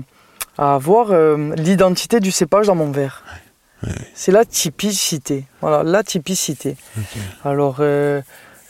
à 0.59 0.75
avoir 0.75 1.13
euh, 1.13 1.55
l'identité 1.55 2.19
du 2.19 2.33
cépage 2.33 2.67
dans 2.67 2.75
mon 2.75 2.91
verre. 2.91 3.23
C'est 4.15 4.33
la 4.33 4.45
typicité. 4.45 5.45
Voilà, 5.61 5.85
la 5.85 6.03
typicité. 6.03 6.77
Alors, 7.45 7.77
euh, 7.79 8.21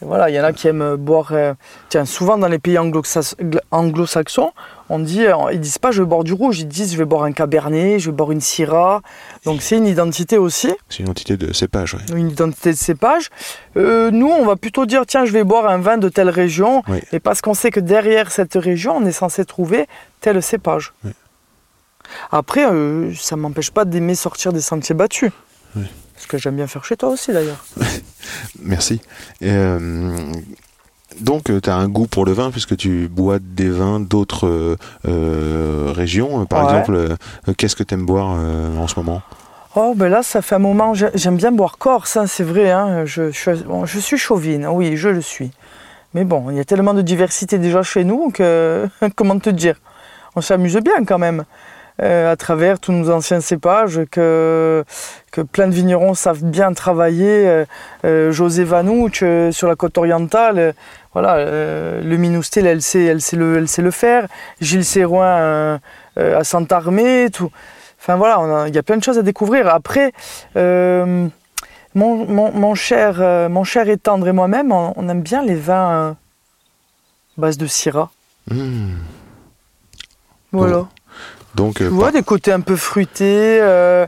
voilà, 0.03 0.29
il 0.29 0.35
y 0.35 0.41
en 0.41 0.45
a 0.45 0.53
qui 0.53 0.69
aiment 0.69 0.97
boire. 0.97 1.29
euh, 1.33 1.55
tiens, 1.89 2.05
souvent 2.05 2.37
dans 2.37 2.49
les 2.49 2.59
pays 2.59 2.77
anglo-sax- 2.77 3.37
anglo-saxons, 3.71 4.53
on 4.89 4.99
dit, 4.99 5.25
euh, 5.27 5.35
ils 5.53 5.61
disent 5.61 5.79
pas 5.79 5.91
je 5.91 6.03
vais 6.03 6.09
boire 6.09 6.23
du 6.25 6.33
rouge, 6.33 6.61
ils 6.61 6.69
disent 6.69 6.93
je 6.93 6.99
vais 6.99 7.05
boire 7.05 7.25
un 7.25 7.33
cabernet, 7.33 7.99
je 7.99 8.11
vais 8.11 8.17
boire 8.17 8.31
une 8.33 8.41
syrah. 8.41 9.03
Donc 9.45 9.63
c'est 9.63 9.77
une 9.77 9.87
identité 9.87 10.39
aussi, 10.39 10.73
C'est 10.89 11.01
une 11.03 11.09
entité 11.09 11.37
de 11.37 11.53
cépage, 11.53 11.95
ouais. 11.95 12.01
une 12.19 12.31
identité 12.31 12.71
de 12.71 12.77
cépage. 12.77 13.31
Euh, 13.77 14.11
nous, 14.11 14.29
on 14.29 14.45
va 14.45 14.57
plutôt 14.57 14.87
dire 14.87 15.05
tiens, 15.07 15.25
je 15.25 15.33
vais 15.33 15.45
boire 15.45 15.67
un 15.69 15.79
vin 15.79 15.99
de 15.99 16.09
telle 16.09 16.31
région, 16.31 16.83
Oui. 16.89 17.01
et 17.13 17.21
parce 17.21 17.41
qu'on 17.41 17.55
sait 17.55 17.71
que 17.71 17.81
derrière 17.81 18.31
cette 18.31 18.55
région, 18.55 18.97
on 18.97 19.05
est 19.07 19.13
censé 19.13 19.45
trouver 19.45 19.87
tel 20.21 20.43
cépage. 20.43 20.93
Oui. 21.05 21.11
Après, 22.31 22.65
euh, 22.65 23.13
ça 23.15 23.35
m'empêche 23.37 23.71
pas 23.73 23.85
d'aimer 23.85 24.15
sortir 24.15 24.53
des 24.53 24.61
sentiers 24.61 24.95
battus. 24.95 25.33
Oui. 25.75 25.85
Ce 26.17 26.27
que 26.27 26.39
j'aime 26.39 26.57
bien 26.57 26.67
faire 26.67 26.85
chez 26.85 26.97
toi 26.97 27.11
aussi 27.11 27.33
d'ailleurs. 27.33 27.63
Merci. 28.63 29.01
Et, 29.41 29.51
euh, 29.51 30.33
donc, 31.21 31.45
tu 31.63 31.71
as 31.71 31.75
un 31.77 31.89
goût 31.89 32.07
pour 32.07 32.25
le 32.25 32.33
vin 32.33 32.51
puisque 32.51 32.77
tu 32.77 33.09
bois 33.09 33.39
des 33.41 33.71
vins 33.71 34.01
d'autres 34.01 34.47
euh, 34.47 34.77
euh, 35.09 35.93
régions. 35.95 36.45
Par 36.47 36.61
Ouais. 36.61 36.65
exemple, 36.67 36.95
euh, 36.95 37.53
qu'est-ce 37.57 37.77
que 37.77 37.83
tu 37.83 37.95
aimes 37.95 38.07
boire 38.07 38.35
euh, 38.39 38.77
en 38.77 38.87
ce 38.87 38.95
moment? 38.99 39.23
Oh, 39.77 39.95
ben 39.97 40.09
là, 40.09 40.23
ça 40.23 40.43
fait 40.43 40.55
un 40.55 40.59
moment. 40.61 40.95
j'ai- 40.95 41.11
J'aime 41.15 41.37
bien 41.37 41.53
boire 41.53 41.79
corse, 41.79 42.17
hein, 42.17 42.27
c'est 42.27 42.43
vrai. 42.45 42.71
hein, 42.71 43.05
Je, 43.05 43.31
je, 43.31 43.51
bon, 43.65 43.85
je 43.87 43.99
suis 43.99 44.19
chauvine, 44.19 44.67
oui, 44.67 44.97
je 44.97 45.09
le 45.09 45.21
suis. 45.21 45.51
Mais 46.15 46.25
bon, 46.25 46.51
il 46.51 46.57
y 46.57 46.61
a 46.61 46.65
tellement 46.65 46.95
de 46.95 47.03
diversité 47.03 47.59
déjà 47.59 47.83
chez 47.83 48.05
nous 48.05 48.31
que. 48.31 48.89
Comment 49.17 49.39
te 49.39 49.51
dire? 49.51 49.77
On 50.35 50.41
s'amuse 50.41 50.77
bien 50.77 51.05
quand 51.07 51.19
même. 51.19 51.45
Euh, 52.03 52.31
à 52.33 52.37
travers 52.37 52.79
tous 52.79 52.93
nos 52.93 53.11
anciens 53.11 53.41
cépages, 53.41 54.01
que, 54.11 54.85
que 55.33 55.41
plein 55.41 55.67
de 55.69 55.73
vignerons 55.73 56.15
savent 56.15 56.45
bien 56.45 56.73
travailler. 56.73 57.47
euh, 57.49 57.65
euh, 58.05 58.33
José 58.33 58.65
Vanouch 58.65 59.23
euh, 59.23 59.51
sur 59.53 59.69
la 59.69 59.77
côte 59.77 59.97
orientale, 59.99 60.75
voilà, 61.15 61.37
le 62.03 62.17
Minoustel, 62.17 62.67
elle 62.67 62.83
sait, 62.83 63.05
elle, 63.05 63.23
sait 63.23 63.37
le, 63.37 63.57
elle 63.57 63.69
sait 63.69 63.81
le 63.83 63.91
faire. 63.91 64.29
Gilles 64.61 64.85
euh, 64.97 65.79
à 66.17 66.45
Santarmé, 66.45 67.31
tout. 67.33 67.51
Enfin 67.99 68.17
voilà, 68.17 68.69
il 68.69 68.75
y 68.75 68.79
a 68.79 68.83
plein 68.83 68.99
de 68.99 69.03
choses 69.03 69.19
à 69.19 69.23
découvrir. 69.23 69.67
Après, 69.69 70.13
mon, 70.55 71.31
mon- 71.95 72.53
mon 72.53 72.75
cher, 72.75 73.49
mon 73.49 73.65
cher 73.65 73.89
et 73.89 73.97
tendre 73.97 74.29
et 74.29 74.33
moi-même, 74.33 74.71
on, 74.73 74.93
on 74.97 75.09
aime 75.09 75.23
bien 75.23 75.43
les 75.43 75.55
vins 75.57 75.91
euh, 75.93 76.13
base 77.39 77.57
de 77.57 77.67
Syrah. 77.67 78.11
Hmm. 78.51 78.99
Voilà. 80.53 80.87
Donc, 81.57 81.77
Tu 81.77 81.85
euh, 81.85 81.89
vois, 81.89 82.13
des 82.13 82.23
côtés 82.23 82.53
un 82.53 82.61
peu 82.61 82.77
fruités. 82.77 83.59
euh, 83.61 84.07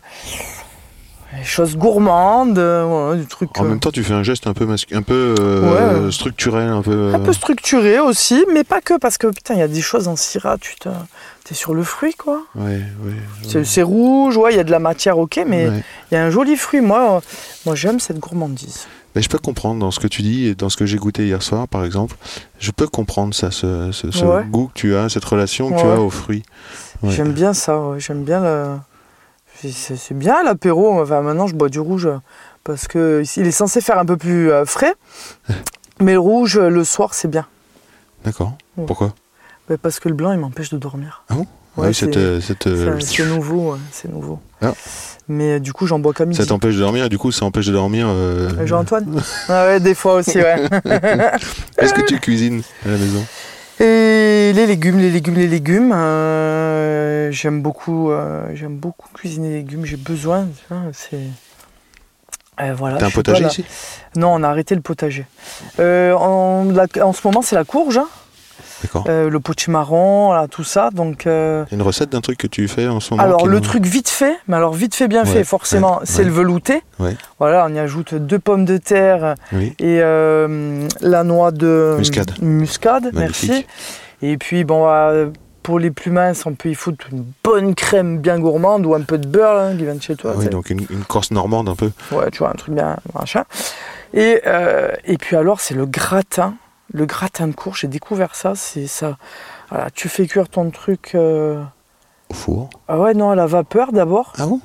je 1.43 1.47
choses 1.49 1.77
gourmandes, 1.77 2.59
euh, 2.59 3.15
des 3.17 3.25
trucs 3.27 3.59
En 3.59 3.65
euh, 3.65 3.69
même 3.69 3.81
temps, 3.81 3.91
tu 3.91 4.03
fais 4.03 4.13
un 4.15 4.23
geste 4.23 4.47
un 4.47 4.55
peu, 4.55 4.65
mascu- 4.67 4.95
un 4.97 5.03
peu 5.03 5.35
euh, 5.39 6.07
Ouais. 6.07 6.13
structurel, 6.13 6.69
un 6.69 6.83
peu. 6.83 7.13
un 7.15 7.19
peu 7.21 7.33
structurés 7.33 7.99
aussi, 8.01 8.45
mais 8.53 8.65
pas 8.65 8.81
que, 8.81 8.99
parce 8.99 9.19
que 9.19 9.27
putain, 9.29 9.55
il 9.55 9.61
y 9.61 9.63
a 9.63 9.69
des 9.69 9.81
choses 9.83 10.09
en 10.09 10.17
Syrah, 10.17 10.57
tu 10.59 10.75
te- 10.77 10.89
t'es 11.45 11.55
sur 11.55 11.75
le 11.75 11.83
fruit, 11.83 12.15
quoi. 12.15 12.43
Ouais, 12.55 12.81
ouais. 13.05 13.63
C'est 13.65 13.83
rouge, 13.83 14.37
ouais, 14.37 14.53
il 14.55 14.57
y 14.57 14.61
a 14.61 14.65
de 14.65 14.71
la 14.71 14.79
matière, 14.79 15.19
ok, 15.19 15.41
mais 15.47 15.67
il 16.11 16.15
y 16.15 16.17
a 16.19 16.25
un 16.25 16.31
joli 16.31 16.57
fruit. 16.57 16.81
Moi, 16.81 17.23
moi 17.67 17.75
j'aime 17.75 18.01
cette 18.01 18.19
gourmandise. 18.19 18.87
Mais 19.19 19.23
je 19.23 19.29
peux 19.29 19.39
comprendre 19.41 19.81
dans 19.81 19.91
ce 19.91 19.99
que 19.99 20.07
tu 20.07 20.23
dis 20.23 20.47
et 20.47 20.55
dans 20.55 20.69
ce 20.69 20.77
que 20.77 20.87
j'ai 20.87 20.97
goûté 20.97 21.27
hier 21.27 21.43
soir, 21.43 21.67
par 21.67 21.85
exemple. 21.85 22.15
Je 22.61 22.71
peux 22.71 22.87
comprendre 22.87 23.35
ça, 23.35 23.51
ce, 23.51 23.91
ce- 23.91 24.13
ce 24.13 24.25
Ouais. 24.25 24.45
goût 24.45 24.69
que 24.69 24.75
tu 24.79 24.95
as, 24.95 25.09
cette 25.09 25.25
relation 25.25 25.73
que 25.73 25.81
tu 25.81 25.85
as 25.85 26.01
aux 26.01 26.09
fruits. 26.09 26.45
Ouais. 27.03 27.11
J'aime 27.11 27.33
bien 27.33 27.53
ça, 27.53 27.83
j'aime 27.99 28.23
bien 28.23 28.81
c'est- 29.61 30.15
bien 30.15 30.45
l'apéro. 30.45 31.03
Enfin, 31.03 31.21
maintenant, 31.23 31.49
je 31.49 31.57
bois 31.57 31.69
du 31.69 31.81
rouge 31.81 32.09
parce 32.63 32.87
que 32.87 33.25
il 33.37 33.45
est 33.45 33.51
censé 33.51 33.81
faire 33.81 33.99
un 33.99 34.05
peu 34.05 34.17
plus 34.17 34.53
euh, 34.53 34.65
frais. 34.65 34.95
Mais 36.01 36.13
le 36.13 36.21
rouge, 36.21 36.57
le 36.57 36.85
soir, 36.85 37.13
c'est 37.13 37.27
bien. 37.27 37.45
D'accord. 38.25 38.53
Pourquoi? 38.87 39.15
Ouais, 39.69 39.79
parce 39.79 39.99
que 39.99 40.09
le 40.09 40.15
blanc, 40.15 40.31
il 40.31 40.39
m'empêche 40.39 40.71
de 40.71 40.79
dormir. 40.79 41.25
Ah 41.29 41.35
bon? 41.35 41.47
Ouais, 41.77 41.89
oui, 41.89 41.95
c'est- 41.95 42.17
euh, 42.17 42.41
nouveau, 43.27 43.73
ouais, 43.73 43.79
c'est 43.93 44.11
nouveau. 44.11 44.41
Ah. 44.61 44.73
Mais 45.29 45.53
euh, 45.55 45.59
du 45.61 45.73
coup, 45.73 45.87
j'en 45.87 45.99
bois 45.99 46.13
midi. 46.27 46.41
ça 46.41 46.47
t'empêche 46.47 46.75
de 46.75 46.81
dormir 46.81 47.05
et 47.05 47.09
du 47.09 47.19
coup, 47.19 47.31
ça 47.31 47.45
empêche 47.45 47.67
de 47.67 47.73
dormir. 47.73 48.07
euh, 48.09 48.49
Euh, 48.59 48.67
Jean-Antoine 48.67 49.07
ah 49.49 49.67
ouais, 49.67 49.81
des 49.81 49.95
fois 49.95 50.15
aussi, 50.15 50.39
ouais. 50.39 50.57
Est-ce 51.79 51.95
que 51.95 52.01
tu 52.07 52.19
cuisines 52.19 52.63
à 52.85 52.89
la 52.91 52.97
maison? 52.97 53.25
Et 53.81 54.53
les 54.55 54.67
légumes, 54.67 54.99
les 54.99 55.11
légumes, 55.11 55.35
les 55.37 55.47
légumes. 55.47 55.93
j'aime 57.31 57.63
beaucoup, 57.63 58.11
j'aime 58.55 58.77
beaucoup 58.77 59.09
cuisiner 59.15 59.51
les 59.51 59.57
légumes. 59.59 59.85
J'ai 59.85 59.97
besoin. 59.99 60.49
C'est. 60.93 61.21
Voilà, 62.77 62.97
T'as 62.99 63.07
un 63.07 63.11
pas 63.11 63.15
potager 63.15 63.45
ici? 63.47 63.65
Non, 64.17 64.35
on 64.35 64.43
a 64.43 64.49
arrêté 64.49 64.75
le 64.75 64.81
potager. 64.81 65.27
En, 65.79 66.67
la- 66.75 67.07
en 67.07 67.13
ce 67.13 67.21
moment, 67.25 67.41
c'est 67.43 67.55
la 67.55 67.65
courge, 67.65 67.99
hein. 67.99 68.09
Euh, 69.09 69.29
le 69.31 69.41
potimarron, 69.41 70.27
voilà, 70.27 70.49
tout 70.49 70.65
ça. 70.65 70.91
Donc, 70.93 71.27
euh, 71.27 71.65
une 71.73 71.83
recette 71.83 72.11
d'un 72.11 72.21
truc 72.21 72.39
que 72.39 72.47
tu 72.47 72.69
fais 72.69 72.87
en 72.89 73.01
ce 73.01 73.13
moment 73.13 73.23
alors 73.23 73.47
le 73.47 73.61
truc 73.61 73.85
vite 73.87 74.09
fait, 74.09 74.37
mais 74.49 74.57
alors 74.57 74.75
vite 74.75 74.95
fait, 74.95 75.09
bien 75.09 75.25
Ouais, 75.25 75.31
fait, 75.31 75.45
forcément, 75.45 75.99
ouais, 75.99 76.05
c'est 76.05 76.19
ouais. 76.19 76.25
le 76.25 76.31
velouté. 76.33 76.83
Ouais. 76.99 77.17
Voilà, 77.39 77.67
on 77.69 77.75
y 77.75 77.79
ajoute 77.79 78.15
deux 78.15 78.39
pommes 78.39 78.65
de 78.65 78.77
terre 78.79 79.35
Oui. 79.53 79.75
et 79.79 80.01
euh, 80.03 80.87
la 81.01 81.25
noix 81.25 81.51
de 81.51 81.95
Muscade. 81.99 82.33
muscade, 82.43 83.11
Magnifique. 83.13 83.51
merci. 83.51 83.67
Et 84.23 84.37
puis 84.37 84.65
bon, 84.65 84.87
euh, 84.89 85.27
pour 85.63 85.79
les 85.79 85.91
plus 85.91 86.11
minces, 86.11 86.47
on 86.47 86.55
peut 86.55 86.71
y 86.71 86.75
foutre 86.75 87.07
une 87.13 87.25
bonne 87.45 87.75
crème 87.75 88.19
bien 88.19 88.39
gourmande 88.39 88.87
ou 88.87 88.95
un 88.95 89.03
peu 89.03 89.19
de 89.19 89.27
beurre 89.27 89.55
là, 89.55 89.71
qui 89.77 89.85
vient 89.85 89.95
de 89.95 90.03
chez 90.03 90.17
toi. 90.17 90.33
Ah 90.35 90.39
oui, 90.39 90.49
donc 90.49 90.71
une, 90.71 90.81
une 90.91 91.05
Corse 91.07 91.31
normande 91.31 91.69
un 91.69 91.75
peu. 91.77 91.91
Ouais, 92.11 92.31
tu 92.31 92.39
vois, 92.39 92.51
un 92.51 92.55
truc 92.55 92.75
bien 92.75 92.97
machin. 93.19 93.45
Et, 94.15 94.41
et 95.05 95.19
puis 95.19 95.37
alors, 95.37 95.61
c'est 95.61 95.75
le 95.75 95.85
gratin. 95.85 96.55
Le 96.93 97.05
gratin 97.07 97.49
de 97.49 97.55
courge, 97.55 97.81
j'ai 97.81 97.89
découvert 97.89 98.35
ça. 98.35 98.55
C'est 98.55 98.87
ça. 98.87 99.19
Voilà, 99.71 99.91
tu 99.91 100.09
fais 100.09 100.27
cuire 100.27 100.49
ton 100.49 100.71
truc. 100.71 101.13
euh, 101.15 101.63
Au 102.31 102.35
four. 102.35 102.71
Ah 102.89 102.99
ouais, 102.99 103.15
non, 103.15 103.31
à 103.31 103.35
la 103.37 103.47
vapeur 103.47 103.93
d'abord. 103.93 104.33
Ah 104.39 104.47
bon? 104.47 104.61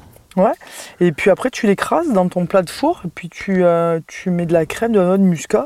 Et 1.00 1.12
puis 1.12 1.30
après, 1.30 1.52
tu 1.52 1.68
l'écrases 1.68 2.10
dans 2.12 2.28
ton 2.28 2.46
plat 2.48 2.62
de 2.64 2.70
four. 2.70 3.02
Et 3.06 3.10
puis 3.14 3.30
tu, 3.30 3.64
euh, 3.64 4.00
tu 4.08 4.30
mets 4.32 4.46
de 4.48 4.54
la 4.54 4.66
crème, 4.66 4.94
de 4.94 5.00
la 5.00 5.06
noix 5.06 5.18
de 5.18 5.24
muscat. 5.24 5.66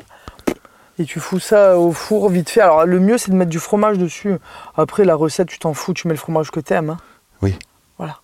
Et 0.99 1.05
tu 1.05 1.19
fous 1.19 1.39
ça 1.39 1.77
au 1.77 1.91
four 1.93 2.27
vite 2.29 2.49
fait. 2.49 2.59
Alors 2.61 2.85
le 2.85 2.99
mieux, 2.99 3.17
c'est 3.17 3.29
de 3.31 3.35
mettre 3.35 3.51
du 3.51 3.59
fromage 3.59 3.97
dessus. 3.99 4.35
Après, 4.75 5.05
la 5.05 5.15
recette, 5.15 5.47
tu 5.47 5.59
t'en 5.59 5.73
fous. 5.73 5.93
Tu 5.93 6.07
mets 6.07 6.15
le 6.15 6.19
fromage 6.19 6.49
que 6.51 6.59
t'aimes. 6.59 6.89
hein. 6.89 6.97
Oui. 7.43 7.55
Voilà. 7.99 8.17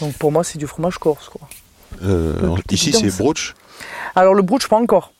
Donc 0.00 0.12
pour 0.18 0.32
moi, 0.32 0.42
c'est 0.44 0.58
du 0.58 0.66
fromage 0.66 0.98
corse. 0.98 1.28
Quoi. 1.30 1.48
Euh, 2.02 2.56
Ici, 2.70 2.92
c'est 2.92 3.16
brooch. 3.16 3.54
Alors 4.16 4.34
le 4.34 4.42
brooch, 4.42 4.66
pas 4.68 4.76
encore. 4.76 5.12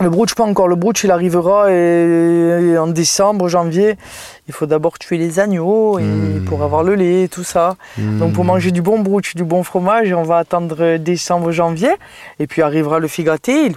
Le 0.00 0.08
brooch, 0.10 0.34
pas 0.34 0.44
encore. 0.44 0.66
Le 0.68 0.76
brooch, 0.76 1.04
il 1.04 1.10
arrivera 1.10 1.70
et- 1.72 2.70
et 2.72 2.78
en 2.78 2.86
décembre, 2.86 3.48
janvier. 3.48 3.96
Il 4.48 4.54
faut 4.54 4.66
d'abord 4.66 4.98
tuer 4.98 5.18
les 5.18 5.38
agneaux 5.38 5.98
et 5.98 6.02
Mm. 6.04 6.44
pour 6.46 6.62
avoir 6.62 6.82
le 6.82 6.94
lait, 6.94 7.28
tout 7.28 7.44
ça. 7.44 7.76
Donc 7.98 8.32
pour 8.32 8.44
Hmm. 8.44 8.48
manger 8.48 8.70
du 8.70 8.82
bon 8.82 8.98
brooch, 9.00 9.34
du 9.34 9.44
bon 9.44 9.62
fromage, 9.62 10.12
on 10.12 10.22
va 10.22 10.38
attendre 10.38 10.96
décembre, 10.96 11.52
janvier. 11.52 11.90
Et 12.38 12.46
puis 12.46 12.62
arrivera 12.62 12.98
le 12.98 13.08
figatil. 13.08 13.76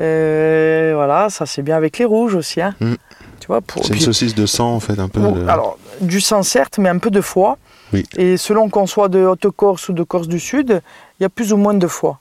Euh, 0.00 0.92
voilà, 0.94 1.28
ça 1.30 1.46
c'est 1.46 1.62
bien 1.62 1.76
avec 1.76 1.98
les 1.98 2.04
rouges 2.04 2.34
aussi. 2.34 2.60
hein. 2.60 2.74
Mm. 2.80 2.94
Tu 3.40 3.46
vois, 3.46 3.60
pour, 3.60 3.82
C'est 3.82 3.88
une 3.90 3.94
puis- 3.96 4.04
saucisse 4.04 4.34
de 4.34 4.46
sang, 4.46 4.74
en 4.74 4.80
fait, 4.80 4.98
un 4.98 5.08
peu. 5.08 5.20
De- 5.20 5.48
alors, 5.48 5.78
du 6.00 6.20
sang 6.20 6.42
certes, 6.42 6.78
mais 6.78 6.88
un 6.88 6.98
peu 6.98 7.10
de 7.10 7.20
foie. 7.20 7.58
Oui. 7.92 8.04
Et 8.16 8.36
selon 8.38 8.68
qu'on 8.70 8.86
soit 8.86 9.08
de 9.08 9.20
Haute-Corse 9.24 9.88
ou 9.88 9.92
de 9.92 10.02
Corse 10.02 10.26
du 10.28 10.40
Sud, 10.40 10.80
il 11.20 11.22
y 11.22 11.26
a 11.26 11.28
plus 11.28 11.52
ou 11.52 11.56
moins 11.56 11.74
de 11.74 11.86
foie. 11.86 12.18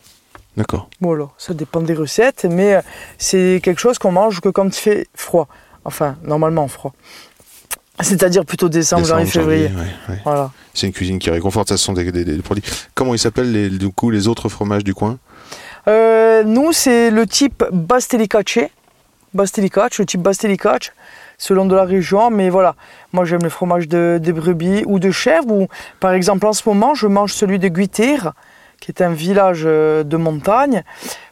D'accord. 0.57 0.89
Voilà, 1.01 1.29
ça 1.37 1.53
dépend 1.53 1.81
des 1.81 1.93
recettes, 1.95 2.45
mais 2.49 2.75
euh, 2.75 2.81
c'est 3.17 3.59
quelque 3.63 3.79
chose 3.81 3.97
qu'on 3.97 4.11
mange 4.11 4.39
que 4.39 4.49
quand 4.49 4.65
il 4.67 4.73
fait 4.79 5.07
froid. 5.15 5.47
Enfin, 5.85 6.15
normalement 6.23 6.67
froid. 6.67 6.93
C'est-à-dire 8.01 8.45
plutôt 8.45 8.69
décembre, 8.69 9.03
Décembre, 9.03 9.19
janvier, 9.21 9.31
février. 9.31 9.67
janvier, 9.69 9.81
ouais, 10.09 10.13
ouais. 10.15 10.21
Voilà. 10.25 10.51
C'est 10.73 10.87
une 10.87 10.93
cuisine 10.93 11.19
qui 11.19 11.29
réconforte, 11.29 11.69
ça 11.69 11.77
ce 11.77 11.83
sont 11.83 11.93
des, 11.93 12.11
des- 12.11 12.25
des 12.25 12.41
produits. 12.41 12.63
Comment 12.95 13.13
ils 13.13 13.19
s'appellent 13.19 13.51
les, 13.51 13.69
du 13.69 13.89
coup 13.89 14.09
les 14.09 14.27
autres 14.27 14.49
fromages 14.49 14.83
du 14.83 14.93
coin? 14.93 15.17
Euh, 15.87 16.43
nous, 16.43 16.71
c'est 16.71 17.11
le 17.11 17.27
type 17.27 17.63
Bastelicace. 17.71 18.59
Bastelicace, 19.33 19.97
le 19.99 20.05
type 20.05 20.21
Bastelicace, 20.21 20.91
selon 21.37 21.65
de 21.65 21.75
la 21.75 21.83
région. 21.85 22.29
Mais 22.31 22.49
voilà, 22.49 22.75
moi 23.11 23.25
j'aime 23.25 23.43
le 23.43 23.49
fromage 23.49 23.87
de, 23.87 24.19
des 24.21 24.31
brebis 24.33 24.83
ou 24.85 24.97
de 24.99 25.11
chèvre. 25.11 25.51
Ou, 25.51 25.67
par 25.99 26.13
exemple, 26.13 26.45
en 26.47 26.53
ce 26.53 26.67
moment, 26.67 26.95
je 26.95 27.07
mange 27.07 27.33
celui 27.33 27.59
de 27.59 27.67
Guiter, 27.67 28.17
qui 28.83 28.91
est 28.91 29.01
un 29.01 29.13
village 29.13 29.63
euh, 29.65 30.03
de 30.03 30.17
montagne. 30.17 30.83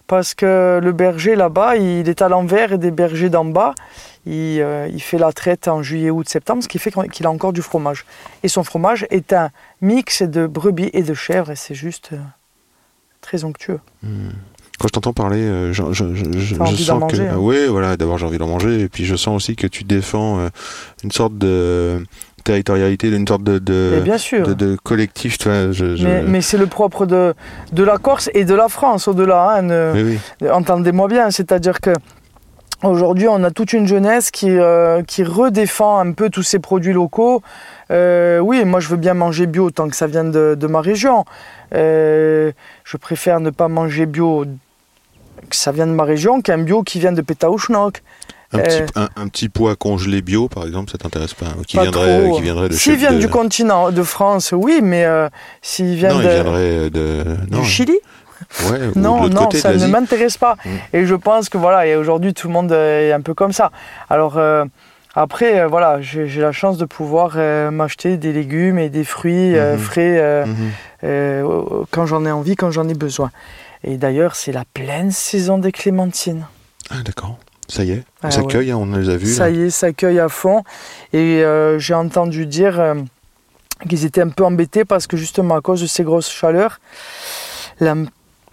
Parce 0.08 0.34
que 0.34 0.80
le 0.82 0.92
berger 0.92 1.36
là-bas, 1.36 1.76
il 1.78 2.08
est 2.10 2.22
à 2.22 2.30
l'envers 2.30 2.74
et 2.74 2.78
des 2.78 2.92
bergers 2.92 3.30
d'en 3.30 3.46
bas. 3.46 3.74
Il, 4.26 4.60
euh, 4.62 4.88
il 4.92 5.02
fait 5.02 5.18
la 5.18 5.32
traite 5.34 5.68
en 5.68 5.82
juillet, 5.82 6.10
août, 6.12 6.28
septembre, 6.30 6.62
ce 6.64 6.68
qui 6.68 6.80
fait 6.80 6.92
qu'il 7.12 7.26
a 7.26 7.32
encore 7.32 7.54
du 7.54 7.62
fromage. 7.62 8.06
Et 8.44 8.48
son 8.48 8.64
fromage 8.64 9.06
est 9.10 9.34
un 9.34 9.50
mix 9.82 10.22
de 10.22 10.48
brebis 10.48 10.90
et 10.94 11.04
de 11.04 11.14
chèvre, 11.14 11.52
et 11.52 11.56
c'est 11.56 11.76
juste 11.76 12.10
euh, 12.14 12.18
très 13.22 13.44
onctueux. 13.46 13.80
Quand 14.04 14.88
je 14.88 14.94
t'entends 14.94 15.14
parler, 15.14 15.40
euh, 15.42 15.72
je, 15.74 15.84
je, 15.94 16.14
je, 16.14 16.24
je- 16.40 16.56
T'as 16.56 16.66
je 16.66 16.72
envie 16.72 16.86
d'en 16.86 17.00
sens 17.00 17.12
que. 17.12 17.18
manger, 17.18 17.28
hein. 17.30 17.38
Oui, 17.40 17.68
voilà, 17.68 17.96
d'abord 17.98 18.18
j'ai 18.18 18.26
envie 18.26 18.38
d'en 18.38 18.48
manger, 18.48 18.82
et 18.82 18.90
puis 18.90 19.06
je 19.06 19.16
sens 19.16 19.36
aussi 19.36 19.56
que 19.56 19.68
tu 19.68 19.84
défends 19.86 20.50
une 21.04 21.12
sorte 21.12 21.38
de 21.38 22.06
territorialité, 22.44 23.10
une 23.10 23.28
sorte 23.28 23.44
de, 23.44 23.60
de, 23.60 23.96
Et 23.98 24.02
bien 24.02 24.18
sûr. 24.18 24.46
de, 24.48 24.54
de 24.54 24.78
collectif. 24.84 25.38
Tu 25.38 25.50
vois, 25.50 25.72
je, 25.72 25.96
je- 25.96 26.06
Mais, 26.08 26.22
mais 26.24 26.42
c'est 26.42 26.58
le 26.58 26.68
propre 26.68 27.06
de, 27.06 27.34
de 27.72 27.84
la 27.84 27.98
Corse 27.98 28.30
et 28.34 28.46
de 28.46 28.54
la 28.56 28.68
France 28.68 29.08
au-delà. 29.08 29.52
hein, 29.58 29.62
ne- 29.62 29.92
Oui, 29.96 30.20
oui. 30.42 30.50
Entendez-moi 30.50 31.08
bien, 31.08 31.32
c'est-à-dire 31.32 31.80
que 31.82 31.92
aujourd'hui 32.84 33.28
on 33.28 33.44
a 33.44 33.52
toute 33.52 33.74
une 33.74 33.86
jeunesse 33.88 34.32
qui, 34.32 34.50
euh, 34.50 35.04
qui 35.04 35.24
redéfend 35.24 36.00
un 36.00 36.12
peu 36.14 36.30
tous 36.30 36.44
ces 36.44 36.60
produits 36.60 36.94
locaux. 36.94 37.42
Euh, 37.92 38.40
oui, 38.40 38.66
moi 38.66 38.80
je 38.80 38.88
veux 38.88 38.98
bien 38.98 39.14
manger 39.14 39.46
bio 39.46 39.70
tant 39.70 39.88
que 39.90 39.96
ça 39.96 40.08
vient 40.08 40.24
de, 40.24 40.56
de 40.60 40.68
ma 40.68 40.82
région. 40.82 41.26
Euh, 41.74 42.52
je 42.84 42.98
préfère 42.98 43.40
ne 43.40 43.50
pas 43.50 43.68
manger 43.68 44.06
bio 44.06 44.46
que 45.50 45.56
ça 45.56 45.72
vient 45.72 45.88
de 45.88 45.92
ma 45.92 46.04
région 46.04 46.42
qu'un 46.42 46.58
bio 46.60 46.84
qui 46.84 47.00
vient 47.00 47.12
de 47.12 47.22
Pétaouchnok. 47.22 48.02
Un, 48.54 48.60
Euh, 48.60 48.64
petit, 48.64 48.92
un, 48.96 49.08
un 49.16 49.28
petit 49.30 49.48
pois 49.50 49.76
congelé 49.78 50.22
bio, 50.22 50.50
par 50.50 50.66
exemple, 50.66 50.92
ça 50.92 50.98
t'intéresse 50.98 51.34
pas 51.34 51.46
Qui 51.68 51.78
Pas 51.78 51.84
viendrait, 51.84 52.24
trop. 52.26 52.36
qui 52.36 52.42
viendrait 52.42 52.68
de 52.70 52.74
S'il 52.74 52.96
vient 52.98 53.14
de- 53.14 53.20
du 53.20 53.30
continent 53.30 53.92
de 53.92 54.04
France, 54.04 54.54
oui, 54.56 54.82
mais 54.84 55.06
euh, 55.06 55.30
s'il 55.62 55.96
vient 55.96 56.10
Non, 56.10 56.18
de- 56.20 56.24
il 56.24 56.30
viendrait 56.30 56.90
de. 56.90 57.24
Non, 57.50 57.62
du 57.62 57.66
Chili, 57.66 57.98
ouais, 58.70 58.80
de 58.80 59.00
Non, 59.00 59.28
non, 59.30 59.44
côté 59.46 59.58
de 59.58 59.62
ça 59.62 59.74
ne 59.74 59.88
m'intéresse 59.88 60.38
pas. 60.38 60.58
Mm. 60.66 60.70
Et 60.98 61.06
je 61.06 61.16
pense 61.16 61.48
que 61.48 61.58
voilà, 61.58 61.88
et 61.88 61.96
aujourd'hui 61.96 62.34
tout 62.34 62.48
le 62.48 62.54
monde 62.54 62.72
est 62.74 63.14
un 63.14 63.22
peu 63.22 63.34
comme 63.34 63.54
ça. 63.54 63.72
Alors 64.10 64.38
euh, 64.38 64.66
après, 65.16 65.62
euh, 65.62 65.68
voilà, 65.68 66.02
j'ai 66.02 66.28
j'ai 66.28 66.42
la 66.42 66.52
chance 66.52 66.78
de 66.78 66.86
pouvoir 66.86 67.34
euh, 67.38 67.72
m'acheter 67.72 68.18
des 68.18 68.34
légumes 68.34 68.80
et 68.80 68.90
des 68.90 69.06
fruits 69.06 69.58
euh, 69.58 69.74
Mhm. 69.74 69.80
frais 69.80 70.18
euh, 70.20 70.46
Mhm. 70.46 70.56
euh, 71.06 71.64
quand 71.92 72.06
j'en 72.06 72.26
ai 72.26 72.32
envie, 72.32 72.56
quand 72.58 72.72
j'en 72.72 72.88
ai 72.90 72.96
besoin. 72.96 73.32
Et 73.86 73.96
d'ailleurs, 73.98 74.36
c'est 74.36 74.52
la 74.52 74.64
pleine 74.74 75.12
saison 75.12 75.58
des 75.58 75.72
clémentines. 75.72 76.46
Ah, 76.90 77.02
d'accord. 77.06 77.38
Ça 77.72 77.86
y 77.86 77.92
est, 77.92 78.04
on 78.22 78.28
Ah, 78.28 78.32
s'accueille, 78.32 78.70
hein, 78.72 78.78
on 78.78 78.98
les 78.98 79.08
a 79.10 79.16
vus. 79.16 79.34
Ça 79.34 79.50
là. 79.50 79.56
y 79.56 79.62
est, 79.62 79.70
ça 79.70 79.94
cueille 79.94 80.20
à 80.20 80.28
fond. 80.28 80.62
Et 81.14 81.42
euh, 81.42 81.80
j'ai 81.80 81.94
entendu 81.94 82.46
dire 82.46 82.78
euh, 82.80 82.96
qu'ils 83.88 84.04
étaient 84.04 84.22
un 84.22 84.28
peu 84.28 84.44
embêtés 84.44 84.84
parce 84.84 85.08
que 85.08 85.16
justement 85.16 85.56
à 85.56 85.62
cause 85.62 85.80
de 85.82 85.88
ces 85.88 86.04
grosses 86.04 86.30
chaleurs, 86.30 86.82
la- 87.80 87.96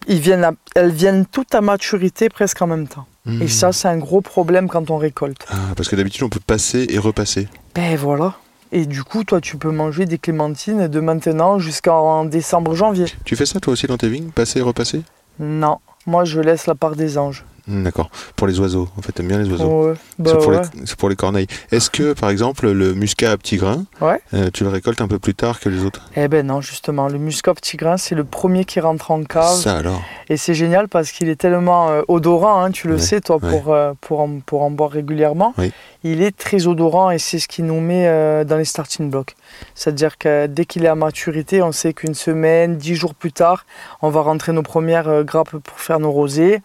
ils 0.07 0.21
viennent 0.21 0.45
à- 0.45 0.53
elles 0.77 0.93
viennent 0.93 1.27
toutes 1.27 1.53
à 1.55 1.61
maturité 1.61 2.29
presque 2.29 2.63
en 2.63 2.69
même 2.69 2.87
temps. 2.87 3.07
Et 3.43 3.49
ça, 3.49 3.73
c'est 3.73 3.89
un 3.89 3.99
gros 3.99 4.23
problème 4.23 4.69
quand 4.69 4.91
on 4.91 4.97
récolte. 4.97 5.45
Ah, 5.51 5.57
parce 5.77 5.91
que 5.91 5.97
d'habitude, 5.97 6.23
on 6.23 6.31
peut 6.31 6.41
passer 6.41 6.87
et 6.89 6.99
repasser. 6.99 7.47
Ben 7.75 7.95
voilà. 7.97 8.37
Et 8.73 8.87
du 8.87 9.03
coup, 9.05 9.23
toi, 9.25 9.39
tu 9.43 9.59
peux 9.59 9.71
manger 9.71 10.07
des 10.07 10.17
clémentines 10.17 10.89
de 10.89 11.01
maintenant 11.01 11.59
jusqu'en 11.59 12.25
décembre-janvier. 12.25 13.05
Tu 13.27 13.37
fais 13.37 13.45
ça 13.45 13.61
toi 13.61 13.75
aussi 13.75 13.87
dans 13.87 13.99
tes 13.99 14.09
vignes? 14.09 14.31
Passer 14.31 14.61
et 14.61 14.63
repasser? 14.63 15.03
Non, 15.39 15.77
moi, 16.07 16.25
je 16.25 16.41
laisse 16.41 16.67
la 16.67 16.75
part 16.75 16.97
des 16.97 17.19
anges. 17.19 17.45
Hmm, 17.69 17.83
D'accord. 17.85 18.11
Pour 18.35 18.47
les 18.47 18.59
oiseaux, 18.61 18.89
en 18.99 19.03
fait, 19.03 19.13
t'aimes 19.13 19.29
bien 19.29 19.39
les 19.39 19.51
oiseaux. 19.51 19.89
Ouais. 19.91 19.95
Bah, 20.19 20.31
c'est 20.33 20.39
pour, 20.39 20.49
ouais. 20.49 20.61
les, 20.75 20.87
c'est 20.87 20.97
pour 20.97 21.09
les 21.11 21.17
corneilles. 21.17 21.47
Est-ce 21.71 21.91
que, 21.91 22.15
par 22.15 22.31
exemple, 22.31 22.71
le 22.71 22.95
muscat 22.95 23.33
à 23.33 23.37
petits 23.37 23.59
grains, 23.59 23.85
Ouais. 24.01 24.21
euh, 24.35 24.49
tu 24.53 24.65
le 24.65 24.71
récoltes 24.71 25.01
un 25.03 25.09
peu 25.09 25.19
plus 25.19 25.35
tard 25.35 25.61
que 25.61 25.69
les 25.69 25.85
autres? 25.85 26.09
Eh 26.17 26.29
ben 26.29 26.47
non, 26.47 26.61
justement, 26.63 27.09
le 27.09 27.19
muscat 27.19 27.53
petit 27.55 27.77
grain, 27.77 27.97
c'est 27.99 28.15
le 28.15 28.25
premier 28.25 28.65
qui 28.65 28.81
rentre 28.81 29.11
en 29.11 29.23
cave. 29.23 29.55
Ça 29.55 29.77
alors? 29.77 30.01
Et 30.31 30.37
c'est 30.37 30.55
génial 30.55 30.89
parce 30.89 31.11
qu'il 31.13 31.29
est 31.29 31.37
tellement 31.37 31.91
euh, 31.91 32.03
odorant, 32.09 32.63
hein, 32.63 32.71
tu 32.71 32.89
le 32.89 32.99
sais, 32.99 33.21
toi, 33.21 33.39
pour, 33.39 33.73
euh, 33.75 33.93
pour, 34.01 34.21
en, 34.21 34.41
pour 34.41 34.63
en 34.63 34.71
boire 34.71 34.91
régulièrement. 34.91 35.53
Oui. 35.59 35.71
Il 36.05 36.23
est 36.23 36.37
très 36.37 36.67
odorant 36.67 37.11
et 37.11 37.19
c'est 37.19 37.39
ce 37.39 37.49
qui 37.49 37.63
nous 37.63 37.81
met 37.81 38.07
dans 38.45 38.57
les 38.57 38.65
starting 38.65 39.11
blocks. 39.11 39.35
C'est-à-dire 39.75 40.17
que 40.17 40.47
dès 40.47 40.65
qu'il 40.65 40.85
est 40.85 40.89
à 40.89 40.95
maturité, 40.95 41.61
on 41.61 41.73
sait 41.73 41.93
qu'une 41.93 42.15
semaine, 42.15 42.77
dix 42.77 42.95
jours 42.95 43.15
plus 43.17 43.33
tard, 43.33 43.67
on 44.01 44.09
va 44.09 44.21
rentrer 44.21 44.53
nos 44.53 44.63
premières 44.63 45.25
grappes 45.25 45.57
pour 45.57 45.81
faire 45.81 45.99
nos 45.99 46.13
rosés. 46.13 46.63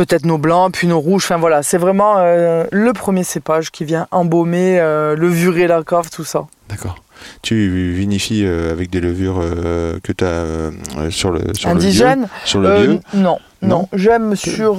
Peut-être 0.00 0.24
nos 0.24 0.38
blancs, 0.38 0.72
puis 0.72 0.86
nos 0.86 0.98
rouges. 0.98 1.24
Enfin 1.24 1.36
voilà, 1.36 1.62
c'est 1.62 1.76
vraiment 1.76 2.14
euh, 2.16 2.64
le 2.72 2.94
premier 2.94 3.22
cépage 3.22 3.70
qui 3.70 3.84
vient 3.84 4.06
embaumer, 4.12 4.80
euh, 4.80 5.14
levurer 5.14 5.66
la 5.66 5.82
cave, 5.82 6.08
tout 6.08 6.24
ça. 6.24 6.46
D'accord. 6.70 6.96
Tu 7.42 7.92
vinifies 7.92 8.46
euh, 8.46 8.72
avec 8.72 8.88
des 8.88 9.02
levures 9.02 9.42
euh, 9.42 10.00
que 10.02 10.12
tu 10.12 10.24
as 10.24 10.70
sur 11.10 11.32
le, 11.32 11.52
sur 11.52 11.68
le 11.68 11.74
lieu? 11.74 11.80
Indigène? 11.82 12.28
Sur 12.46 12.60
le 12.60 12.82
lieu? 12.82 13.00
Non, 13.12 13.38
Non? 13.60 13.68
Non. 13.68 13.88
J'aime 13.92 14.36
sur, 14.36 14.76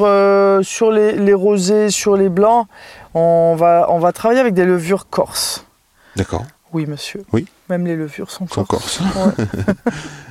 sur 0.63 0.91
les, 0.91 1.11
les 1.11 1.33
rosés, 1.35 1.91
sur 1.91 2.17
les 2.17 2.29
blancs, 2.29 2.65
on 3.13 3.53
va, 3.55 3.85
on 3.89 3.99
va 3.99 4.13
travailler 4.13 4.39
avec 4.39 4.55
des 4.55 4.65
levures 4.65 5.07
corses. 5.07 5.67
D'accord. 6.15 6.45
Oui, 6.73 6.87
monsieur. 6.87 7.23
Oui. 7.31 7.45
Même 7.69 7.85
les 7.85 7.95
levures 7.95 8.31
sont 8.31 8.47
corses. 8.47 9.01
Ouais. 9.01 9.45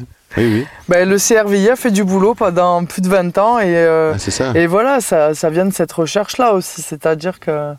Oui, 0.36 0.44
oui. 0.46 0.66
Ben, 0.88 1.08
le 1.08 1.16
CRVI 1.18 1.70
a 1.70 1.76
fait 1.76 1.90
du 1.90 2.04
boulot 2.04 2.34
pendant 2.34 2.84
plus 2.84 3.02
de 3.02 3.08
20 3.08 3.36
ans 3.38 3.58
et, 3.58 3.64
euh, 3.76 4.12
Ah, 4.14 4.18
ça. 4.18 4.52
et 4.54 4.66
voilà, 4.66 5.00
ça, 5.00 5.34
ça 5.34 5.50
vient 5.50 5.66
de 5.66 5.72
cette 5.72 5.90
recherche-là 5.92 6.52
aussi. 6.54 6.82
C'est-à-dire 6.82 7.40
que, 7.40 7.72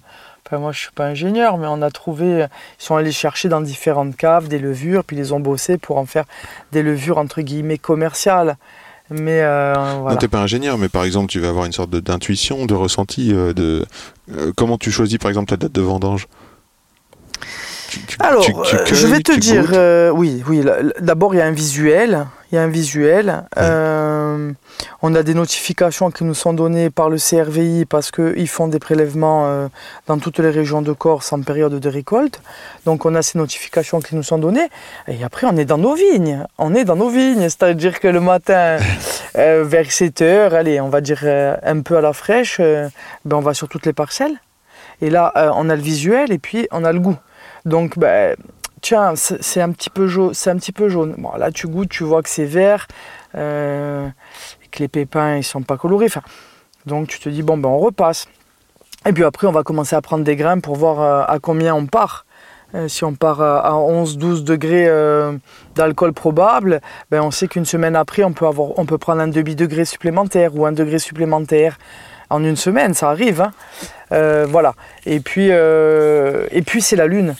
enfin, 0.45 0.58
moi 0.60 0.72
je 0.74 0.80
suis 0.80 0.91
pas 0.91 1.06
ingénieur, 1.06 1.58
mais 1.58 1.68
on 1.70 1.82
a 1.82 1.89
trouvé, 1.91 2.45
ils 2.80 2.84
sont 2.84 2.95
allés 2.97 3.12
chercher 3.14 3.47
dans 3.47 3.62
différentes 3.62 4.18
caves 4.18 4.49
des 4.49 4.60
levures, 4.60 5.04
puis 5.06 5.16
ils 5.16 5.20
les 5.20 5.32
ont 5.32 5.39
bossées 5.39 5.78
pour 5.78 5.97
en 5.97 6.06
faire 6.06 6.26
des 6.74 6.84
levures 6.84 7.18
entre 7.18 7.41
guillemets 7.41 7.78
commerciales. 7.78 8.58
Mais 9.10 9.41
euh, 9.41 9.74
Non, 9.76 10.02
voilà. 10.04 10.18
t'es 10.18 10.28
pas 10.30 10.39
ingénieur, 10.39 10.78
mais 10.78 10.88
par 10.88 11.04
exemple, 11.04 11.28
tu 11.28 11.39
vas 11.41 11.49
avoir 11.49 11.66
une 11.66 11.74
sorte 11.74 11.89
d'intuition, 11.89 12.66
de 12.66 12.74
ressenti. 12.74 13.34
euh, 13.34 13.52
de 13.54 13.86
euh, 14.34 14.52
comment 14.56 14.78
tu 14.78 14.89
choisis, 14.91 15.18
par 15.18 15.30
exemple, 15.30 15.49
ta 15.49 15.58
date 15.58 15.74
de 15.74 15.82
vendange? 15.82 16.28
Alors, 18.20 18.44
tu- 18.44 18.54
tu 18.64 18.76
euh, 18.76 18.86
je 18.86 19.08
vais 19.08 19.20
te 19.22 19.32
dire, 19.38 19.72
euh, 19.74 20.10
oui, 20.10 20.44
oui. 20.48 20.64
D'abord, 21.00 21.34
il 21.34 21.38
y 21.38 21.42
a 21.42 21.46
un 21.46 21.52
visuel. 21.52 22.26
Il 22.52 22.56
y 22.56 22.58
a 22.58 22.64
un 22.64 22.68
visuel. 22.68 23.44
Euh, 23.58 24.52
on 25.02 25.16
a 25.16 25.24
des 25.24 25.34
notifications 25.34 26.12
qui 26.12 26.24
nous 26.26 26.34
sont 26.34 26.52
données 26.54 26.89
par 26.89 27.10
le 27.10 27.18
CRVI 27.18 27.86
parce 27.86 28.12
qu'ils 28.12 28.48
font 28.50 28.68
des 28.68 28.80
prélèvements 28.80 29.46
euh, 29.48 29.68
dans 30.08 30.18
toutes 30.18 30.39
les 30.39 30.50
régions 30.50 30.82
de 30.82 30.92
Corse 30.92 31.32
en 31.32 31.42
période 31.42 31.80
de 31.80 31.89
récolte. 31.89 32.42
Donc, 32.86 33.06
on 33.06 33.16
a 33.16 33.22
ces 33.22 33.38
notifications 33.38 34.02
qui 34.02 34.16
nous 34.16 34.24
sont 34.24 34.38
données. 34.38 34.68
Et 35.08 35.24
après, 35.24 35.48
on 35.50 35.56
est 35.58 35.66
dans 35.66 35.78
nos 35.78 35.96
vignes. 35.96 36.46
On 36.58 36.76
est 36.76 36.84
dans 36.84 36.98
nos 36.98 37.10
vignes. 37.10 37.44
C'est-à-dire 37.44 38.00
que 38.02 38.08
le 38.10 38.20
matin, 38.20 38.78
euh, 39.38 39.64
vers 39.66 39.89
7 39.92 40.22
heures, 40.22 40.54
allez, 40.54 40.82
on 40.82 40.89
va 40.89 41.00
dire 41.02 41.22
euh, 41.24 41.56
un 41.64 41.80
peu 41.82 41.98
à 41.98 42.02
la 42.02 42.12
fraîche, 42.14 42.60
ben, 42.60 43.38
on 43.38 43.42
va 43.42 43.54
sur 43.54 43.70
toutes 43.70 43.86
les 43.86 43.94
parcelles. 43.94 44.36
Et 45.02 45.10
là, 45.10 45.32
on 45.56 45.68
a 45.70 45.76
le 45.76 45.82
visuel 45.82 46.32
et 46.32 46.38
puis 46.38 46.68
on 46.72 46.84
a 46.84 46.92
le 46.92 47.00
goût. 47.00 47.16
Donc, 47.66 47.97
ben, 47.97 48.36
tiens, 48.82 49.14
c'est 49.16 49.62
un 49.62 49.72
petit 49.72 49.89
peu 49.89 50.07
jaune. 50.07 50.34
C'est 50.34 50.49
un 50.49 50.57
petit 50.57 50.72
peu 50.72 50.89
jaune. 50.89 51.16
Bon, 51.18 51.32
là, 51.38 51.51
tu 51.51 51.68
goûtes, 51.68 51.89
tu 51.89 52.03
vois 52.03 52.22
que 52.22 52.30
c'est 52.30 52.45
vert, 52.45 52.88
euh, 53.36 54.07
que 54.72 54.80
les 54.80 54.88
pépins 54.88 55.38
ils 55.38 55.43
sont 55.43 55.62
pas 55.62 55.78
colorés. 55.78 56.07
Donc, 56.86 57.07
tu 57.07 57.20
te 57.20 57.30
dis 57.30 57.43
bon, 57.43 57.57
ben, 57.57 57.70
on 57.70 57.78
repasse. 57.78 58.28
Et 59.05 59.14
puis 59.14 59.24
après, 59.24 59.47
on 59.47 59.51
va 59.51 59.64
commencer 59.64 59.95
à 59.95 60.01
prendre 60.01 60.24
des 60.24 60.36
grains 60.36 60.59
pour 60.59 60.76
voir 60.76 61.01
euh, 61.01 61.24
à 61.28 61.39
combien 61.39 61.74
on 61.74 61.86
part. 61.86 62.26
Euh, 62.74 62.88
si 62.88 63.03
on 63.03 63.14
part 63.14 63.41
à 63.41 63.59
à 63.68 63.72
11-12 63.74 64.43
degrés 64.43 64.89
d'alcool 65.76 66.14
probable, 66.14 66.82
ben 67.09 67.22
on 67.22 67.30
sait 67.30 67.47
qu'une 67.47 67.66
semaine 67.66 67.95
après, 67.95 68.24
on 68.24 68.32
peut, 68.32 68.97
prendre 68.97 69.22
un 69.22 69.28
demi-degré 69.28 69.86
supplémentaire 69.86 70.55
ou 70.55 70.66
un 70.66 70.72
degré 70.72 70.97
supplémentaire 70.97 71.78
en 72.30 72.43
une 72.45 72.55
semaine, 72.55 72.93
ça 72.93 73.09
arrive. 73.09 73.41
hein. 73.41 74.45
Voilà. 74.47 74.74
Et 75.05 75.20
puis, 75.20 75.49
et 75.49 76.62
puis 76.66 76.82
c'est 76.82 76.95
la 76.95 77.07
lune. 77.07 77.36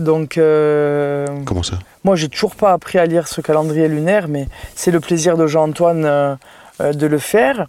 Donc, 0.00 0.38
euh, 0.38 1.26
Comment 1.44 1.62
ça 1.62 1.78
moi, 2.02 2.16
j'ai 2.16 2.28
toujours 2.30 2.56
pas 2.56 2.72
appris 2.72 2.98
à 2.98 3.04
lire 3.04 3.28
ce 3.28 3.42
calendrier 3.42 3.86
lunaire, 3.86 4.26
mais 4.26 4.48
c'est 4.74 4.90
le 4.90 5.00
plaisir 5.00 5.36
de 5.36 5.46
Jean-Antoine 5.46 6.04
euh, 6.06 6.34
euh, 6.80 6.92
de 6.94 7.06
le 7.06 7.18
faire. 7.18 7.66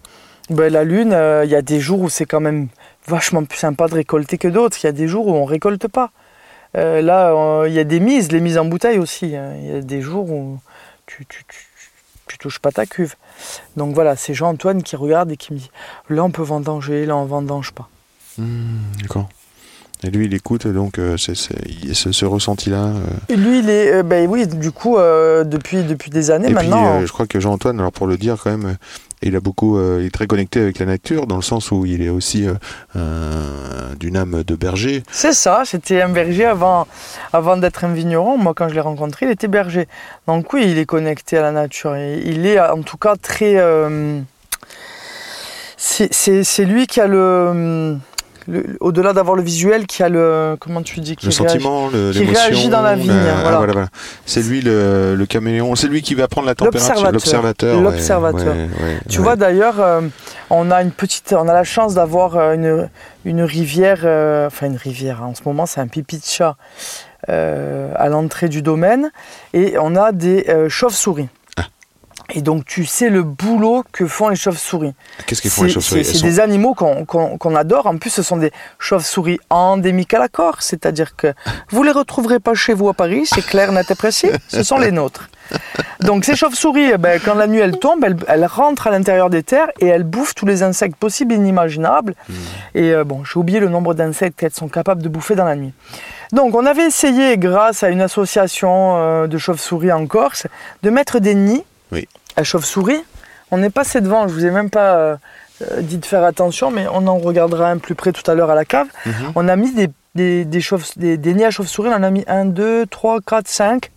Ben, 0.49 0.71
la 0.71 0.85
lune, 0.85 1.11
il 1.43 1.49
y 1.49 1.55
a 1.55 1.61
des 1.61 1.79
jours 1.81 1.99
où 2.01 2.09
c'est 2.09 2.25
quand 2.25 2.39
même 2.39 2.69
vachement 3.07 3.43
plus 3.43 3.57
sympa 3.57 3.87
de 3.89 3.95
récolter 3.95 4.37
que 4.37 4.47
d'autres. 4.47 4.77
Il 4.81 4.85
y 4.85 4.89
a 4.89 4.93
des 4.93 5.07
jours 5.07 5.27
où 5.27 5.31
on 5.33 5.43
récolte 5.45 5.87
pas. 5.87 6.11
Là, 6.73 7.65
il 7.67 7.73
y 7.73 7.79
a 7.79 7.83
des 7.83 7.99
mises, 7.99 8.31
les 8.31 8.39
mises 8.39 8.57
en 8.57 8.65
bouteille 8.65 8.99
aussi. 8.99 9.35
hein. 9.35 9.53
Il 9.61 9.69
y 9.69 9.75
a 9.77 9.81
des 9.81 10.01
jours 10.01 10.29
où 10.29 10.57
tu, 11.05 11.25
tu, 11.25 11.43
tu, 11.49 11.67
tu 12.27 12.37
touches 12.37 12.59
pas 12.59 12.71
ta 12.71 12.85
cuve. 12.85 13.15
Donc 13.75 13.93
voilà, 13.93 14.15
c'est 14.15 14.33
Jean-Antoine 14.33 14.81
qui 14.83 14.95
regarde 14.95 15.29
et 15.31 15.37
qui 15.37 15.53
me 15.53 15.57
dit 15.59 15.71
là 16.09 16.23
on 16.23 16.31
peut 16.31 16.41
vendanger, 16.43 17.05
là 17.05 17.17
on 17.17 17.25
vendange 17.25 17.71
pas. 17.73 17.89
Hmm, 18.37 18.79
D'accord. 19.01 19.27
Et 20.03 20.09
lui, 20.09 20.25
il 20.25 20.33
écoute, 20.33 20.65
donc 20.67 20.97
euh, 20.97 21.15
c'est 21.17 21.33
il- 21.83 21.95
ce, 21.95 22.11
ce 22.11 22.25
ressenti-là. 22.25 22.85
euh. 22.85 22.93
Et 23.29 23.35
lui, 23.35 23.59
il 23.59 23.69
est, 23.69 23.93
euh, 23.93 24.03
ben 24.03 24.27
oui, 24.27 24.47
du 24.47 24.71
coup, 24.71 24.97
depuis, 24.97 25.83
depuis 25.83 26.09
des 26.09 26.31
années 26.31 26.49
Et 26.49 26.55
puis, 26.55 26.67
maintenant. 26.67 26.95
euh, 27.01 27.05
je 27.05 27.11
crois 27.11 27.27
que 27.27 27.39
Jean-Antoine, 27.39 27.79
alors 27.79 27.91
pour 27.91 28.07
le 28.07 28.17
dire 28.17 28.37
quand 28.43 28.49
même, 28.57 28.77
il 29.21 29.35
a 29.35 29.39
beaucoup, 29.39 29.79
il 29.99 30.05
est 30.07 30.09
très 30.09 30.25
connecté 30.25 30.59
avec 30.59 30.79
la 30.79 30.87
nature, 30.87 31.27
dans 31.27 31.35
le 31.35 31.43
sens 31.43 31.69
où 31.69 31.85
il 31.85 32.01
est 32.01 32.09
aussi 32.09 32.47
un- 32.95 33.93
d'une 33.99 34.17
âme 34.17 34.41
de 34.43 34.55
berger. 34.55 35.03
C'est 35.11 35.33
ça, 35.33 35.61
c'était 35.63 36.01
un 36.01 36.09
berger 36.09 36.45
avant, 36.45 36.87
avant 37.31 37.55
d'être 37.57 37.83
un 37.83 37.93
vigneron. 37.93 38.39
Moi, 38.39 38.53
quand 38.55 38.67
je 38.69 38.73
l'ai 38.73 38.79
rencontré, 38.81 39.27
il 39.27 39.31
était 39.31 39.47
berger. 39.47 39.87
Donc 40.27 40.51
oui, 40.53 40.63
il 40.67 40.79
est 40.79 40.85
connecté 40.87 41.37
à 41.37 41.43
la 41.43 41.51
nature. 41.51 41.95
Et 41.95 42.19
il 42.25 42.47
est 42.47 42.59
en 42.59 42.81
tout 42.81 42.97
cas 42.97 43.15
très... 43.15 43.57
c'est- 45.77 46.11
c'est 46.11 46.43
c'est 46.43 46.65
lui 46.65 46.87
qui 46.87 46.99
a 47.01 47.07
le... 47.07 47.97
Au-delà 48.79 49.13
d'avoir 49.13 49.35
le 49.35 49.43
visuel, 49.43 49.85
qui 49.85 50.01
a 50.03 50.09
le... 50.09 50.55
Comment 50.59 50.81
tu 50.81 50.99
dis 50.99 51.15
qui 51.15 51.25
le 51.27 51.31
réagit- 51.31 51.37
sentiment, 51.37 51.89
le- 51.89 52.11
qui 52.11 52.23
réagit 52.25 52.69
dans 52.69 52.81
la 52.81 52.95
vigne, 52.95 53.11
ah, 53.11 53.41
voilà. 53.41 53.57
voilà. 53.57 53.87
C'est 54.25 54.41
lui 54.41 54.61
le, 54.61 55.15
le 55.15 55.25
caméléon, 55.25 55.75
c'est 55.75 55.87
lui 55.87 56.01
qui 56.01 56.15
va 56.15 56.27
prendre 56.27 56.47
la 56.47 56.55
température. 56.55 57.11
L'observateur. 57.11 57.77
ouais, 57.77 57.83
L'observateur. 57.83 58.55
ouais, 58.55 58.69
ouais, 58.83 58.97
Tu 59.09 59.19
vois 59.19 59.35
d'ailleurs, 59.35 59.79
euh, 59.79 60.01
on 60.49 60.71
a 60.71 60.81
une 60.81 60.91
petite, 60.91 61.33
on 61.37 61.47
a 61.47 61.53
la 61.53 61.63
chance 61.63 61.93
d'avoir 61.93 62.35
euh, 62.35 62.53
une, 62.53 62.89
une 63.25 63.41
rivière, 63.43 64.01
euh, 64.05 64.47
enfin 64.47 64.67
une 64.67 64.77
rivière. 64.77 65.21
hein, 65.21 65.27
En 65.27 65.35
ce 65.35 65.41
moment, 65.45 65.65
c'est 65.65 65.79
un 65.81 65.87
pipi 65.87 66.17
de 66.17 66.23
chat 66.25 66.55
euh, 67.29 67.91
à 67.95 68.09
l'entrée 68.09 68.49
du 68.49 68.61
domaine, 68.61 69.11
et 69.53 69.75
on 69.79 69.95
a 69.95 70.11
des 70.11 70.45
euh, 70.49 70.69
chauves-souris. 70.69 71.29
Et 72.33 72.41
donc 72.41 72.65
tu 72.65 72.85
sais 72.85 73.09
le 73.09 73.23
boulot 73.23 73.83
que 73.91 74.05
font 74.07 74.29
les 74.29 74.35
chauves-souris. 74.35 74.93
Qu'est-ce 75.25 75.41
qu'ils 75.41 75.51
font 75.51 75.63
les 75.63 75.69
chauves-souris? 75.69 76.05
c'est- 76.05 76.11
Elles 76.11 76.17
sont- 76.19 76.25
des 76.25 76.39
animaux 76.39 76.73
qu'on 76.73 77.55
adore. 77.55 77.87
En 77.87 77.97
plus, 77.97 78.09
ce 78.09 78.23
sont 78.23 78.37
des 78.37 78.51
chauves-souris 78.79 79.39
endémiques 79.49 80.13
à 80.13 80.19
la 80.19 80.27
Corse. 80.29 80.67
C'est-à-dire 80.67 81.15
que 81.15 81.33
vous 81.69 81.83
les 81.83 81.91
retrouverez 81.91 82.39
pas 82.39 82.53
chez 82.53 82.73
vous 82.73 82.89
à 82.89 82.93
Paris, 82.93 83.23
c'est 83.25 83.45
clair, 83.45 83.71
net 83.71 83.89
et 83.91 83.95
précis. 83.95 84.29
Ce 84.47 84.63
sont 84.63 84.77
les 84.77 84.91
nôtres. 84.91 85.29
Donc 85.99 86.23
ces 86.23 86.35
chauves-souris, 86.37 86.91
eh 86.93 86.97
ben, 86.97 87.19
quand 87.23 87.35
la 87.35 87.45
nuit 87.45 87.59
elle 87.59 87.77
tombe, 87.77 88.01
elles, 88.05 88.15
elles 88.29 88.45
rentrent 88.45 88.87
à 88.87 88.91
l'intérieur 88.91 89.29
des 89.29 89.43
terres 89.43 89.67
et 89.81 89.87
elles 89.87 90.03
bouffent 90.05 90.33
tous 90.33 90.45
les 90.45 90.63
insectes 90.63 90.95
possibles 90.95 91.33
et 91.33 91.35
inimaginables. 91.35 92.15
Hmm. 92.29 92.33
Et 92.75 92.93
euh, 92.93 93.03
bon, 93.03 93.25
j'ai 93.25 93.37
oublié 93.37 93.59
le 93.59 93.67
nombre 93.67 93.93
d'insectes 93.93 94.39
qu'elles 94.39 94.53
sont 94.53 94.69
capables 94.69 95.03
de 95.03 95.09
bouffer 95.09 95.35
dans 95.35 95.43
la 95.43 95.57
nuit. 95.57 95.73
Donc 96.31 96.55
on 96.55 96.65
avait 96.65 96.85
essayé, 96.85 97.37
grâce 97.37 97.83
à 97.83 97.89
une 97.89 97.99
association 98.01 98.95
euh, 98.97 99.27
de 99.27 99.37
chauves-souris 99.37 99.91
en 99.91 100.07
Corse, 100.07 100.47
de 100.83 100.89
mettre 100.89 101.19
des 101.19 101.35
nids 101.35 101.65
Oui. 101.91 102.07
À 102.35 102.43
chauves-souris. 102.43 103.03
On 103.51 103.61
est 103.63 103.69
passé 103.69 104.01
devant, 104.01 104.27
je 104.27 104.33
vous 104.33 104.45
ai 104.45 104.51
même 104.51 104.69
pas 104.69 104.95
euh, 104.95 105.15
euh, 105.71 105.81
dit 105.81 105.97
de 105.97 106.05
faire 106.05 106.23
attention, 106.23 106.71
mais 106.71 106.87
on 106.91 107.05
en 107.07 107.17
regardera 107.17 107.69
un 107.69 107.77
plus 107.77 107.95
près 107.95 108.11
tout 108.11 108.29
à 108.29 108.33
l'heure 108.35 108.49
à 108.49 108.55
la 108.55 108.65
cave. 108.65 108.87
Mhm. 109.05 109.13
On 109.35 109.47
a 109.47 109.55
mis 109.55 109.73
des, 109.73 109.89
des, 110.15 110.45
des, 110.45 110.61
chauves- 110.61 110.91
des- 110.97 111.17
des 111.17 111.33
nids 111.33 111.45
à 111.45 111.51
chauves-souris, 111.51 111.89
on 111.89 111.95
en 111.95 112.03
a 112.03 112.09
mis 112.09 112.23
1, 112.27 112.45
2, 112.45 112.85
3, 112.85 113.19
4, 113.25 113.47
5. 113.47 113.91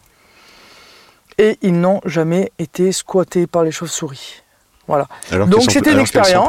Et 1.39 1.59
ils 1.63 1.79
n'ont 1.81 2.01
jamais 2.05 2.53
été 2.59 2.93
squattés 2.93 3.47
par 3.47 3.65
les 3.65 3.73
chauves-souris. 3.73 4.43
Voilà. 4.87 5.07
Alors 5.33 5.49
Donc, 5.49 5.63
c'était 5.73 5.91
une 5.93 5.99
expérience. 6.01 6.49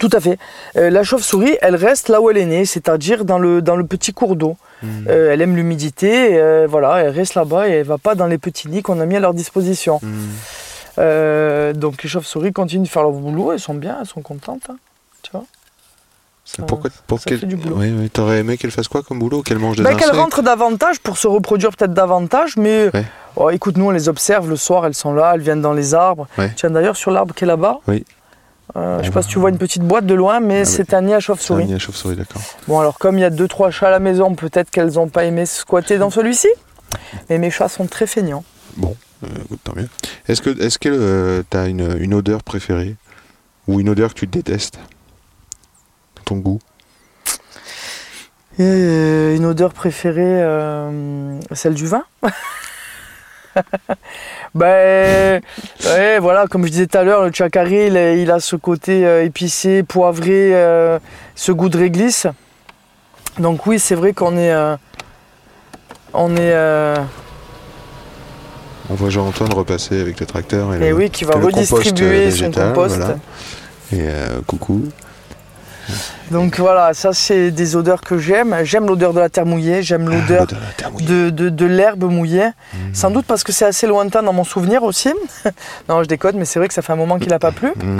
Tout 0.00 0.10
à 0.12 0.20
fait. 0.20 0.38
Euh, 0.76 0.90
la 0.90 1.02
chauve-souris, 1.02 1.56
elle 1.60 1.74
reste 1.76 2.08
là 2.08 2.20
où 2.20 2.30
elle 2.30 2.36
est 2.38 2.44
née, 2.46 2.64
c'est-à-dire 2.64 3.24
dans 3.24 3.38
le, 3.38 3.62
dans 3.62 3.74
le 3.76 3.84
petit 3.86 4.12
cours 4.12 4.36
d'eau. 4.36 4.56
Mhm. 4.82 5.06
Euh, 5.08 5.32
elle 5.32 5.40
aime 5.42 5.56
l'humidité, 5.56 6.38
euh, 6.38 6.66
voilà, 6.70 6.98
elle 7.02 7.08
reste 7.10 7.34
là-bas 7.34 7.68
et 7.68 7.72
elle 7.72 7.86
va 7.86 7.98
pas 7.98 8.14
dans 8.14 8.26
les 8.26 8.38
petits 8.38 8.68
nids 8.68 8.82
qu'on 8.82 9.00
a 9.00 9.06
mis 9.06 9.16
à 9.16 9.20
leur 9.20 9.34
disposition. 9.34 10.00
Euh, 10.98 11.72
donc 11.72 12.02
les 12.02 12.08
chauves-souris 12.08 12.52
continuent 12.52 12.82
de 12.84 12.88
faire 12.88 13.02
leur 13.02 13.12
boulot, 13.12 13.52
elles 13.52 13.60
sont 13.60 13.74
bien, 13.74 13.96
elles 14.00 14.06
sont 14.06 14.22
contentes. 14.22 14.62
hein, 14.68 14.76
tu 15.22 15.30
vois 15.32 15.44
Ça- 16.44 16.62
Pourquoi 16.62 16.90
pour 17.06 17.18
ça 17.20 17.24
quel- 17.28 17.40
fait 17.40 17.46
du 17.46 17.56
boulot. 17.56 17.76
Oui, 17.78 17.92
oui. 17.96 18.08
T'aurais 18.10 18.38
aimé 18.38 18.56
qu'elle 18.56 18.70
fasse 18.70 18.88
quoi 18.88 19.02
comme 19.02 19.18
boulot 19.18 19.42
Qu'elle 19.42 19.58
mange 19.58 19.76
des 19.76 19.82
Ben, 19.82 19.96
qu'elles 19.96 20.10
rentrent 20.16 20.42
davantage 20.42 20.98
pour 21.00 21.18
se 21.18 21.28
reproduire 21.28 21.70
peut-être 21.76 21.92
davantage, 21.92 22.56
mais 22.56 22.90
Ouais. 22.94 23.04
oh, 23.36 23.50
écoute, 23.50 23.76
nous 23.76 23.84
on 23.86 23.90
les 23.90 24.08
observe 24.08 24.48
le 24.48 24.56
soir, 24.56 24.86
elles 24.86 24.94
sont 24.94 25.12
là, 25.12 25.32
elles 25.34 25.40
viennent 25.42 25.60
dans 25.60 25.74
les 25.74 25.94
arbres. 25.94 26.26
Ouais. 26.38 26.50
Tiens 26.56 26.70
d'ailleurs 26.70 26.96
sur 26.96 27.10
l'arbre 27.10 27.34
qui 27.34 27.44
est 27.44 27.46
là-bas, 27.46 27.80
Oui. 27.86 28.04
Euh, 28.76 28.98
je 29.00 29.06
sais 29.06 29.10
pas 29.10 29.22
si 29.22 29.28
tu 29.28 29.38
vois 29.38 29.50
une 29.50 29.58
petite 29.58 29.82
boîte 29.82 30.06
de 30.06 30.14
loin, 30.14 30.40
mais 30.40 30.60
Ah, 30.60 30.64
c'est 30.64 30.92
un 30.94 31.00
nid 31.02 31.12
à 31.14 31.16
C'est 31.16 31.16
un 31.16 31.20
chauve-souris. 31.20 31.64
nid 31.66 31.74
à 31.74 31.78
chauve-souris, 31.78 32.16
d'accord. 32.16 32.42
Bon, 32.66 32.78
alors 32.80 32.98
comme 32.98 33.16
il 33.16 33.22
y 33.22 33.24
a 33.24 33.30
deux 33.30 33.48
trois 33.48 33.70
chats 33.70 33.88
à 33.88 33.90
la 33.90 33.98
maison, 34.00 34.34
peut-être 34.34 34.70
qu'elles 34.70 34.92
n'ont 34.94 35.08
pas 35.08 35.24
aimé 35.24 35.46
squatter 35.46 35.98
dans 35.98 36.10
celui-ci. 36.10 36.48
Mais 37.30 37.38
mes 37.38 37.50
chats 37.50 37.68
sont 37.68 37.86
très 37.86 38.06
feignants. 38.06 38.44
Bon, 38.76 38.96
euh, 39.24 39.28
tant 39.64 39.72
mieux. 39.74 39.88
Est-ce 40.28 40.42
que 40.42 40.50
est-ce 40.62 40.78
que 40.78 41.44
tu 41.50 41.56
as 41.56 41.66
une, 41.66 41.96
une 42.00 42.14
odeur 42.14 42.42
préférée? 42.42 42.96
Ou 43.66 43.80
une 43.80 43.88
odeur 43.88 44.14
que 44.14 44.20
tu 44.20 44.26
détestes? 44.26 44.78
Ton 46.24 46.36
goût? 46.36 46.58
Euh, 48.60 49.36
une 49.36 49.44
odeur 49.44 49.72
préférée, 49.72 50.42
euh, 50.42 51.38
celle 51.52 51.74
du 51.74 51.86
vin 51.86 52.04
Ben, 54.54 55.40
ouais, 55.84 56.18
voilà, 56.18 56.46
comme 56.46 56.64
je 56.66 56.70
disais 56.70 56.86
tout 56.86 56.98
à 56.98 57.04
l'heure, 57.04 57.24
le 57.24 57.32
chakari, 57.32 57.86
il, 57.88 57.96
a- 57.96 58.14
il 58.14 58.30
a 58.30 58.40
ce 58.40 58.56
côté 58.56 59.06
euh, 59.06 59.24
épicé, 59.24 59.82
poivré, 59.82 60.54
euh, 60.54 60.98
ce 61.34 61.52
goût 61.52 61.68
de 61.68 61.78
réglisse. 61.78 62.26
Donc 63.38 63.66
oui, 63.66 63.78
c'est 63.78 63.94
vrai 63.94 64.12
qu'on 64.12 64.36
est, 64.36 64.52
euh, 64.52 64.76
on 66.14 66.34
est, 66.36 66.54
On 68.90 68.94
voit 68.94 69.10
Jean-Antoine 69.10 69.52
repasser 69.52 70.00
avec 70.00 70.18
le 70.18 70.26
tracteur 70.26 70.72
et, 70.74 70.76
et 70.78 70.90
le, 70.90 70.94
oui, 70.96 71.10
qui 71.10 71.24
va 71.24 71.34
compost, 71.34 71.54
redistribuer 71.56 72.26
euh, 72.26 72.30
son 72.30 72.50
compost. 72.50 72.96
voilà. 72.96 73.16
Et 73.92 74.08
coucou. 74.46 74.84
Donc 76.30 76.58
voilà, 76.58 76.92
ça 76.94 77.12
c'est 77.12 77.50
des 77.50 77.76
odeurs 77.76 78.00
que 78.02 78.18
j'aime. 78.18 78.54
J'aime 78.64 78.86
l'odeur 78.86 79.12
de 79.12 79.20
la 79.20 79.28
terre 79.28 79.46
mouillée, 79.46 79.82
j'aime 79.82 80.08
l'odeur 80.08 80.46
Ah, 80.50 80.86
de 80.88 80.90
mouillée. 80.92 81.30
de, 81.50 81.66
l'herbe 81.66 82.04
mouillée. 82.04 82.48
Mmh. 82.74 82.76
Sans 82.94 83.10
doute 83.10 83.26
parce 83.26 83.42
que 83.44 83.52
c'est 83.52 83.64
assez 83.66 83.86
lointain 83.86 84.22
dans 84.22 84.32
mon 84.32 84.44
souvenir 84.44 84.82
aussi. 84.82 85.12
non, 85.88 86.02
je 86.02 86.08
déconne, 86.08 86.36
mais 86.36 86.44
c'est 86.44 86.58
vrai 86.58 86.68
que 86.68 86.74
ça 86.74 86.82
fait 86.82 86.92
un 86.92 86.96
moment 86.96 87.18
qu'il 87.18 87.28
n'a 87.30 87.38
pas 87.38 87.52
plu. 87.52 87.68
Mmh. 87.76 87.98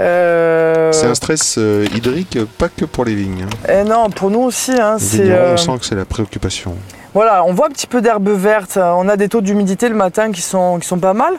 Euh, 0.00 0.92
C'est 0.92 1.06
un 1.06 1.14
stress 1.14 1.54
euh, 1.58 1.86
hydrique, 1.94 2.38
pas 2.58 2.68
que 2.68 2.84
pour 2.84 3.04
les 3.06 3.14
vignes. 3.14 3.46
hein. 3.50 3.66
eh 3.80 3.84
non, 3.88 4.10
pour 4.10 4.30
nous 4.30 4.40
aussi, 4.40 4.72
hein, 4.72 4.96
vignerons, 4.98 5.38
euh, 5.40 5.54
on 5.54 5.56
sent 5.56 5.78
que 5.80 5.86
c'est 5.86 5.94
la 5.94 6.04
préoccupation. 6.04 6.74
Voilà, 7.14 7.42
on 7.44 7.54
voit 7.54 7.68
un 7.68 7.70
petit 7.70 7.86
peu 7.86 8.02
d'herbe 8.02 8.28
verte. 8.28 8.76
On 8.76 9.08
a 9.08 9.16
des 9.16 9.30
taux 9.30 9.40
d'humidité 9.40 9.88
le 9.88 9.94
matin 9.94 10.30
qui 10.32 10.42
sont, 10.42 10.78
qui 10.78 10.86
sont 10.86 10.98
pas 10.98 11.14
mal. 11.14 11.32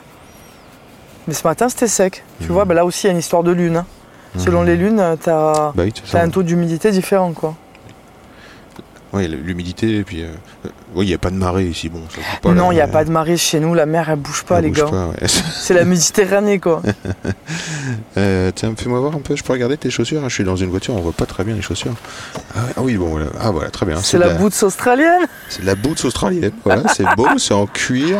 Mais 1.28 1.34
ce 1.34 1.46
matin, 1.46 1.68
c'était 1.68 1.86
sec. 1.86 2.24
Tu 2.40 2.46
Mhm. 2.46 2.52
vois, 2.52 2.64
ben 2.64 2.74
là 2.74 2.84
aussi, 2.84 3.04
il 3.04 3.06
y 3.06 3.10
a 3.10 3.12
une 3.12 3.18
histoire 3.18 3.44
de 3.44 3.52
lune. 3.52 3.76
hein. 3.76 3.86
Selon 4.38 4.62
les 4.62 4.76
lunes, 4.76 5.02
tu 5.22 5.30
as, 5.30 5.72
Bah 5.74 5.82
oui, 5.84 5.92
un 6.14 6.28
taux 6.30 6.42
d'humidité 6.42 6.90
différent. 6.90 7.32
quoi. 7.32 7.54
Oui, 9.14 9.26
l'humidité, 9.26 9.96
et 9.98 10.04
puis. 10.04 10.22
euh, 10.22 10.26
euh, 10.66 10.68
oui, 10.94 11.06
il 11.06 11.08
n'y 11.08 11.14
a 11.14 11.18
pas 11.18 11.30
de 11.30 11.36
marée 11.36 11.64
ici, 11.64 11.88
bon, 11.88 12.00
ça 12.10 12.16
bouge 12.16 12.40
pas. 12.42 12.52
non, 12.52 12.70
il 12.72 12.74
n'y 12.74 12.80
a 12.82 12.88
pas 12.88 13.04
de 13.06 13.10
marée 13.10 13.38
chez 13.38 13.58
nous. 13.58 13.72
La 13.72 13.86
mer, 13.86 14.10
elle 14.10 14.16
bouge 14.18 14.44
pas, 14.44 14.58
elle 14.58 14.64
les 14.64 14.70
bouge 14.70 14.80
gars. 14.90 15.06
ouais. 15.06 15.26
C'est 15.28 15.72
la 15.72 15.86
Méditerranée, 15.86 16.58
quoi. 16.58 16.82
Euh, 18.18 18.50
tiens, 18.54 18.74
fais-moi 18.76 19.00
voir 19.00 19.14
un 19.14 19.20
peu, 19.20 19.34
je 19.34 19.42
peux 19.42 19.52
regarder 19.54 19.78
tes 19.78 19.88
chaussures 19.90 20.20
hein, 20.22 20.28
Je 20.28 20.34
suis 20.34 20.44
dans 20.44 20.56
une 20.56 20.68
voiture, 20.68 20.94
on 20.94 21.00
voit 21.00 21.12
pas 21.12 21.24
très 21.26 21.42
bien 21.44 21.54
les 21.54 21.62
chaussures. 21.62 21.94
Ah, 22.54 22.60
ah 22.76 22.80
oui, 22.82 22.96
bon, 22.98 23.06
voilà. 23.08 23.26
Ah 23.40 23.50
voilà, 23.50 23.70
très 23.70 23.86
bien. 23.86 23.96
C'est 24.02 24.18
la 24.18 24.34
boots 24.34 24.62
australienne. 24.62 25.22
C'est 25.48 25.64
la 25.64 25.74
boots 25.74 26.04
australienne, 26.04 26.52
voilà, 26.64 26.82
c'est 26.94 27.06
beau, 27.16 27.28
c'est 27.38 27.54
en 27.54 27.66
cuir. 27.66 28.18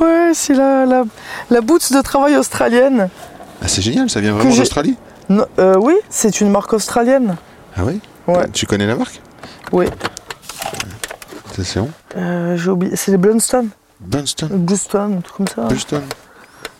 Ouais, 0.00 0.30
c'est 0.34 0.54
la, 0.54 0.84
la, 0.84 1.04
la 1.50 1.60
boots 1.60 1.92
de 1.92 2.00
travail 2.02 2.36
australienne. 2.36 3.08
Ah, 3.62 3.68
c'est 3.68 3.82
génial, 3.82 4.10
ça 4.10 4.20
vient 4.20 4.32
vraiment 4.32 4.54
d'Australie 4.54 4.96
Euh, 5.30 5.74
oui, 5.80 5.94
c'est 6.10 6.40
une 6.40 6.50
marque 6.50 6.72
australienne. 6.72 7.36
Ah 7.76 7.82
oui 7.84 8.00
Ouais. 8.26 8.48
Tu 8.52 8.66
connais 8.66 8.86
la 8.86 8.96
marque 8.96 9.20
Oui. 9.72 9.86
C'est 11.62 11.78
où 11.78 11.90
Euh, 12.16 12.56
J'ai 12.56 12.70
oublié. 12.70 12.96
C'est 12.96 13.10
les 13.12 13.16
Blunston. 13.16 13.68
Bunston 14.00 14.48
Blunston, 14.50 15.18
un 15.18 15.20
truc 15.20 15.36
comme 15.36 15.48
ça. 15.48 15.62
Bunston. 15.62 16.02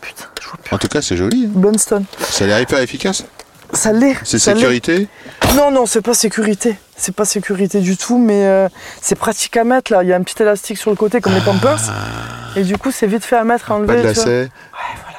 Putain, 0.01 0.25
je 0.41 0.47
vois 0.47 0.57
plus. 0.63 0.75
En 0.75 0.77
tout 0.77 0.87
cas, 0.87 1.01
c'est 1.01 1.15
joli. 1.17 1.45
hein. 1.45 1.51
Blunston. 1.53 2.03
Ça 2.19 2.43
a 2.43 2.47
l'air 2.47 2.59
hyper 2.59 2.79
efficace. 2.79 3.23
Ça 3.73 3.91
l'est. 3.93 4.15
C'est 4.23 4.37
sécurité 4.39 5.07
Non, 5.55 5.71
non, 5.71 5.85
c'est 5.85 6.01
pas 6.01 6.13
sécurité. 6.13 6.75
C'est 6.95 7.15
pas 7.15 7.25
sécurité 7.25 7.79
du 7.79 7.97
tout, 7.97 8.17
mais 8.17 8.45
euh, 8.45 8.69
c'est 9.01 9.15
pratique 9.15 9.57
à 9.57 9.63
mettre 9.63 9.91
là. 9.91 10.03
Il 10.03 10.09
y 10.09 10.13
a 10.13 10.15
un 10.15 10.21
petit 10.21 10.41
élastique 10.41 10.77
sur 10.77 10.91
le 10.91 10.95
côté 10.97 11.19
comme 11.19 11.33
les 11.33 11.41
Pampers. 11.41 11.79
Et 12.55 12.63
du 12.63 12.77
coup, 12.77 12.91
c'est 12.91 13.07
vite 13.07 13.25
fait 13.25 13.35
à 13.37 13.43
mettre, 13.43 13.71
à 13.71 13.75
enlever. 13.75 14.01
Ah. 14.05 14.13
Pas 14.13 14.25
de. 14.25 14.49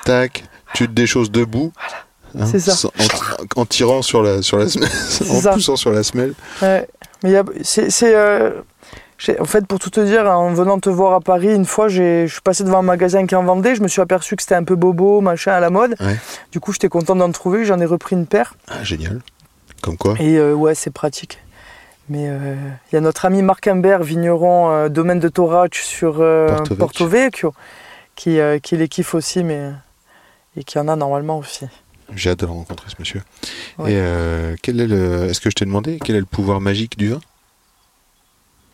Tac. 0.05 0.45
Tu 0.75 0.87
te 0.87 0.93
déchausses 0.93 1.31
debout. 1.31 1.73
Hein, 2.39 2.47
C'est 2.47 2.61
ça. 2.61 2.89
En, 3.57 3.61
en 3.63 3.67
tirant 3.67 4.03
sur 4.03 4.23
la, 4.23 4.43
sur 4.43 4.59
la 4.59 4.69
semelle. 4.69 4.89
en 5.31 5.41
ça. 5.41 5.53
poussant 5.53 5.77
sur 5.77 5.91
la 5.91 6.03
semelle. 6.03 6.35
Ouais. 6.63 6.87
Mais 7.23 7.35
c'est. 7.63 7.91
euh, 8.15 8.61
en 9.41 9.45
fait, 9.47 9.67
pour 9.67 9.79
tout 9.79 9.89
te 9.91 10.01
dire, 10.01 10.27
en 10.27 10.53
venant 10.53 10.79
te 10.79 10.91
voir 10.91 11.15
à 11.15 11.21
Paris, 11.21 11.55
une 11.55 11.65
fois, 11.65 11.89
je 11.89 12.27
suis 12.27 12.41
passé 12.43 12.65
devant 12.65 12.79
un 12.81 12.83
magasin 12.83 13.27
qui 13.27 13.35
en 13.35 13.43
vendait. 13.45 13.75
Je 13.75 13.83
me 13.83 13.89
suis 13.89 14.03
aperçu 14.03 14.37
que 14.37 14.43
c'était 14.43 14.55
un 14.55 14.65
peu 14.65 14.77
bobo, 14.77 15.21
machin, 15.23 15.53
à 15.53 15.61
la 15.61 15.71
mode. 15.71 15.95
Ouais. 16.01 16.17
Du 16.53 16.61
coup, 16.61 16.73
j'étais 16.73 16.89
content 16.91 17.17
d'en 17.17 17.31
trouver. 17.33 17.65
J'en 17.65 17.81
ai 17.81 17.87
repris 17.87 18.15
une 18.17 18.27
paire. 18.27 18.55
Ah, 18.69 18.83
génial. 18.85 19.21
Comme 19.83 19.97
quoi 19.97 20.15
Et 20.19 20.37
euh, 20.37 20.53
ouais, 20.53 20.75
c'est 20.75 20.91
pratique. 20.91 21.39
Mais 22.09 22.29
euh, 22.29 22.55
il 22.93 22.95
y 22.95 22.99
a 22.99 23.01
notre 23.01 23.25
ami 23.25 23.43
Marc 23.43 23.67
Imbert, 23.67 24.03
vigneron 24.03 24.89
domaine 24.89 25.19
de 25.19 25.29
Torac 25.29 25.75
sur 25.75 26.23
Porto 26.79 27.07
Vecchio. 27.07 27.55
Qui, 28.15 28.39
qui 28.63 28.77
les 28.79 28.89
kiffe 28.89 29.15
aussi, 29.15 29.45
mais 29.45 29.71
et 30.57 30.65
qui 30.65 30.79
en 30.79 30.89
a 30.89 30.97
normalement 30.97 31.37
aussi. 31.39 31.67
J'ai 32.15 32.31
hâte 32.31 32.41
de 32.41 32.47
rencontrer 32.47 32.89
ce 32.89 32.95
monsieur. 32.99 33.23
Ouais. 33.79 33.93
Et 33.93 33.97
euh, 33.97 34.57
quel 34.63 34.81
est 34.81 34.87
le. 34.87 35.25
Est-ce 35.29 35.41
que 35.41 35.51
je 35.51 35.55
t'ai 35.55 35.65
demandé 35.65 35.99
quel 36.03 36.17
est 36.17 36.21
le 36.21 36.27
pouvoir 36.27 36.61
magique 36.61 36.97
du 36.97 37.09
vin? 37.11 37.21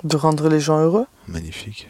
De 0.05 0.17
rendre 0.17 0.49
les 0.49 0.61
gens 0.61 0.79
heureux? 0.81 1.07
Magnifique. 1.29 1.89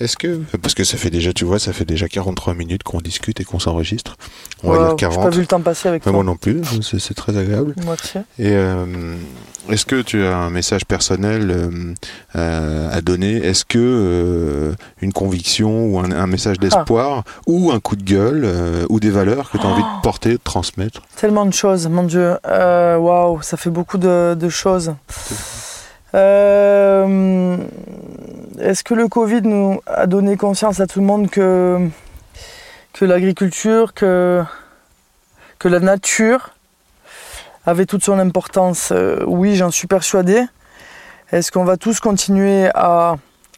Est-ce 0.00 0.16
que. 0.16 0.40
Parce 0.60 0.74
que 0.74 0.82
ça 0.82 0.96
fait 0.96 1.10
déjà, 1.10 1.32
tu 1.32 1.44
vois, 1.44 1.58
ça 1.60 1.72
fait 1.72 1.84
déjà 1.84 2.08
43 2.08 2.54
minutes 2.54 2.82
qu'on 2.82 3.00
discute 3.00 3.38
et 3.40 3.44
qu'on 3.44 3.60
s'enregistre. 3.60 4.16
On 4.64 4.70
va 4.72 4.78
Waouh, 4.78 4.96
dire 4.96 5.10
J'ai 5.10 5.16
pas 5.16 5.22
40. 5.22 5.34
vu 5.34 5.40
le 5.42 5.46
temps 5.46 5.60
passer 5.60 5.88
avec 5.88 6.02
Mais 6.04 6.10
toi. 6.10 6.12
moi 6.12 6.24
non 6.24 6.36
plus, 6.36 6.62
c'est 6.82 6.98
c'est 6.98 7.14
très 7.14 7.36
agréable. 7.36 7.74
Moitié. 7.84 8.22
Et 8.40 8.50
euh, 8.52 9.14
est-ce 9.70 9.86
que 9.86 10.02
tu 10.02 10.24
as 10.24 10.36
un 10.36 10.50
message 10.50 10.84
personnel 10.84 11.50
euh, 11.52 11.94
euh, 12.34 12.90
à 12.92 13.00
donner? 13.02 13.36
Est-ce 13.36 13.64
que 13.64 13.78
euh, 13.78 14.72
une 15.00 15.12
conviction 15.12 15.86
ou 15.86 16.00
un, 16.00 16.10
un 16.10 16.26
message 16.26 16.58
d'espoir 16.58 17.22
ou 17.46 17.70
un 17.70 17.78
coup 17.78 17.94
de 17.94 18.02
gueule 18.02 18.42
euh, 18.44 18.86
ou 18.88 18.98
des 18.98 19.10
valeurs 19.10 19.50
que 19.50 19.58
tu 19.58 19.64
as 19.64 19.68
envie 19.68 19.82
de 19.82 20.02
porter, 20.02 20.32
de 20.32 20.40
transmettre? 20.42 21.02
Tellement 21.16 21.46
de 21.46 21.52
choses, 21.54 21.86
mon 21.86 22.02
Dieu. 22.02 22.34
Waouh, 22.44 23.42
ça 23.42 23.56
fait 23.56 23.70
beaucoup 23.70 23.98
de, 23.98 24.34
de 24.34 24.48
choses. 24.48 24.92
Euh, 26.16 27.56
Est-ce 28.60 28.84
que 28.84 28.94
le 28.94 29.08
Covid 29.08 29.42
nous 29.42 29.80
a 29.86 30.06
donné 30.06 30.36
conscience 30.36 30.78
à 30.78 30.86
tout 30.86 31.00
le 31.00 31.06
monde 31.06 31.28
que, 31.28 31.88
l'agriculture, 33.00 33.94
que, 33.94 34.42
que 35.58 35.68
la 35.68 35.80
nature 35.80 36.50
avait 37.66 37.86
toute 37.86 38.04
son 38.04 38.18
importance? 38.18 38.90
Euh, 38.92 39.24
Oui, 39.26 39.56
j'en 39.56 39.70
suis 39.70 39.86
persuadé. 39.88 40.44
Est-ce 41.32 41.50
qu'on 41.50 41.64
va 41.64 41.76
tous 41.76 42.00
continuer 42.00 42.68
à 42.74 43.16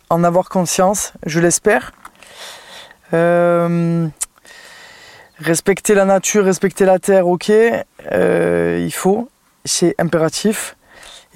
en 0.09 0.25
avoir 0.25 0.49
conscience? 0.49 1.13
Je 1.27 1.41
l'espère. 1.41 1.93
Euh, 3.13 4.07
respecter 5.39 5.95
la 5.95 6.05
nature, 6.05 6.45
respecter 6.45 6.85
la 6.85 6.99
terre, 6.99 7.27
ok, 7.27 7.51
euh, 7.51 8.83
il 8.85 8.93
faut, 8.93 9.29
c'est 9.65 9.95
impératif. 9.99 10.76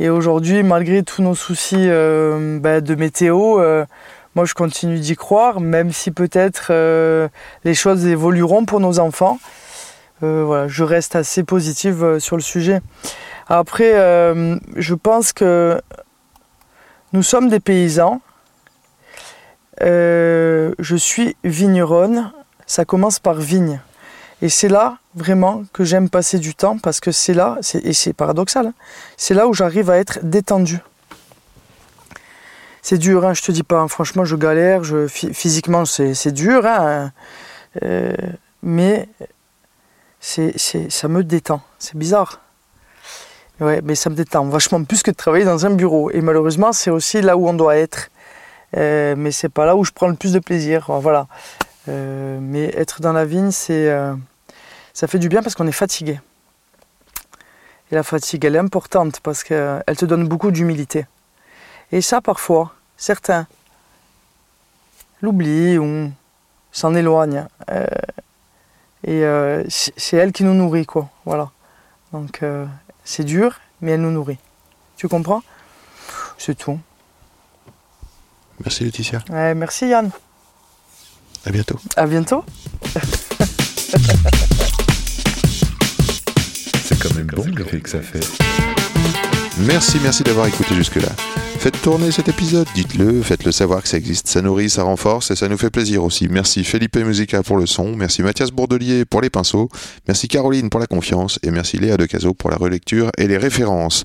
Et 0.03 0.09
aujourd'hui, 0.09 0.62
malgré 0.62 1.03
tous 1.03 1.20
nos 1.20 1.34
soucis 1.34 1.76
euh, 1.76 2.59
bah, 2.59 2.80
de 2.80 2.94
météo, 2.94 3.61
euh, 3.61 3.84
moi 4.34 4.46
je 4.46 4.55
continue 4.55 4.98
d'y 4.98 5.14
croire, 5.14 5.61
même 5.61 5.92
si 5.92 6.11
peut-être 6.11 6.68
euh, 6.70 7.28
les 7.64 7.74
choses 7.74 8.07
évolueront 8.07 8.64
pour 8.64 8.80
nos 8.80 8.98
enfants. 8.98 9.38
Voilà, 10.22 10.68
je 10.68 10.84
reste 10.84 11.16
assez 11.16 11.44
positive 11.44 12.18
sur 12.18 12.36
le 12.36 12.42
sujet. 12.42 12.80
Après, 13.48 13.92
je 14.76 14.94
pense 14.94 15.32
que 15.32 15.80
nous 17.14 17.22
sommes 17.22 17.48
des 17.48 17.59
paysans. 17.59 18.20
Je 19.80 20.96
suis 20.98 21.36
vigneronne. 21.42 22.32
Ça 22.66 22.84
commence 22.84 23.18
par 23.18 23.36
vigne. 23.36 23.80
Et 24.43 24.49
c'est 24.49 24.68
là 24.68 24.99
vraiment 25.14 25.64
que 25.72 25.84
j'aime 25.84 26.09
passer 26.09 26.38
du 26.38 26.55
temps 26.55 26.78
parce 26.78 27.01
que 27.01 27.12
c'est 27.12 27.34
là, 27.34 27.59
et 27.74 27.93
c'est 27.93 28.12
paradoxal, 28.12 28.68
hein, 28.68 28.74
c'est 29.16 29.34
là 29.34 29.47
où 29.47 29.53
j'arrive 29.53 29.91
à 29.91 29.99
être 29.99 30.18
détendu. 30.22 30.78
C'est 32.80 32.97
dur, 32.97 33.26
hein, 33.26 33.34
je 33.34 33.43
te 33.43 33.53
dis 33.53 33.62
pas, 33.62 33.80
hein, 33.80 33.88
franchement 33.88 34.24
je 34.24 34.36
galère, 34.36 34.82
je, 34.82 35.07
phy- 35.07 35.34
physiquement 35.34 35.84
c'est 35.84 36.32
dur, 36.32 36.64
hein, 36.64 37.12
euh, 37.82 38.14
mais 38.62 39.09
ça 40.20 41.09
me 41.09 41.22
détend, 41.22 41.61
c'est 41.78 41.97
bizarre. 41.97 42.41
Ouais, 43.61 43.82
mais 43.84 43.95
ça 43.95 44.09
me 44.09 44.14
détend 44.14 44.47
vachement 44.47 44.82
plus 44.84 45.03
que 45.03 45.11
de 45.11 45.16
travailler 45.16 45.45
dans 45.45 45.66
un 45.66 45.70
bureau. 45.70 46.11
Et 46.11 46.22
malheureusement 46.22 46.72
c'est 46.72 46.91
aussi 46.91 47.20
là 47.20 47.36
où 47.36 47.47
on 47.47 47.53
doit 47.53 47.76
être. 47.76 48.09
Euh, 48.76 49.14
mais 49.18 49.32
c'est 49.32 49.51
pas 49.51 49.66
là 49.66 49.76
où 49.76 49.84
je 49.84 49.91
prends 49.91 50.09
le 50.09 50.14
plus 50.14 50.32
de 50.32 50.38
plaisir, 50.38 50.86
voilà. 51.01 51.26
Euh, 51.88 52.38
mais 52.41 52.72
être 52.76 53.03
dans 53.03 53.12
la 53.12 53.26
vigne, 53.26 53.51
c'est, 53.51 53.91
euh, 53.91 54.14
ça 54.93 55.07
fait 55.07 55.18
du 55.18 55.28
bien 55.28 55.43
parce 55.43 55.55
qu'on 55.55 55.66
est 55.66 55.72
fatigué. 55.72 56.20
Et 57.91 57.95
la 57.95 58.03
fatigue, 58.03 58.45
elle 58.45 58.55
est 58.57 58.59
importante 58.61 59.20
parce 59.20 59.43
qu'elle 59.43 59.97
te 59.97 60.05
donne 60.05 60.28
beaucoup 60.28 60.51
d'humilité. 60.51 61.07
Et 61.93 62.01
ça, 62.01 62.20
parfois, 62.20 62.72
certains 62.97 63.47
l'oublient 65.22 65.78
ou 65.78 66.12
s'en 66.72 66.95
éloignent. 66.95 67.47
Euh, 67.70 67.86
Et 69.05 69.24
euh, 69.24 69.64
c'est 69.68 70.16
elle 70.16 70.32
qui 70.32 70.45
nous 70.45 70.55
nourrit, 70.55 70.86
quoi. 70.86 71.09
Voilà. 71.24 71.51
Donc 72.12 72.43
euh, 72.43 72.66
c'est 73.05 73.24
dur, 73.24 73.59
mais 73.80 73.93
elle 73.93 74.03
nous 74.03 74.11
nourrit. 74.11 74.38
Tu 74.97 75.09
comprends? 75.09 75.43
C'est 76.38 76.55
tout. 76.55 76.78
Merci 78.62 78.84
Laetitia. 78.84 79.20
Ouais, 79.30 79.55
merci 79.55 79.88
Yann. 79.88 80.11
À 81.47 81.51
bientôt. 81.51 81.78
À 81.97 82.07
bientôt. 82.07 82.45
bon 87.43 87.57
l'effet 87.57 87.80
que 87.80 87.91
ça 87.91 88.01
fait. 88.01 88.26
Merci, 89.59 89.99
merci 90.03 90.22
d'avoir 90.22 90.47
écouté 90.47 90.74
jusque-là. 90.74 91.09
Faites 91.59 91.82
tourner 91.82 92.11
cet 92.11 92.28
épisode, 92.28 92.66
dites-le, 92.74 93.20
faites-le 93.20 93.53
savoir 93.53 93.82
que 93.82 93.88
ça 93.88 93.99
existe, 93.99 94.28
ça 94.28 94.41
nourrit, 94.41 94.70
ça 94.70 94.82
renforce 94.82 95.30
et 95.30 95.36
ça 95.36 95.47
nous 95.47 95.59
fait 95.59 95.68
plaisir 95.68 96.03
aussi. 96.03 96.26
Merci 96.30 96.64
Felipe 96.64 96.97
Musica 96.97 97.43
pour 97.43 97.59
le 97.59 97.66
son, 97.66 97.95
merci 97.95 98.22
Mathias 98.22 98.51
Bourdelier 98.51 99.05
pour 99.05 99.20
les 99.20 99.28
pinceaux, 99.28 99.68
merci 100.09 100.26
Caroline 100.26 100.70
pour 100.70 100.80
la 100.80 100.86
confiance 100.86 101.38
et 101.43 101.51
merci 101.51 101.76
Léa 101.76 101.99
Decazo 101.99 102.32
pour 102.32 102.49
la 102.49 102.57
relecture 102.57 103.11
et 103.18 103.28
les 103.28 103.36
références. 103.36 104.05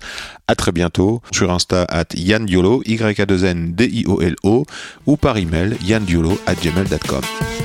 À 0.50 0.56
très 0.56 0.74
bientôt 0.74 1.22
sur 1.32 1.50
Insta 1.50 1.84
at 1.84 2.08
Yann 2.16 2.46
Diolo, 2.46 2.84
y 2.86 3.02
a 3.02 3.26
2 3.26 3.46
n 3.46 3.74
d 3.74 3.86
i 3.86 4.04
o 4.06 4.22
l 4.22 4.36
o 4.44 4.66
ou 5.06 5.16
par 5.16 5.38
email 5.38 5.78
yanndiolo 5.82 6.38
at 6.46 6.56
gmail.com. 6.56 7.65